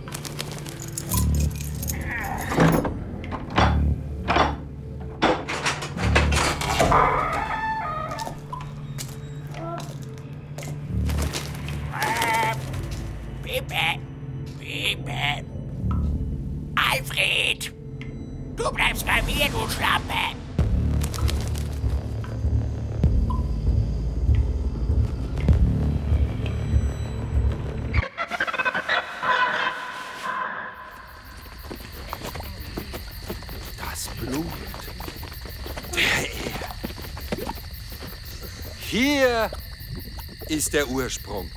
Der 40.74 40.88
Ursprung. 40.88 41.50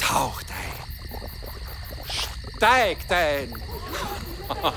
Taucht 0.00 0.46
ein. 0.50 0.78
Steigt 2.56 3.12
ein. 3.12 3.54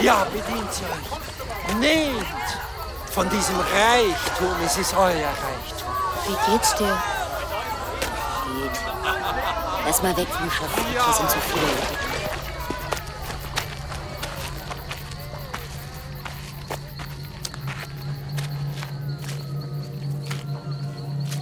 Ja, 0.00 0.24
bedient 0.24 0.72
sie 0.72 0.84
euch. 0.84 1.78
Nehmt 1.78 2.26
von 3.10 3.28
diesem 3.30 3.58
Reichtum, 3.58 4.54
es 4.66 4.76
ist 4.76 4.92
euer 4.94 5.08
Reichtum. 5.08 5.88
Wie 6.26 6.52
geht's 6.52 6.74
dir? 6.76 7.13
Mal 10.04 10.14
weg 10.18 10.28
vom 10.28 10.50
Schopf. 10.50 10.76
Hier 10.90 11.00
sind 11.14 11.30
zu 11.30 11.38
viele 11.38 11.62
Leute. 11.62 11.96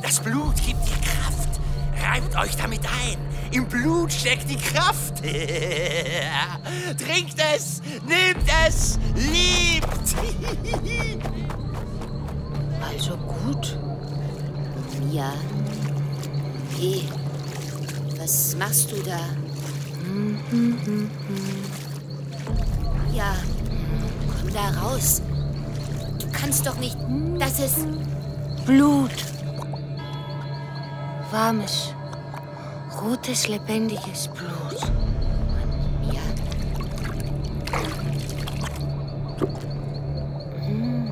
Das 0.01 0.21
Blut 0.21 0.55
gibt 0.65 0.87
dir 0.87 0.95
Kraft. 1.01 1.49
Reibt 2.05 2.37
euch 2.37 2.55
damit 2.55 2.87
ein. 2.87 3.19
Im 3.51 3.67
Blut 3.67 4.13
steckt 4.13 4.49
die 4.49 4.59
Kraft. 4.59 5.19
Trinkt 6.99 7.41
es, 7.57 7.72
kannst 26.63 26.67
doch 26.67 26.81
nicht. 26.81 26.97
Das 27.39 27.59
ist. 27.59 27.87
Blut. 28.67 29.11
Warmes, 31.31 31.95
rotes, 33.03 33.49
lebendiges 33.49 34.29
Blut. 34.29 34.81
Ja. 36.13 36.21
Hm. 40.67 41.11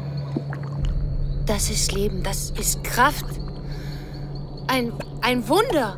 Das 1.47 1.71
ist 1.71 1.93
Leben, 1.93 2.23
das 2.23 2.51
ist 2.51 2.85
Kraft. 2.85 3.25
Ein, 4.67 4.93
ein 5.23 5.49
Wunder. 5.49 5.97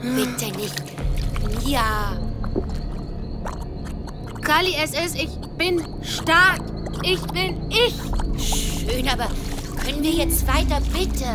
Bitte 0.00 0.56
nicht. 0.56 0.82
Mia. 1.64 2.16
Kali 4.40 4.74
SS, 4.74 5.14
ich 5.14 5.38
bin 5.58 5.84
stark. 6.02 6.60
Ich 7.02 7.20
bin 7.26 7.70
ich. 7.70 8.05
Schön, 8.96 9.08
aber 9.10 9.28
können 9.84 10.02
wir 10.02 10.10
jetzt 10.10 10.46
weiter, 10.48 10.80
bitte? 10.90 11.26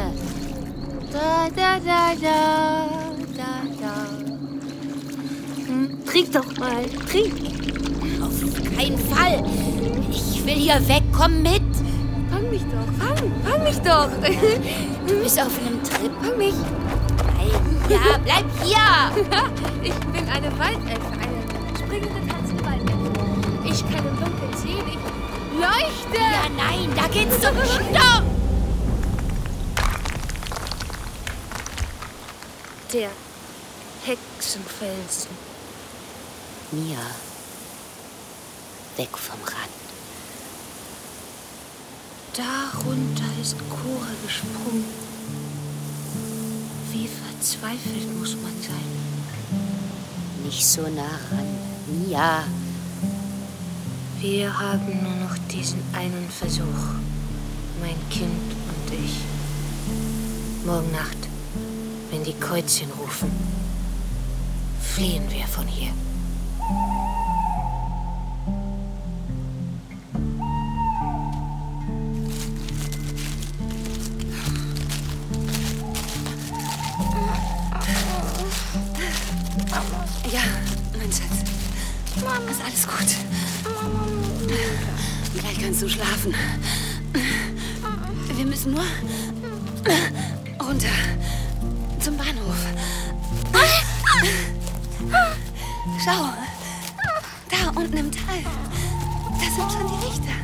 Da, 1.13 1.47
da, 1.55 1.77
da, 1.77 2.15
da, 2.19 2.87
da, 3.37 3.51
da. 3.79 3.93
Hm, 5.67 6.03
trink 6.03 6.31
doch 6.31 6.57
mal, 6.57 6.85
trink. 7.07 7.35
Auf 8.19 8.75
keinen 8.75 8.97
Fall. 8.97 9.43
Ich 10.09 10.43
will 10.43 10.55
hier 10.55 10.87
weg. 10.87 11.03
Komm 11.15 11.43
mit. 11.43 11.61
Fang 12.31 12.49
mich 12.49 12.63
doch, 12.63 12.87
fang, 12.97 13.31
fang 13.43 13.63
mich 13.63 13.77
doch. 13.81 14.09
Du 15.07 15.21
bist 15.21 15.39
auf 15.39 15.51
einem 15.59 15.83
Trip. 15.83 16.11
Fang 16.19 16.37
mich. 16.39 16.55
Nein, 17.37 17.51
ja, 17.89 18.17
bleib 18.23 18.45
hier. 18.63 19.11
ich 19.83 19.93
bin 19.93 20.27
eine 20.29 20.51
Waldelfe, 20.57 21.11
eine 21.13 21.77
springende, 21.77 22.27
tanzende 22.27 22.65
Waldelfe. 22.65 23.11
Ich 23.65 23.81
kann 23.81 24.10
leuchte. 25.61 26.17
Ja, 26.17 26.49
nein, 26.49 26.91
da 26.95 27.07
geht's 27.07 27.39
zum 27.39 27.55
Stopp. 27.63 28.23
Der 32.91 33.09
Hexenfelsen. 34.03 35.31
Mia. 36.71 36.99
Weg 38.97 39.17
vom 39.17 39.39
Rand. 39.43 39.81
Darunter 42.35 43.41
ist 43.41 43.57
Cora 43.69 44.11
gesprungen. 44.25 44.85
Wie 46.91 47.07
verzweifelt 47.07 48.19
muss 48.19 48.35
man 48.35 48.53
sein. 48.61 48.91
Nicht 50.43 50.65
so 50.65 50.81
nah 50.81 51.19
ran. 51.29 51.47
Mia. 51.87 52.43
Wir 54.21 54.55
haben 54.55 55.01
nur 55.01 55.15
noch 55.15 55.35
diesen 55.51 55.81
einen 55.95 56.29
Versuch. 56.29 56.93
Mein 57.81 57.97
Kind 58.11 58.29
und 58.29 58.93
ich. 58.93 59.15
Morgen 60.63 60.91
Nacht, 60.91 61.17
wenn 62.11 62.23
die 62.23 62.39
Kreuzchen 62.39 62.91
rufen, 62.91 63.31
fliehen 64.79 65.23
wir 65.31 65.47
von 65.47 65.65
hier. 65.65 65.91
Du 85.81 85.89
schlafen. 85.89 86.35
Wir 88.35 88.45
müssen 88.45 88.73
nur 88.73 88.83
runter 90.63 90.87
zum 91.99 92.15
Bahnhof. 92.17 92.55
Schau, 96.05 96.29
da 97.49 97.71
unten 97.73 97.97
im 97.97 98.11
Tal. 98.11 98.43
Da 99.39 99.45
sind 99.55 99.71
schon 99.71 99.87
die 99.87 100.05
Lichter. 100.05 100.37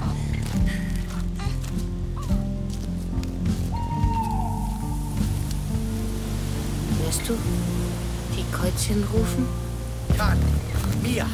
Hörst 7.03 7.29
du 7.29 7.37
die 8.35 8.45
Kreuzchen 8.51 9.03
rufen? 9.13 9.45
Karl, 10.17 10.37
Mia, 11.03 11.27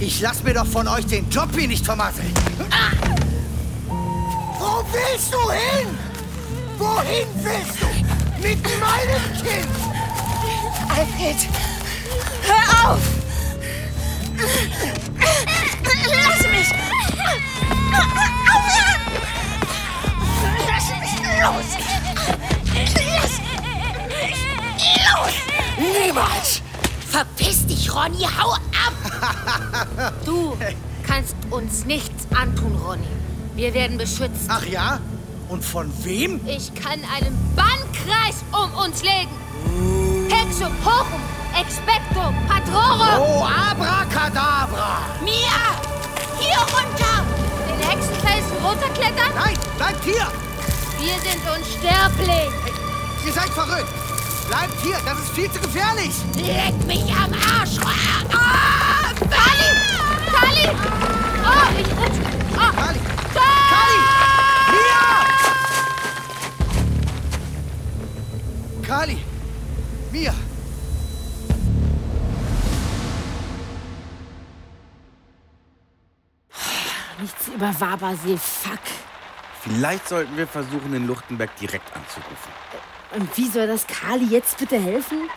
ich 0.00 0.20
lass 0.20 0.42
mir 0.42 0.54
doch 0.54 0.66
von 0.66 0.88
euch 0.88 1.06
den 1.06 1.28
Job 1.30 1.48
hier 1.54 1.68
nicht 1.68 1.84
vermasseln. 1.84 2.32
Wo 4.58 4.84
willst 4.92 5.32
du 5.32 5.50
hin? 5.50 5.98
Wohin 6.78 7.26
willst 7.42 7.80
du? 7.80 7.86
Mit 8.42 8.62
meinem 8.80 9.22
Kind? 9.42 9.68
Alfred, 10.88 11.36
hör 12.42 12.90
auf! 12.90 13.00
Lass 16.06 16.42
mich! 16.50 16.70
Aufhören! 18.54 19.00
Lass 20.66 20.86
mich 21.00 21.14
los! 21.40 21.66
Lass 22.94 23.32
mich 23.38 24.86
los! 25.06 25.32
Niemals! 25.78 26.62
Verpiss 27.10 27.66
dich, 27.66 27.94
Ronny, 27.94 28.24
hau 28.24 28.52
ab! 28.52 28.69
Du 30.24 30.56
kannst 31.06 31.34
uns 31.50 31.84
nichts 31.84 32.26
antun, 32.34 32.76
Ronny. 32.84 33.06
Wir 33.54 33.74
werden 33.74 33.98
beschützt. 33.98 34.48
Ach 34.48 34.64
ja? 34.66 35.00
Und 35.48 35.64
von 35.64 35.92
wem? 36.04 36.40
Ich 36.46 36.72
kann 36.74 37.00
einen 37.14 37.36
Bannkreis 37.56 38.36
um 38.52 38.72
uns 38.84 39.02
legen. 39.02 39.30
Hexum, 40.30 40.72
Hochum, 40.84 41.20
Expecto, 41.60 42.32
Patrorum. 42.48 43.18
Oh, 43.18 43.44
Abracadabra! 43.44 45.00
Mia! 45.24 45.60
Hier 46.38 46.58
runter! 46.58 47.24
Den 47.68 47.88
Hexenfelsen 47.88 48.56
runterklettern? 48.64 49.34
Nein, 49.34 49.58
bleibt 49.76 50.04
hier! 50.04 50.26
Wir 50.98 51.14
sind 51.20 51.42
unsterblich. 51.44 52.52
Ihr 53.26 53.32
seid 53.32 53.50
verrückt! 53.50 53.92
Bleibt 54.48 54.80
hier, 54.82 54.96
das 55.04 55.18
ist 55.18 55.30
viel 55.30 55.50
zu 55.50 55.60
gefährlich! 55.60 56.14
Leck 56.36 56.86
mich 56.86 57.12
am 57.12 57.32
Arsch! 57.32 57.78
Ah! 58.32 58.79
Kali! 59.28 59.68
Kali! 60.32 60.64
Oh, 61.44 61.66
ich 61.78 61.90
rutsche. 61.98 62.22
Oh. 62.54 62.72
Kali! 62.76 63.00
Kali! 63.70 63.98
Mia! 64.72 65.04
Kali! 68.86 69.18
Mia! 70.12 70.34
Nichts 77.20 77.48
über 77.48 77.78
Wabersee, 77.78 78.38
fuck. 78.38 78.78
Vielleicht 79.60 80.08
sollten 80.08 80.36
wir 80.38 80.46
versuchen, 80.46 80.92
den 80.92 81.06
Luchtenberg 81.06 81.54
direkt 81.56 81.94
anzurufen. 81.94 82.50
Und 83.14 83.36
wie 83.36 83.48
soll 83.48 83.66
das 83.66 83.86
Kali 83.86 84.24
jetzt 84.24 84.56
bitte 84.56 84.78
helfen? 84.80 85.28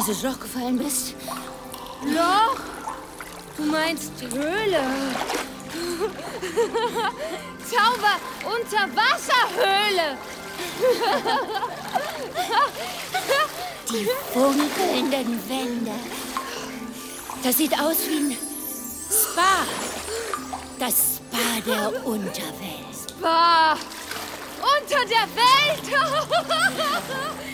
Dieses 0.00 0.22
Loch 0.22 0.40
gefallen 0.40 0.78
bist. 0.78 1.14
Loch? 2.04 2.56
Du 3.56 3.64
meinst 3.64 4.12
Höhle? 4.22 4.80
Zauber 7.70 8.16
Unterwasserhöhle. 8.46 10.16
Die 13.90 14.08
funkelnden 14.32 15.38
Wände. 15.48 15.96
Das 17.42 17.56
sieht 17.56 17.74
aus 17.78 17.96
wie 18.08 18.16
ein 18.16 18.36
Spa. 19.10 19.66
Das 20.78 21.16
Spa 21.16 21.60
der 21.66 22.06
Unterwelt. 22.06 22.96
Spa! 23.18 23.76
Unter 24.62 25.04
der 25.06 25.26
Welt! 25.36 25.86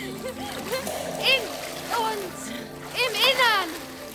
Uns! 1.97 2.51
Im 2.93 3.13
Innern! 3.13 3.69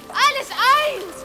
Alles 0.08 0.50
eins! 0.52 1.16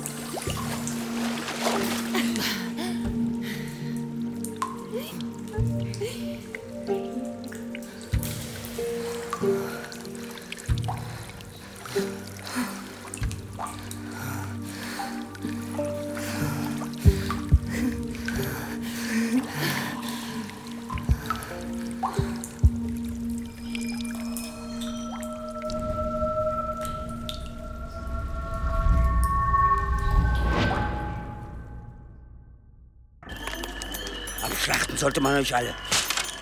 sollte 35.14 35.20
man 35.20 35.36
euch 35.36 35.54
alle. 35.54 35.72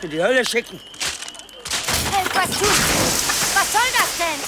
In 0.00 0.10
die 0.10 0.22
Hölle 0.22 0.44
schicken. 0.44 0.80
Helft 2.10 2.34
was! 2.34 2.48
Was 3.54 3.72
soll 3.72 3.90
das 3.98 4.16
denn? 4.18 4.40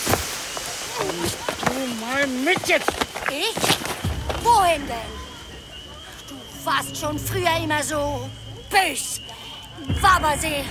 Du 1.66 2.04
mal 2.04 2.26
mit 2.26 2.66
jetzt! 2.66 2.90
Ich? 3.28 3.54
Wohin 4.42 4.86
denn? 4.86 5.12
Du 6.28 6.36
warst 6.64 6.96
schon 6.96 7.18
früher 7.18 7.56
immer 7.62 7.82
so 7.82 8.30
bös. 8.70 9.20
Wabersee. 10.00 10.64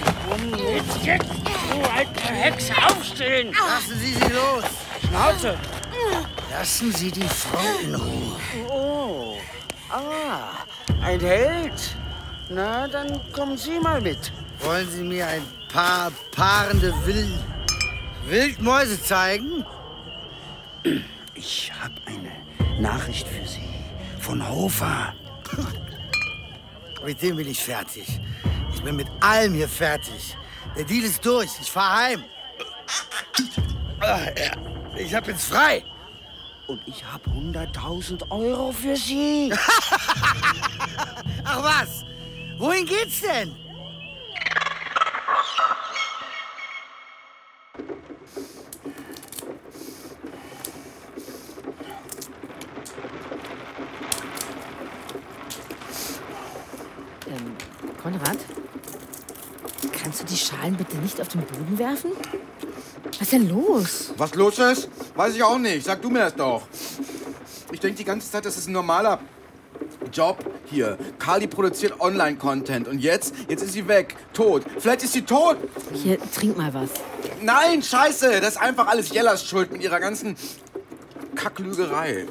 Mit 0.49 1.05
jetzt! 1.05 1.29
Du 1.69 1.91
alte 1.95 2.33
Hexe, 2.33 2.73
aufstehen! 2.87 3.53
Lassen 3.53 3.99
Sie 3.99 4.13
sie 4.13 4.33
los! 4.33 4.63
Schnauze! 5.07 5.57
Lassen 6.49 6.91
Sie 6.91 7.11
die 7.11 7.27
Frau 7.27 7.79
in 7.83 7.95
Ruhe. 7.95 8.39
Oh, 8.69 9.37
ah, 9.91 10.65
ein 11.03 11.19
Held. 11.19 11.95
Na, 12.53 12.87
dann 12.87 13.19
kommen 13.31 13.57
Sie 13.57 13.79
mal 13.79 13.99
mit. 13.99 14.31
Wollen 14.59 14.87
Sie 14.91 15.01
mir 15.01 15.25
ein 15.25 15.41
paar 15.69 16.11
paarende 16.31 16.93
Wild 17.03 17.39
Wildmäuse 18.27 19.01
zeigen? 19.01 19.65
Ich 21.33 21.71
habe 21.81 21.95
eine 22.05 22.31
Nachricht 22.79 23.27
für 23.27 23.47
Sie 23.47 23.67
von 24.19 24.47
Hofer. 24.47 25.13
Mit 27.05 27.21
dem 27.21 27.37
bin 27.37 27.47
ich 27.47 27.59
fertig. 27.59 28.19
Ich 28.73 28.81
bin 28.81 28.95
mit 28.95 29.07
allem 29.19 29.55
hier 29.55 29.67
fertig. 29.67 30.37
Der 30.77 30.85
Deal 30.85 31.03
ist 31.03 31.25
durch. 31.25 31.49
Ich 31.59 31.69
fahr 31.69 31.97
heim. 31.97 32.23
Ah. 33.99 34.19
Ich 34.95 35.13
hab 35.13 35.27
jetzt 35.27 35.45
frei. 35.45 35.83
Und 36.67 36.81
ich 36.85 37.03
habe 37.03 37.29
100.000 37.29 38.31
Euro 38.31 38.71
für 38.71 38.95
Sie. 38.95 39.53
Ach 41.43 41.63
was? 41.63 42.05
Wohin 42.63 42.85
geht's 42.85 43.19
denn? 43.19 43.53
Ähm, 57.27 57.57
Konrad? 58.01 58.37
Kannst 59.91 60.21
du 60.21 60.25
die 60.25 60.37
Schalen 60.37 60.77
bitte 60.77 60.95
nicht 60.99 61.19
auf 61.19 61.27
den 61.27 61.41
Boden 61.41 61.77
werfen? 61.77 62.11
Was 63.07 63.19
ist 63.23 63.33
denn 63.33 63.49
los? 63.49 64.13
Was 64.15 64.35
los 64.35 64.57
ist? 64.59 64.89
Weiß 65.17 65.35
ich 65.35 65.43
auch 65.43 65.57
nicht. 65.57 65.85
Sag 65.85 66.01
du 66.01 66.09
mir 66.09 66.19
das 66.19 66.35
doch. 66.35 66.61
Ich 67.73 67.81
denke 67.81 67.97
die 67.97 68.05
ganze 68.05 68.31
Zeit, 68.31 68.45
das 68.45 68.55
ist 68.55 68.69
ein 68.69 68.71
normaler 68.71 69.19
Job 70.11 70.37
hier. 70.65 70.97
Carly 71.19 71.47
produziert 71.47 71.99
Online-Content 71.99 72.87
und 72.87 72.99
jetzt, 72.99 73.33
jetzt 73.49 73.63
ist 73.63 73.73
sie 73.73 73.87
weg. 73.87 74.15
Tot. 74.33 74.63
Vielleicht 74.79 75.03
ist 75.03 75.13
sie 75.13 75.21
tot. 75.23 75.57
Hier, 75.93 76.17
trink 76.31 76.57
mal 76.57 76.73
was. 76.73 76.89
Nein, 77.41 77.81
scheiße. 77.83 78.39
Das 78.41 78.51
ist 78.55 78.57
einfach 78.61 78.87
alles 78.87 79.09
Jellas 79.11 79.45
Schuld 79.45 79.71
mit 79.71 79.81
ihrer 79.81 79.99
ganzen 79.99 80.35
Kacklügerei. 81.35 82.25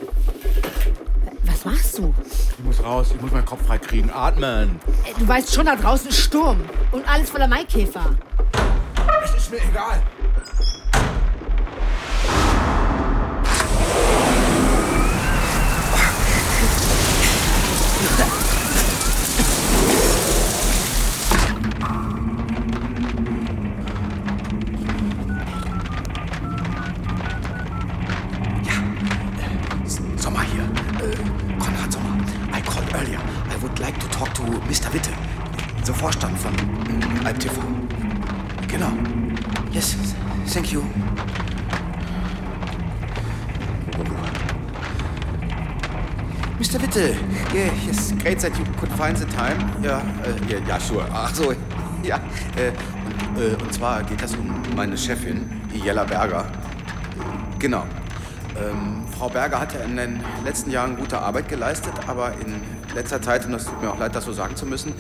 Was 1.44 1.64
machst 1.64 1.98
du? 1.98 2.14
Ich 2.58 2.64
muss 2.64 2.82
raus. 2.82 3.08
Ich 3.14 3.20
muss 3.20 3.30
meinen 3.30 3.44
Kopf 3.44 3.66
frei 3.66 3.78
kriegen. 3.78 4.10
Atmen. 4.12 4.80
Äh, 5.04 5.18
Du 5.18 5.26
weißt 5.28 5.52
schon, 5.54 5.66
da 5.66 5.76
draußen 5.76 6.08
ist 6.08 6.18
Sturm 6.18 6.60
und 6.92 7.06
alles 7.08 7.30
voller 7.30 7.48
Maikäfer. 7.48 8.14
Es 9.24 9.34
ist 9.34 9.50
mir 9.50 9.58
egal. 9.58 10.02
That 48.42 48.58
you 48.58 48.64
could 48.78 48.90
find 48.92 49.16
the 49.16 49.26
time. 49.26 49.58
Ja, 49.82 50.02
äh, 50.24 50.52
ja, 50.52 50.58
ja, 50.66 50.80
sure. 50.80 51.06
Ach 51.12 51.34
so, 51.34 51.52
ja. 52.02 52.16
Äh, 52.56 52.72
und, 53.34 53.40
äh, 53.40 53.62
und 53.62 53.72
zwar 53.72 54.02
geht 54.02 54.22
das 54.22 54.34
um 54.34 54.62
meine 54.76 54.96
Chefin, 54.96 55.50
Jella 55.72 56.04
Berger. 56.04 56.44
Genau. 57.58 57.84
Ähm, 58.56 59.04
Frau 59.16 59.28
Berger 59.28 59.60
hat 59.60 59.74
ja 59.74 59.80
in 59.80 59.96
den 59.96 60.20
letzten 60.44 60.70
Jahren 60.70 60.96
gute 60.96 61.18
Arbeit 61.18 61.48
geleistet, 61.48 61.94
aber 62.06 62.32
in 62.44 62.60
letzter 62.94 63.22
Zeit, 63.22 63.46
und 63.46 63.52
das 63.52 63.64
tut 63.64 63.80
mir 63.80 63.90
auch 63.90 63.98
leid, 63.98 64.14
das 64.14 64.24
so 64.24 64.32
sagen 64.32 64.56
zu 64.56 64.66
müssen, 64.66 64.92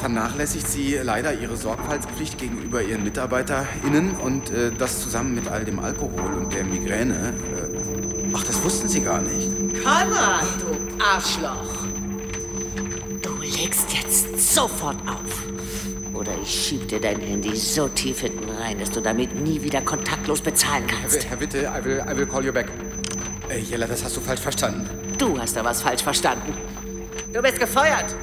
vernachlässigt 0.00 0.68
sie 0.68 0.98
leider 1.02 1.32
ihre 1.32 1.56
Sorgfaltspflicht 1.56 2.38
gegenüber 2.38 2.82
ihren 2.82 3.04
MitarbeiterInnen 3.04 4.12
und 4.16 4.50
äh, 4.50 4.70
das 4.76 5.00
zusammen 5.00 5.34
mit 5.34 5.48
all 5.48 5.64
dem 5.64 5.78
Alkohol 5.78 6.34
und 6.34 6.52
der 6.52 6.64
Migräne. 6.64 7.14
Äh, 7.14 8.34
ach, 8.34 8.44
das 8.44 8.62
wussten 8.62 8.88
sie 8.88 9.00
gar 9.00 9.22
nicht. 9.22 9.48
Konrad, 9.82 10.44
du 10.60 11.02
Arschloch! 11.02 11.75
Du 13.56 13.62
legst 13.62 13.90
jetzt 13.94 14.54
sofort 14.54 14.96
auf. 15.08 15.42
Oder 16.12 16.32
ich 16.42 16.66
schieb 16.66 16.88
dir 16.88 17.00
dein 17.00 17.20
Handy 17.20 17.56
so 17.56 17.88
tief 17.88 18.20
hinten 18.20 18.50
rein, 18.50 18.78
dass 18.78 18.90
du 18.90 19.00
damit 19.00 19.34
nie 19.34 19.62
wieder 19.62 19.80
kontaktlos 19.80 20.42
bezahlen 20.42 20.86
kannst. 20.86 21.26
Herr 21.26 21.40
Witte, 21.40 21.62
I 21.62 21.82
will, 21.82 22.02
I 22.06 22.16
will 22.16 22.26
call 22.26 22.44
you 22.44 22.52
back. 22.52 22.66
Äh, 23.48 23.60
Jella, 23.60 23.86
das 23.86 24.04
hast 24.04 24.14
du 24.16 24.20
falsch 24.20 24.40
verstanden. 24.40 24.88
Du 25.16 25.38
hast 25.38 25.56
da 25.56 25.64
was 25.64 25.80
falsch 25.80 26.02
verstanden. 26.02 26.54
Du 27.32 27.40
bist 27.40 27.58
gefeuert. 27.58 28.14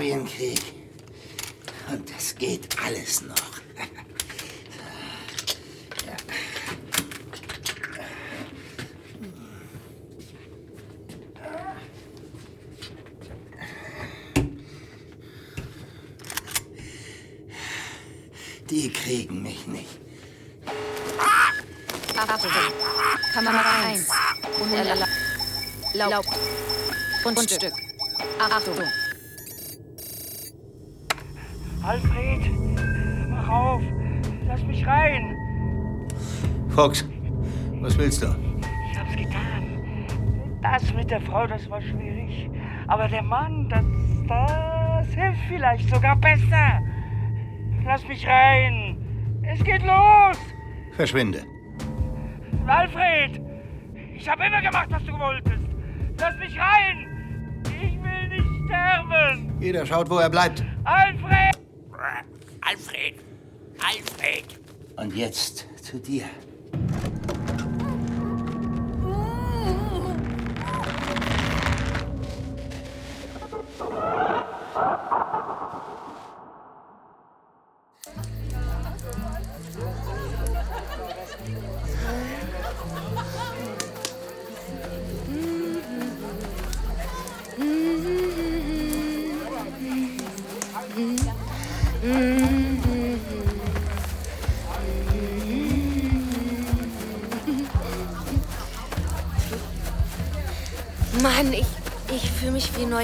Jugoslawienkrieg. 0.00 0.62
Und 1.90 2.10
das 2.10 2.34
geht 2.34 2.68
alles 2.84 3.22
noch. 3.22 3.36
Die 18.68 18.92
kriegen 18.92 19.42
mich 19.42 19.66
nicht. 19.68 19.86
Achtung. 22.16 22.50
Kamera 23.32 23.62
1. 23.86 24.08
Unerlaubt. 24.60 25.08
Laub. 25.94 26.26
Grundstück. 27.22 27.85
Fox, 36.76 37.06
was 37.80 37.96
willst 37.96 38.22
du? 38.22 38.26
Ich 38.92 38.98
hab's 38.98 39.16
getan. 39.16 40.06
Das 40.60 40.92
mit 40.92 41.10
der 41.10 41.22
Frau, 41.22 41.46
das 41.46 41.70
war 41.70 41.80
schwierig. 41.80 42.50
Aber 42.86 43.08
der 43.08 43.22
Mann, 43.22 43.66
das, 43.70 43.82
das 44.28 45.14
hilft 45.14 45.40
vielleicht 45.48 45.88
sogar 45.88 46.16
besser. 46.16 46.82
Lass 47.82 48.06
mich 48.06 48.26
rein. 48.26 48.98
Es 49.42 49.64
geht 49.64 49.82
los. 49.84 50.36
Verschwinde. 50.96 51.44
Alfred, 52.66 53.40
ich 54.14 54.28
habe 54.28 54.44
immer 54.44 54.60
gemacht, 54.60 54.88
was 54.90 55.04
du 55.06 55.18
wolltest. 55.18 55.64
Lass 56.20 56.36
mich 56.36 56.58
rein. 56.58 57.62
Ich 57.64 57.98
will 58.02 58.28
nicht 58.28 58.66
sterben. 58.66 59.56
Jeder 59.60 59.86
schaut, 59.86 60.10
wo 60.10 60.18
er 60.18 60.28
bleibt. 60.28 60.62
Alfred! 60.84 61.56
Alfred! 62.60 63.14
Alfred! 63.78 64.60
Und 64.98 65.16
jetzt 65.16 65.66
zu 65.82 65.98
dir. 65.98 66.24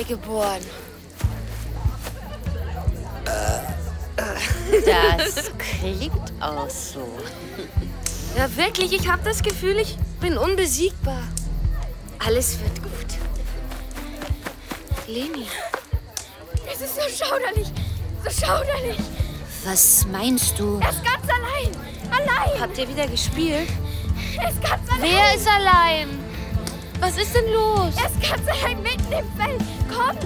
Mich 0.02 0.08
wie 0.08 0.12
neugeboren. 0.14 0.60
Das 4.86 5.50
klingt 5.58 6.32
auch 6.40 6.70
so. 6.70 7.06
Ja, 8.36 8.56
wirklich, 8.56 8.92
ich 8.92 9.10
habe 9.10 9.22
das 9.24 9.42
Gefühl, 9.42 9.76
ich 9.78 9.96
bin 10.20 10.38
unbesiegbar. 10.38 11.22
Alles 12.18 12.58
wird 12.60 12.82
gut. 12.82 12.92
Leni. 15.06 15.46
Es 16.72 16.80
ist 16.80 16.94
so 16.94 17.24
schauderlich. 17.24 17.70
So 18.24 18.46
schauderlich. 18.46 18.98
Was 19.64 20.06
meinst 20.10 20.58
du? 20.58 20.78
Er 20.80 20.90
ist 20.90 21.04
ganz 21.04 21.24
allein. 21.28 21.70
Allein. 22.10 22.60
Habt 22.60 22.78
ihr 22.78 22.88
wieder 22.88 23.06
gespielt? 23.06 23.68
Er 24.40 24.48
ist 24.50 24.62
ganz 24.62 24.88
allein. 24.90 25.02
Wer 25.02 25.34
ist 25.34 25.48
allein? 25.48 26.18
Was 27.00 27.18
ist 27.18 27.34
denn 27.34 27.52
los? 27.52 27.94
Er 27.96 28.06
ist 28.06 28.30
ganz 28.30 28.48
allein 28.48 28.82
mitten 28.82 29.12
im 29.12 29.26
Feld. 29.36 29.62
Kommt. 30.02 30.20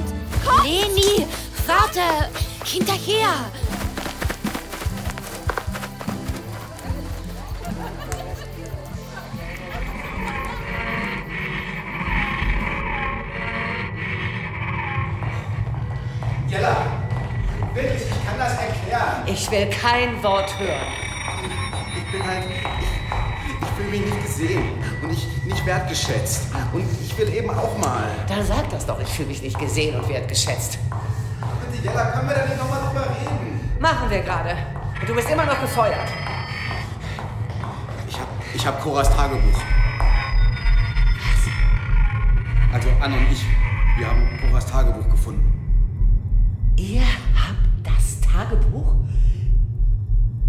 Kommt. 0.45 0.65
Leni, 0.65 1.27
warte. 1.67 2.01
Hinterher. 2.65 3.29
Jella, 16.49 16.77
wirklich, 17.75 18.03
ich 18.03 18.27
kann 18.27 18.39
das 18.39 18.53
erklären. 18.53 19.23
Ich 19.27 19.51
will 19.51 19.69
kein 19.69 20.23
Wort 20.23 20.59
hören. 20.59 20.71
Ich 21.97 22.13
bin 22.13 22.27
halt. 22.27 22.45
Ich, 22.49 23.63
ich 23.63 23.69
fühle 23.77 23.91
mich 23.91 24.01
nicht 24.01 24.23
gesehen 24.23 24.65
und 25.03 25.13
ich 25.13 25.27
nicht 25.45 25.67
wertgeschätzt. 25.67 26.47
Ich 27.19 27.27
will 27.27 27.35
eben 27.35 27.49
auch 27.49 27.79
mal. 27.79 28.11
Dann 28.29 28.45
sag 28.45 28.69
das 28.69 28.85
doch, 28.85 29.01
ich 29.01 29.09
fühle 29.09 29.29
mich 29.29 29.41
nicht 29.41 29.59
gesehen 29.59 29.99
und 29.99 30.07
wertgeschätzt. 30.07 30.79
Bitte, 31.73 31.83
Jella, 31.83 32.11
können 32.11 32.29
wir 32.29 32.35
da 32.35 32.45
nicht 32.45 32.59
nochmal 32.59 32.83
drüber 32.83 33.07
reden? 33.09 33.71
Machen 33.81 34.11
wir 34.11 34.21
gerade. 34.21 34.55
Und 35.01 35.09
du 35.09 35.15
bist 35.15 35.31
immer 35.31 35.47
noch 35.47 35.59
gefeuert. 35.59 36.11
Ich 38.07 38.21
hab, 38.21 38.29
ich 38.55 38.67
hab 38.67 38.83
Coras 38.83 39.09
Tagebuch. 39.09 39.63
Also 42.75 42.89
Anne 43.01 43.17
und 43.17 43.33
ich, 43.33 43.47
wir 43.97 44.09
haben 44.09 44.39
Coras 44.43 44.67
Tagebuch 44.67 45.09
gefunden. 45.09 46.75
Ihr 46.77 47.01
habt 47.01 47.57
das 47.83 48.21
Tagebuch? 48.21 48.93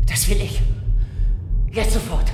Das 0.05 0.27
will 0.27 0.41
ich. 0.41 0.61
Jetzt 1.71 1.93
sofort. 1.93 2.26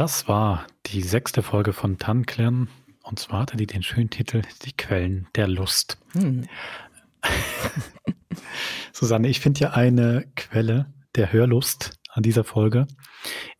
Das 0.00 0.28
war 0.28 0.66
die 0.86 1.02
sechste 1.02 1.42
Folge 1.42 1.74
von 1.74 1.98
Tannklären. 1.98 2.70
Und 3.02 3.18
zwar 3.18 3.40
hatte 3.40 3.58
die 3.58 3.66
den 3.66 3.82
schönen 3.82 4.08
Titel 4.08 4.40
Die 4.64 4.72
Quellen 4.72 5.28
der 5.34 5.46
Lust. 5.46 5.98
Hm. 6.12 6.46
Susanne, 8.94 9.28
ich 9.28 9.40
finde 9.40 9.60
ja 9.60 9.70
eine 9.72 10.24
Quelle 10.36 10.90
der 11.16 11.34
Hörlust 11.34 11.98
an 12.08 12.22
dieser 12.22 12.44
Folge 12.44 12.86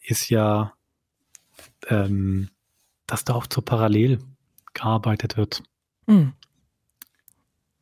ist 0.00 0.30
ja, 0.30 0.72
ähm, 1.88 2.48
dass 3.06 3.24
da 3.24 3.34
oft 3.34 3.52
so 3.52 3.60
parallel 3.60 4.18
gearbeitet 4.72 5.36
wird. 5.36 5.62
Hm. 6.08 6.32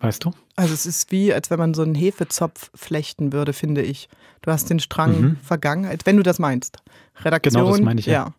Weißt 0.01 0.25
du? 0.25 0.33
Also 0.57 0.75
es 0.75 0.85
ist 0.85 1.13
wie, 1.13 1.33
als 1.33 1.51
wenn 1.51 1.61
man 1.61 1.75
so 1.75 1.83
einen 1.83 1.95
Hefezopf 1.95 2.73
flechten 2.75 3.33
würde, 3.33 3.53
finde 3.53 3.83
ich. 3.83 4.09
Du 4.43 4.51
hast 4.51 4.69
den 4.69 4.81
Strang 4.81 5.21
Mhm. 5.21 5.37
Vergangenheit, 5.37 6.07
wenn 6.07 6.17
du 6.17 6.25
das 6.25 6.41
meinst. 6.41 6.83
Redaktion. 7.21 7.63
Genau, 7.63 7.71
das 7.71 7.81
meine 7.81 8.01
ich, 8.01 8.07
ja. 8.07 8.13
ja. 8.13 8.35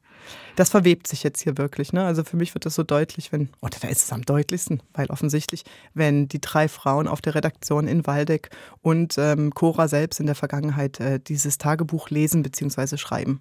Das 0.56 0.70
verwebt 0.70 1.08
sich 1.08 1.24
jetzt 1.24 1.42
hier 1.42 1.58
wirklich. 1.58 1.94
Ne? 1.94 2.06
Also 2.06 2.24
für 2.24 2.38
mich 2.38 2.54
wird 2.54 2.66
das 2.66 2.76
so 2.76 2.84
deutlich, 2.84 3.32
wenn, 3.32 3.50
oder 3.62 3.78
da 3.82 3.88
ist 3.88 4.04
es 4.04 4.12
am 4.12 4.24
deutlichsten, 4.24 4.82
weil 4.94 5.08
offensichtlich, 5.08 5.64
wenn 5.94 6.28
die 6.28 6.42
drei 6.42 6.68
Frauen 6.68 7.08
auf 7.08 7.22
der 7.22 7.36
Redaktion 7.36 7.88
in 7.88 8.06
Waldeck 8.06 8.50
und 8.82 9.16
ähm, 9.18 9.54
Cora 9.54 9.88
selbst 9.88 10.20
in 10.20 10.26
der 10.26 10.36
Vergangenheit 10.36 11.00
äh, 11.00 11.20
dieses 11.20 11.58
Tagebuch 11.58 12.10
lesen 12.10 12.44
bzw. 12.44 12.98
schreiben 12.98 13.40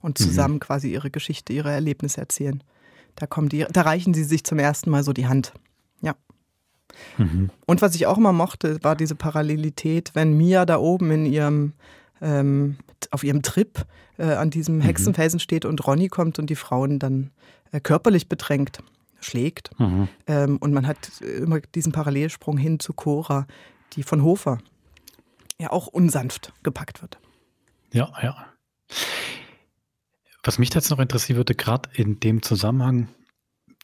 und 0.00 0.18
Mhm. 0.18 0.24
zusammen 0.24 0.60
quasi 0.60 0.92
ihre 0.92 1.10
Geschichte, 1.10 1.52
ihre 1.52 1.70
Erlebnisse 1.70 2.20
erzählen. 2.20 2.62
Da 3.16 3.26
kommen 3.26 3.48
die, 3.48 3.66
da 3.70 3.82
reichen 3.82 4.14
sie 4.14 4.24
sich 4.24 4.44
zum 4.44 4.58
ersten 4.58 4.90
Mal 4.90 5.02
so 5.02 5.12
die 5.12 5.26
Hand. 5.26 5.52
Ja. 6.02 6.14
Mhm. 7.16 7.50
Und 7.66 7.82
was 7.82 7.94
ich 7.94 8.06
auch 8.06 8.16
immer 8.16 8.32
mochte, 8.32 8.78
war 8.82 8.96
diese 8.96 9.14
Parallelität, 9.16 10.12
wenn 10.14 10.36
Mia 10.36 10.64
da 10.66 10.78
oben 10.78 11.10
in 11.10 11.26
ihrem 11.26 11.72
ähm, 12.20 12.76
auf 13.10 13.24
ihrem 13.24 13.42
Trip 13.42 13.84
äh, 14.18 14.32
an 14.32 14.50
diesem 14.50 14.80
Hexenfelsen 14.80 15.40
steht 15.40 15.64
und 15.64 15.86
Ronny 15.86 16.08
kommt 16.08 16.38
und 16.38 16.50
die 16.50 16.56
Frauen 16.56 16.98
dann 16.98 17.30
äh, 17.72 17.80
körperlich 17.80 18.28
bedrängt, 18.28 18.78
schlägt. 19.20 19.70
Mhm. 19.78 20.08
Ähm, 20.26 20.56
und 20.58 20.72
man 20.72 20.86
hat 20.86 21.20
äh, 21.20 21.38
immer 21.38 21.60
diesen 21.60 21.92
Parallelsprung 21.92 22.58
hin 22.58 22.80
zu 22.80 22.92
Cora, 22.92 23.46
die 23.94 24.02
von 24.02 24.22
Hofer 24.22 24.58
ja 25.58 25.70
auch 25.70 25.86
unsanft 25.86 26.52
gepackt 26.62 27.02
wird. 27.02 27.18
Ja, 27.92 28.12
ja. 28.22 28.46
Was 30.42 30.58
mich 30.58 30.72
jetzt 30.72 30.90
noch 30.90 30.98
interessieren 30.98 31.36
würde, 31.36 31.54
gerade 31.54 31.90
in 31.94 32.20
dem 32.20 32.42
Zusammenhang, 32.42 33.08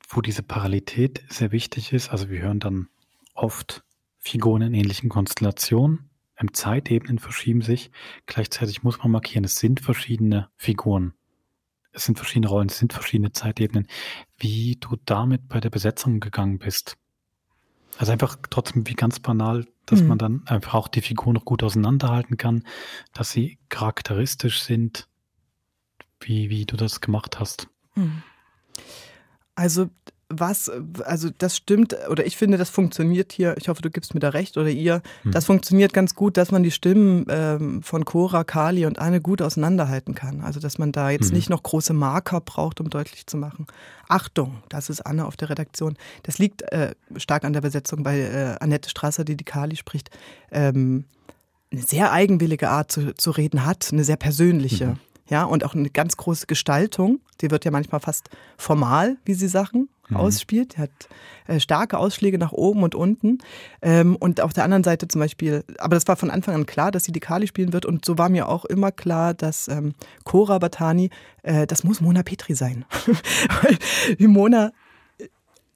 wo 0.08 0.20
diese 0.20 0.42
Parallelität 0.42 1.24
sehr 1.28 1.52
wichtig 1.52 1.92
ist. 1.92 2.10
Also 2.10 2.30
wir 2.30 2.40
hören 2.40 2.60
dann 2.60 2.88
oft 3.34 3.84
Figuren 4.18 4.62
in 4.62 4.74
ähnlichen 4.74 5.08
Konstellationen. 5.08 6.10
Im 6.36 6.52
Zeitebenen 6.52 7.18
verschieben 7.18 7.62
sich. 7.62 7.90
Gleichzeitig 8.26 8.82
muss 8.82 8.98
man 8.98 9.10
markieren, 9.10 9.44
es 9.44 9.56
sind 9.56 9.80
verschiedene 9.80 10.50
Figuren. 10.56 11.14
Es 11.92 12.04
sind 12.04 12.18
verschiedene 12.18 12.48
Rollen, 12.48 12.68
es 12.68 12.78
sind 12.78 12.92
verschiedene 12.92 13.32
Zeitebenen. 13.32 13.86
Wie 14.38 14.76
du 14.80 14.96
damit 15.04 15.48
bei 15.48 15.60
der 15.60 15.70
Besetzung 15.70 16.18
gegangen 16.18 16.58
bist. 16.58 16.96
Also 17.98 18.10
einfach 18.10 18.36
trotzdem 18.50 18.88
wie 18.88 18.94
ganz 18.94 19.20
banal, 19.20 19.66
dass 19.86 20.00
Mhm. 20.00 20.08
man 20.08 20.18
dann 20.18 20.42
einfach 20.46 20.74
auch 20.74 20.88
die 20.88 21.02
Figuren 21.02 21.34
noch 21.34 21.44
gut 21.44 21.62
auseinanderhalten 21.62 22.36
kann, 22.36 22.64
dass 23.12 23.30
sie 23.30 23.58
charakteristisch 23.68 24.62
sind, 24.62 25.08
wie, 26.20 26.50
wie 26.50 26.66
du 26.66 26.76
das 26.76 27.00
gemacht 27.00 27.38
hast. 27.38 27.68
Hm. 27.92 28.22
Also 29.54 29.88
was, 30.28 30.70
also 31.04 31.28
das 31.36 31.56
stimmt, 31.56 31.96
oder 32.10 32.26
ich 32.26 32.36
finde, 32.36 32.56
das 32.58 32.70
funktioniert 32.70 33.32
hier, 33.32 33.56
ich 33.58 33.68
hoffe, 33.68 33.82
du 33.82 33.90
gibst 33.90 34.14
mir 34.14 34.20
da 34.20 34.30
recht, 34.30 34.56
oder 34.56 34.68
ihr, 34.70 35.02
Hm. 35.22 35.32
das 35.32 35.44
funktioniert 35.44 35.92
ganz 35.92 36.14
gut, 36.14 36.36
dass 36.36 36.50
man 36.50 36.62
die 36.62 36.70
Stimmen 36.70 37.26
ähm, 37.28 37.82
von 37.82 38.04
Cora, 38.04 38.42
Kali 38.44 38.86
und 38.86 38.98
Anne 38.98 39.20
gut 39.20 39.42
auseinanderhalten 39.42 40.14
kann. 40.14 40.40
Also 40.40 40.60
dass 40.60 40.78
man 40.78 40.92
da 40.92 41.10
jetzt 41.10 41.28
Mhm. 41.30 41.36
nicht 41.36 41.50
noch 41.50 41.62
große 41.62 41.92
Marker 41.92 42.40
braucht, 42.40 42.80
um 42.80 42.90
deutlich 42.90 43.26
zu 43.26 43.36
machen. 43.36 43.66
Achtung, 44.08 44.62
das 44.68 44.90
ist 44.90 45.00
Anne 45.02 45.26
auf 45.26 45.36
der 45.36 45.50
Redaktion. 45.50 45.96
Das 46.24 46.38
liegt 46.38 46.62
äh, 46.72 46.94
stark 47.16 47.44
an 47.44 47.52
der 47.52 47.60
Besetzung 47.60 48.02
bei 48.02 48.18
äh, 48.20 48.56
Annette 48.60 48.88
Strasser, 48.90 49.24
die 49.24 49.36
die 49.36 49.44
Kali 49.44 49.76
spricht. 49.76 50.10
Ähm, 50.50 51.04
eine 51.72 51.82
sehr 51.82 52.12
eigenwillige 52.12 52.68
Art 52.70 52.92
zu, 52.92 53.14
zu 53.14 53.30
reden 53.30 53.64
hat, 53.66 53.88
eine 53.92 54.04
sehr 54.04 54.16
persönliche. 54.16 54.86
Mhm. 54.86 54.96
Ja, 55.28 55.44
und 55.44 55.64
auch 55.64 55.74
eine 55.74 55.88
ganz 55.90 56.16
große 56.18 56.46
Gestaltung. 56.46 57.20
Die 57.40 57.50
wird 57.50 57.64
ja 57.64 57.70
manchmal 57.70 58.00
fast 58.00 58.28
formal, 58.58 59.16
wie 59.24 59.34
sie 59.34 59.48
Sachen 59.48 59.88
Mhm. 60.08 60.16
ausspielt. 60.16 60.76
Die 60.76 60.80
hat 60.80 60.90
äh, 61.46 61.60
starke 61.60 61.98
Ausschläge 61.98 62.38
nach 62.38 62.52
oben 62.52 62.82
und 62.82 62.94
unten. 62.94 63.38
Ähm, 63.82 64.16
und 64.16 64.40
auf 64.40 64.52
der 64.52 64.64
anderen 64.64 64.84
Seite 64.84 65.08
zum 65.08 65.20
Beispiel, 65.20 65.64
aber 65.78 65.94
das 65.94 66.06
war 66.08 66.16
von 66.16 66.30
Anfang 66.30 66.54
an 66.54 66.66
klar, 66.66 66.90
dass 66.90 67.04
sie 67.04 67.12
die 67.12 67.20
Kali 67.20 67.46
spielen 67.46 67.72
wird. 67.72 67.86
Und 67.86 68.04
so 68.04 68.18
war 68.18 68.28
mir 68.28 68.48
auch 68.48 68.64
immer 68.64 68.92
klar, 68.92 69.34
dass 69.34 69.68
ähm, 69.68 69.94
Cora 70.24 70.58
Batani, 70.58 71.10
äh, 71.42 71.66
das 71.66 71.84
muss 71.84 72.00
Mona 72.00 72.22
Petri 72.22 72.54
sein. 72.54 72.84
Weil 73.62 74.28
Mona 74.28 74.72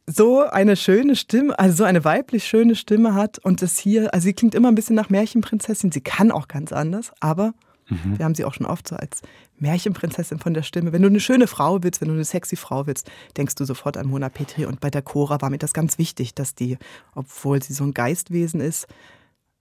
so 0.07 0.41
eine 0.41 0.77
schöne 0.77 1.17
Stimme, 1.17 1.59
also 1.59 1.79
so 1.79 1.85
eine 1.85 2.05
weiblich 2.05 2.45
schöne 2.45 2.75
Stimme 2.75 3.15
hat 3.15 3.39
und 3.39 3.61
das 3.61 3.79
hier, 3.79 4.15
also 4.15 4.25
sie 4.25 4.33
klingt 4.33 4.55
immer 4.55 4.69
ein 4.69 4.75
bisschen 4.75 4.97
nach 4.97 5.11
Märchenprinzessin, 5.11 5.93
sie 5.93 6.01
kann 6.01 6.33
auch 6.33 6.49
ganz 6.49 6.73
anders, 6.73 7.13
aber 7.21 7.53
Mhm. 7.89 8.19
wir 8.19 8.25
haben 8.25 8.35
sie 8.35 8.45
auch 8.45 8.55
schon 8.55 8.67
oft 8.67 8.89
so 8.89 8.97
als 8.97 9.23
Märchenprinzessin 9.59 10.39
von 10.39 10.55
der 10.55 10.63
Stimme. 10.63 10.93
Wenn 10.93 11.03
du 11.03 11.09
eine 11.09 11.21
schöne 11.21 11.47
Frau 11.47 11.83
willst, 11.83 12.01
wenn 12.01 12.09
du 12.09 12.15
eine 12.15 12.25
sexy 12.25 12.57
Frau 12.57 12.87
willst, 12.87 13.11
denkst 13.37 13.55
du 13.55 13.65
sofort 13.65 13.97
an 13.97 14.07
Mona 14.07 14.29
Petri 14.29 14.67
und 14.67 14.81
bei 14.81 14.91
der 14.91 15.03
Cora 15.03 15.41
war 15.41 15.51
mir 15.51 15.59
das 15.59 15.73
ganz 15.73 15.99
wichtig, 15.99 16.35
dass 16.35 16.55
die, 16.55 16.79
obwohl 17.15 17.63
sie 17.63 17.73
so 17.73 17.85
ein 17.85 17.95
Geistwesen 17.95 18.61
ist, 18.61 18.87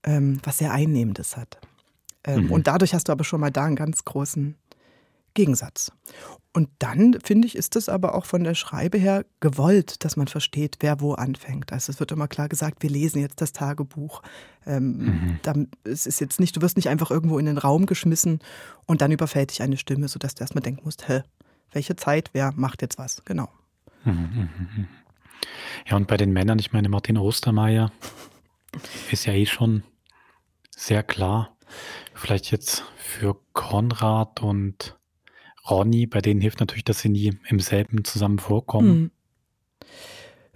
ähm, 0.04 0.40
was 0.44 0.58
sehr 0.58 0.72
Einnehmendes 0.72 1.36
hat. 1.36 1.58
Ähm, 2.24 2.44
Mhm. 2.46 2.52
Und 2.52 2.66
dadurch 2.66 2.94
hast 2.94 3.08
du 3.08 3.12
aber 3.12 3.24
schon 3.24 3.40
mal 3.40 3.50
da 3.50 3.64
einen 3.64 3.76
ganz 3.76 4.04
großen 4.04 4.54
Gegensatz. 5.34 5.92
Und 6.52 6.68
dann, 6.80 7.16
finde 7.22 7.46
ich, 7.46 7.54
ist 7.54 7.76
es 7.76 7.88
aber 7.88 8.14
auch 8.14 8.24
von 8.24 8.42
der 8.42 8.54
Schreibe 8.54 8.98
her 8.98 9.24
gewollt, 9.40 10.04
dass 10.04 10.16
man 10.16 10.26
versteht, 10.26 10.78
wer 10.80 11.00
wo 11.00 11.12
anfängt. 11.14 11.72
Also 11.72 11.92
es 11.92 12.00
wird 12.00 12.10
immer 12.10 12.26
klar 12.26 12.48
gesagt, 12.48 12.82
wir 12.82 12.90
lesen 12.90 13.20
jetzt 13.20 13.40
das 13.40 13.52
Tagebuch. 13.52 14.22
Ähm, 14.66 14.96
Mhm. 14.98 15.38
dann, 15.42 15.68
es 15.84 16.06
ist 16.06 16.20
jetzt 16.20 16.40
nicht, 16.40 16.56
du 16.56 16.62
wirst 16.62 16.76
nicht 16.76 16.88
einfach 16.88 17.10
irgendwo 17.10 17.38
in 17.38 17.46
den 17.46 17.58
Raum 17.58 17.86
geschmissen 17.86 18.40
und 18.86 19.00
dann 19.02 19.12
überfällt 19.12 19.50
dich 19.50 19.62
eine 19.62 19.76
Stimme, 19.76 20.08
sodass 20.08 20.34
du 20.34 20.42
erstmal 20.42 20.62
denken 20.62 20.82
musst, 20.84 21.08
hä, 21.08 21.22
welche 21.70 21.94
Zeit, 21.96 22.30
wer 22.32 22.52
macht 22.56 22.82
jetzt 22.82 22.98
was? 22.98 23.22
Genau. 23.24 23.48
Mhm, 24.04 24.12
mhm, 24.12 24.48
mhm. 24.76 24.88
Ja, 25.86 25.96
und 25.96 26.08
bei 26.08 26.16
den 26.16 26.32
Männern, 26.32 26.58
ich 26.58 26.72
meine, 26.72 26.88
Martin 26.88 27.16
Ostermeier 27.18 27.92
ist 29.12 29.26
ja 29.26 29.32
eh 29.32 29.46
schon 29.46 29.84
sehr 30.76 31.02
klar. 31.02 31.56
Vielleicht 32.14 32.50
jetzt 32.50 32.82
für 32.96 33.36
Konrad 33.52 34.40
und 34.42 34.97
Ronny, 35.70 36.06
bei 36.06 36.20
denen 36.20 36.40
hilft 36.40 36.60
natürlich, 36.60 36.84
dass 36.84 37.00
sie 37.00 37.08
nie 37.08 37.38
im 37.48 37.60
selben 37.60 38.04
zusammen 38.04 38.38
vorkommen. 38.38 38.88
Hm. 38.90 39.10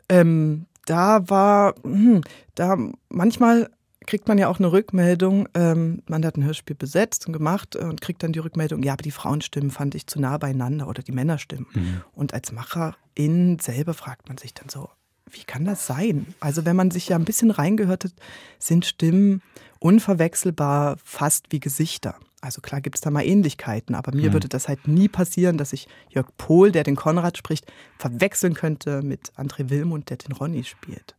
Ähm, 0.08 0.66
da 0.86 1.28
war, 1.28 1.74
hm, 1.82 2.22
da 2.54 2.76
manchmal 3.08 3.70
kriegt 4.06 4.28
man 4.28 4.38
ja 4.38 4.48
auch 4.48 4.58
eine 4.58 4.72
Rückmeldung, 4.72 5.48
ähm, 5.54 6.02
man 6.08 6.24
hat 6.24 6.36
ein 6.36 6.44
Hörspiel 6.44 6.76
besetzt 6.76 7.26
und 7.26 7.32
gemacht 7.32 7.76
und 7.76 8.00
kriegt 8.00 8.22
dann 8.22 8.32
die 8.32 8.40
Rückmeldung, 8.40 8.82
ja, 8.82 8.94
aber 8.94 9.02
die 9.02 9.10
Frauenstimmen 9.10 9.70
fand 9.70 9.94
ich 9.94 10.06
zu 10.06 10.20
nah 10.20 10.38
beieinander 10.38 10.88
oder 10.88 11.02
die 11.02 11.12
Männerstimmen. 11.12 11.66
Mhm. 11.72 12.02
Und 12.12 12.34
als 12.34 12.52
Macherin 12.52 13.58
selber 13.60 13.94
fragt 13.94 14.28
man 14.28 14.38
sich 14.38 14.54
dann 14.54 14.68
so, 14.68 14.88
wie 15.30 15.44
kann 15.44 15.64
das 15.64 15.86
sein? 15.86 16.34
Also 16.40 16.64
wenn 16.64 16.76
man 16.76 16.90
sich 16.90 17.08
ja 17.08 17.16
ein 17.16 17.24
bisschen 17.24 17.50
reingehört 17.50 18.04
hat, 18.04 18.12
sind 18.58 18.84
Stimmen 18.84 19.40
unverwechselbar 19.78 20.96
fast 21.02 21.46
wie 21.50 21.60
Gesichter. 21.60 22.16
Also 22.42 22.60
klar 22.60 22.80
gibt 22.80 22.96
es 22.96 23.00
da 23.00 23.10
mal 23.10 23.24
Ähnlichkeiten, 23.24 23.94
aber 23.94 24.14
mir 24.14 24.30
Mhm. 24.30 24.32
würde 24.34 24.48
das 24.48 24.66
halt 24.68 24.88
nie 24.88 25.08
passieren, 25.08 25.56
dass 25.58 25.72
ich 25.72 25.86
Jörg 26.10 26.26
Pohl, 26.36 26.72
der 26.72 26.82
den 26.82 26.96
Konrad 26.96 27.38
spricht, 27.38 27.72
verwechseln 27.98 28.54
könnte 28.54 29.00
mit 29.02 29.32
André 29.36 29.70
Wilmund, 29.70 30.10
der 30.10 30.16
den 30.16 30.32
Ronny 30.32 30.64
spielt. 30.64 31.14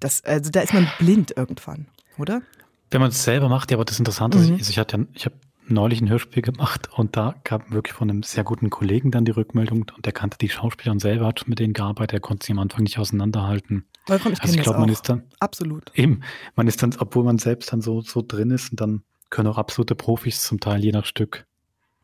Das, 0.00 0.22
also 0.24 0.50
da 0.50 0.60
ist 0.60 0.74
man 0.74 0.92
blind 0.98 1.32
irgendwann, 1.36 1.86
oder? 2.18 2.42
Wenn 2.90 3.00
man 3.00 3.10
es 3.10 3.22
selber 3.24 3.48
macht, 3.48 3.70
ja, 3.70 3.76
aber 3.76 3.84
das 3.84 3.98
Interessante 3.98 4.36
Mhm. 4.38 4.54
ist, 4.56 4.68
ich 4.68 4.78
hatte 4.78 4.96
ja, 4.98 5.04
ich 5.14 5.24
habe 5.26 5.36
neulich 5.66 6.00
ein 6.02 6.08
Hörspiel 6.10 6.42
gemacht 6.42 6.90
und 6.94 7.16
da 7.16 7.36
gab 7.44 7.70
wirklich 7.70 7.94
von 7.94 8.10
einem 8.10 8.22
sehr 8.24 8.44
guten 8.44 8.68
Kollegen 8.68 9.10
dann 9.12 9.24
die 9.24 9.30
Rückmeldung 9.32 9.82
und 9.96 10.04
der 10.04 10.12
kannte 10.12 10.36
die 10.38 10.48
Schauspieler 10.48 10.90
und 10.92 10.98
selber 11.00 11.26
hat 11.26 11.40
schon 11.40 11.50
mit 11.50 11.60
denen 11.60 11.72
gearbeitet, 11.72 12.14
er 12.14 12.20
konnte 12.20 12.44
sie 12.44 12.52
am 12.52 12.58
Anfang 12.58 12.82
nicht 12.82 12.98
auseinanderhalten. 12.98 13.86
Wolfram, 14.06 14.32
ich 14.32 14.42
also 14.42 14.54
ich 14.54 14.60
glaube, 14.60 14.80
man 14.80 14.88
ist 14.90 15.08
dann 15.08 15.22
Absolut. 15.38 15.90
eben, 15.94 16.20
man 16.56 16.66
ist 16.66 16.82
dann, 16.82 16.94
obwohl 16.98 17.24
man 17.24 17.38
selbst 17.38 17.72
dann 17.72 17.80
so, 17.80 18.00
so 18.02 18.22
drin 18.26 18.50
ist 18.50 18.70
und 18.72 18.80
dann 18.80 19.04
können 19.30 19.48
auch 19.48 19.58
absolute 19.58 19.94
Profis 19.94 20.42
zum 20.42 20.60
Teil 20.60 20.82
je 20.84 20.92
nach 20.92 21.04
Stück. 21.06 21.46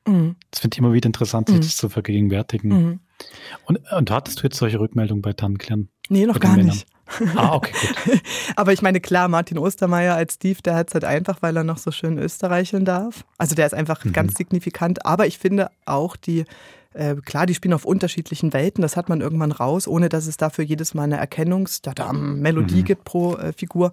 Mhm. 0.06 0.36
Das 0.50 0.60
finde 0.60 0.74
ich 0.74 0.78
immer 0.78 0.92
wieder 0.92 1.06
interessant, 1.06 1.48
sich 1.48 1.56
Mhm. 1.58 1.62
das 1.62 1.76
zu 1.76 1.88
vergegenwärtigen. 1.88 2.70
Mhm. 2.70 3.00
Und, 3.66 3.80
und 3.92 4.10
hattest 4.10 4.38
du 4.40 4.44
jetzt 4.44 4.56
solche 4.56 4.80
Rückmeldungen 4.80 5.20
bei 5.22 5.32
Tannklären? 5.34 5.88
Nee, 6.08 6.26
noch 6.26 6.40
gar 6.40 6.56
Männern? 6.56 6.66
nicht. 6.74 6.86
Ah, 7.36 7.54
okay, 7.54 7.72
gut. 8.06 8.20
Aber 8.56 8.72
ich 8.72 8.82
meine, 8.82 9.00
klar, 9.00 9.28
Martin 9.28 9.58
Ostermeier 9.58 10.14
als 10.14 10.34
Steve, 10.34 10.62
der 10.62 10.74
hat 10.76 10.88
es 10.88 10.94
halt 10.94 11.04
einfach, 11.04 11.42
weil 11.42 11.56
er 11.56 11.64
noch 11.64 11.76
so 11.78 11.90
schön 11.90 12.18
österreicheln 12.18 12.84
darf. 12.84 13.24
Also 13.36 13.54
der 13.54 13.66
ist 13.66 13.74
einfach 13.74 14.04
Mhm. 14.04 14.12
ganz 14.12 14.34
signifikant. 14.36 15.04
Aber 15.04 15.26
ich 15.26 15.38
finde 15.38 15.70
auch 15.86 16.16
die, 16.16 16.44
äh, 16.94 17.16
klar, 17.16 17.46
die 17.46 17.54
spielen 17.54 17.74
auf 17.74 17.84
unterschiedlichen 17.84 18.52
Welten. 18.52 18.80
Das 18.82 18.96
hat 18.96 19.08
man 19.08 19.20
irgendwann 19.20 19.52
raus, 19.52 19.86
ohne 19.88 20.08
dass 20.08 20.26
es 20.26 20.36
dafür 20.36 20.64
jedes 20.64 20.94
Mal 20.94 21.02
eine 21.04 21.18
Erkennungs-Melodie 21.18 22.80
Mhm. 22.80 22.84
gibt 22.84 23.04
pro 23.04 23.36
äh, 23.36 23.52
Figur. 23.52 23.92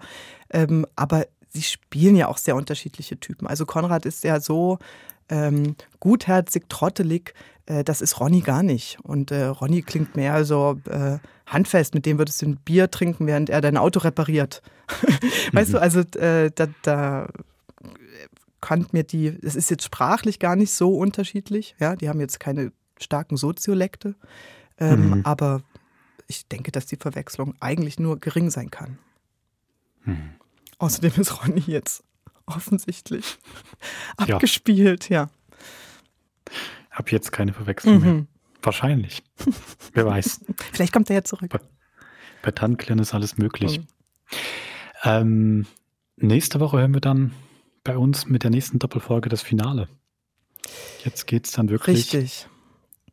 Ähm, 0.51 0.85
aber 0.95 1.25
sie 1.49 1.61
spielen 1.61 2.15
ja 2.15 2.27
auch 2.27 2.37
sehr 2.37 2.55
unterschiedliche 2.55 3.19
Typen. 3.19 3.47
Also 3.47 3.65
Konrad 3.65 4.05
ist 4.05 4.23
ja 4.23 4.39
so 4.39 4.79
ähm, 5.29 5.75
gutherzig, 5.99 6.65
trottelig. 6.69 7.33
Äh, 7.65 7.83
das 7.83 8.01
ist 8.01 8.19
Ronny 8.19 8.41
gar 8.41 8.63
nicht. 8.63 8.97
Und 9.03 9.31
äh, 9.31 9.45
Ronny 9.45 9.81
klingt 9.81 10.15
mehr 10.15 10.45
so 10.45 10.79
äh, 10.89 11.19
handfest, 11.45 11.93
mit 11.93 12.05
dem 12.05 12.17
würdest 12.17 12.41
du 12.41 12.47
ein 12.47 12.57
Bier 12.57 12.89
trinken, 12.91 13.27
während 13.27 13.49
er 13.49 13.61
dein 13.61 13.77
Auto 13.77 13.99
repariert. 13.99 14.61
weißt 15.53 15.73
du, 15.73 15.81
also 15.81 16.01
äh, 16.19 16.51
da, 16.53 16.67
da 16.81 17.27
kann 18.61 18.87
mir 18.91 19.03
die, 19.03 19.27
es 19.27 19.55
ist 19.55 19.69
jetzt 19.69 19.83
sprachlich 19.83 20.39
gar 20.39 20.55
nicht 20.55 20.73
so 20.73 20.95
unterschiedlich. 20.97 21.75
Ja, 21.79 21.95
die 21.95 22.09
haben 22.09 22.19
jetzt 22.19 22.39
keine 22.39 22.71
starken 22.99 23.37
Soziolekte. 23.37 24.15
Ähm, 24.79 25.09
Mhm. 25.09 25.21
Aber 25.25 25.61
ich 26.27 26.47
denke, 26.47 26.71
dass 26.71 26.85
die 26.85 26.97
Verwechslung 26.97 27.55
eigentlich 27.59 27.99
nur 27.99 28.19
gering 28.19 28.49
sein 28.49 28.69
kann. 28.69 28.97
Mhm. 30.05 30.31
Außerdem 30.79 31.13
ist 31.17 31.43
Ronny 31.43 31.63
jetzt 31.65 32.03
offensichtlich 32.45 33.37
Ja. 34.27 34.35
abgespielt, 34.35 35.09
ja. 35.09 35.29
Ab 36.91 37.11
jetzt 37.11 37.31
keine 37.31 37.53
Verwechslung 37.53 37.99
mehr. 38.01 38.13
Mhm. 38.13 38.27
Wahrscheinlich. 38.61 39.23
Wer 39.93 40.05
weiß. 40.05 40.41
Vielleicht 40.73 40.93
kommt 40.93 41.09
er 41.09 41.17
ja 41.17 41.23
zurück. 41.23 41.51
Bei 42.41 42.51
Tannklären 42.51 42.99
ist 42.99 43.13
alles 43.13 43.37
möglich. 43.37 43.79
Mhm. 43.79 43.87
Ähm, 45.03 45.65
nächste 46.15 46.59
Woche 46.59 46.79
hören 46.79 46.93
wir 46.93 47.01
dann 47.01 47.33
bei 47.83 47.97
uns 47.97 48.25
mit 48.25 48.43
der 48.43 48.49
nächsten 48.49 48.79
Doppelfolge 48.79 49.29
das 49.29 49.41
Finale. 49.41 49.87
Jetzt 51.03 51.27
geht 51.27 51.45
es 51.45 51.51
dann 51.53 51.69
wirklich 51.69 52.13
Richtig. 52.13 52.47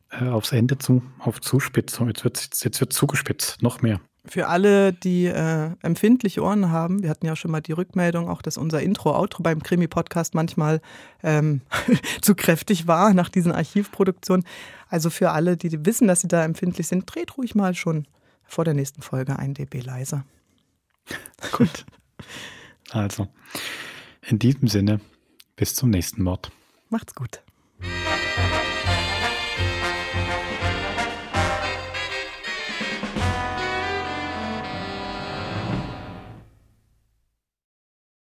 äh, 0.09 0.27
aufs 0.27 0.51
Ende 0.51 0.77
zu, 0.77 1.03
auf 1.19 1.39
Zuspitzung. 1.41 2.07
Jetzt 2.07 2.23
wird 2.23 2.63
jetzt 2.63 2.79
wird 2.79 2.91
zugespitzt, 2.91 3.61
noch 3.61 3.81
mehr. 3.81 4.01
Für 4.27 4.47
alle, 4.47 4.93
die 4.93 5.25
äh, 5.25 5.71
empfindliche 5.81 6.41
Ohren 6.41 6.71
haben, 6.71 7.03
wir 7.03 7.09
hatten 7.09 7.25
ja 7.25 7.35
schon 7.35 7.51
mal 7.51 7.61
die 7.61 7.73
Rückmeldung, 7.73 8.29
auch 8.29 8.41
dass 8.41 8.57
unser 8.57 8.81
Intro-Outro 8.81 9.43
beim 9.43 9.61
Krimi-Podcast 9.61 10.33
manchmal 10.33 10.81
ähm, 11.23 11.61
zu 12.21 12.35
kräftig 12.35 12.87
war 12.87 13.13
nach 13.13 13.29
diesen 13.29 13.51
Archivproduktionen. 13.51 14.45
Also 14.89 15.09
für 15.09 15.31
alle, 15.31 15.57
die 15.57 15.85
wissen, 15.85 16.07
dass 16.07 16.21
sie 16.21 16.27
da 16.27 16.43
empfindlich 16.43 16.87
sind, 16.87 17.03
dreht 17.05 17.37
ruhig 17.37 17.55
mal 17.55 17.75
schon 17.75 18.07
vor 18.43 18.65
der 18.65 18.73
nächsten 18.73 19.01
Folge 19.01 19.37
ein 19.37 19.53
dB 19.53 19.81
leiser. 19.81 20.25
Gut. 21.51 21.85
Also, 22.91 23.27
in 24.21 24.39
diesem 24.39 24.67
Sinne, 24.67 25.01
bis 25.55 25.75
zum 25.75 25.89
nächsten 25.89 26.23
Mord. 26.23 26.51
Macht's 26.89 27.15
gut. 27.15 27.41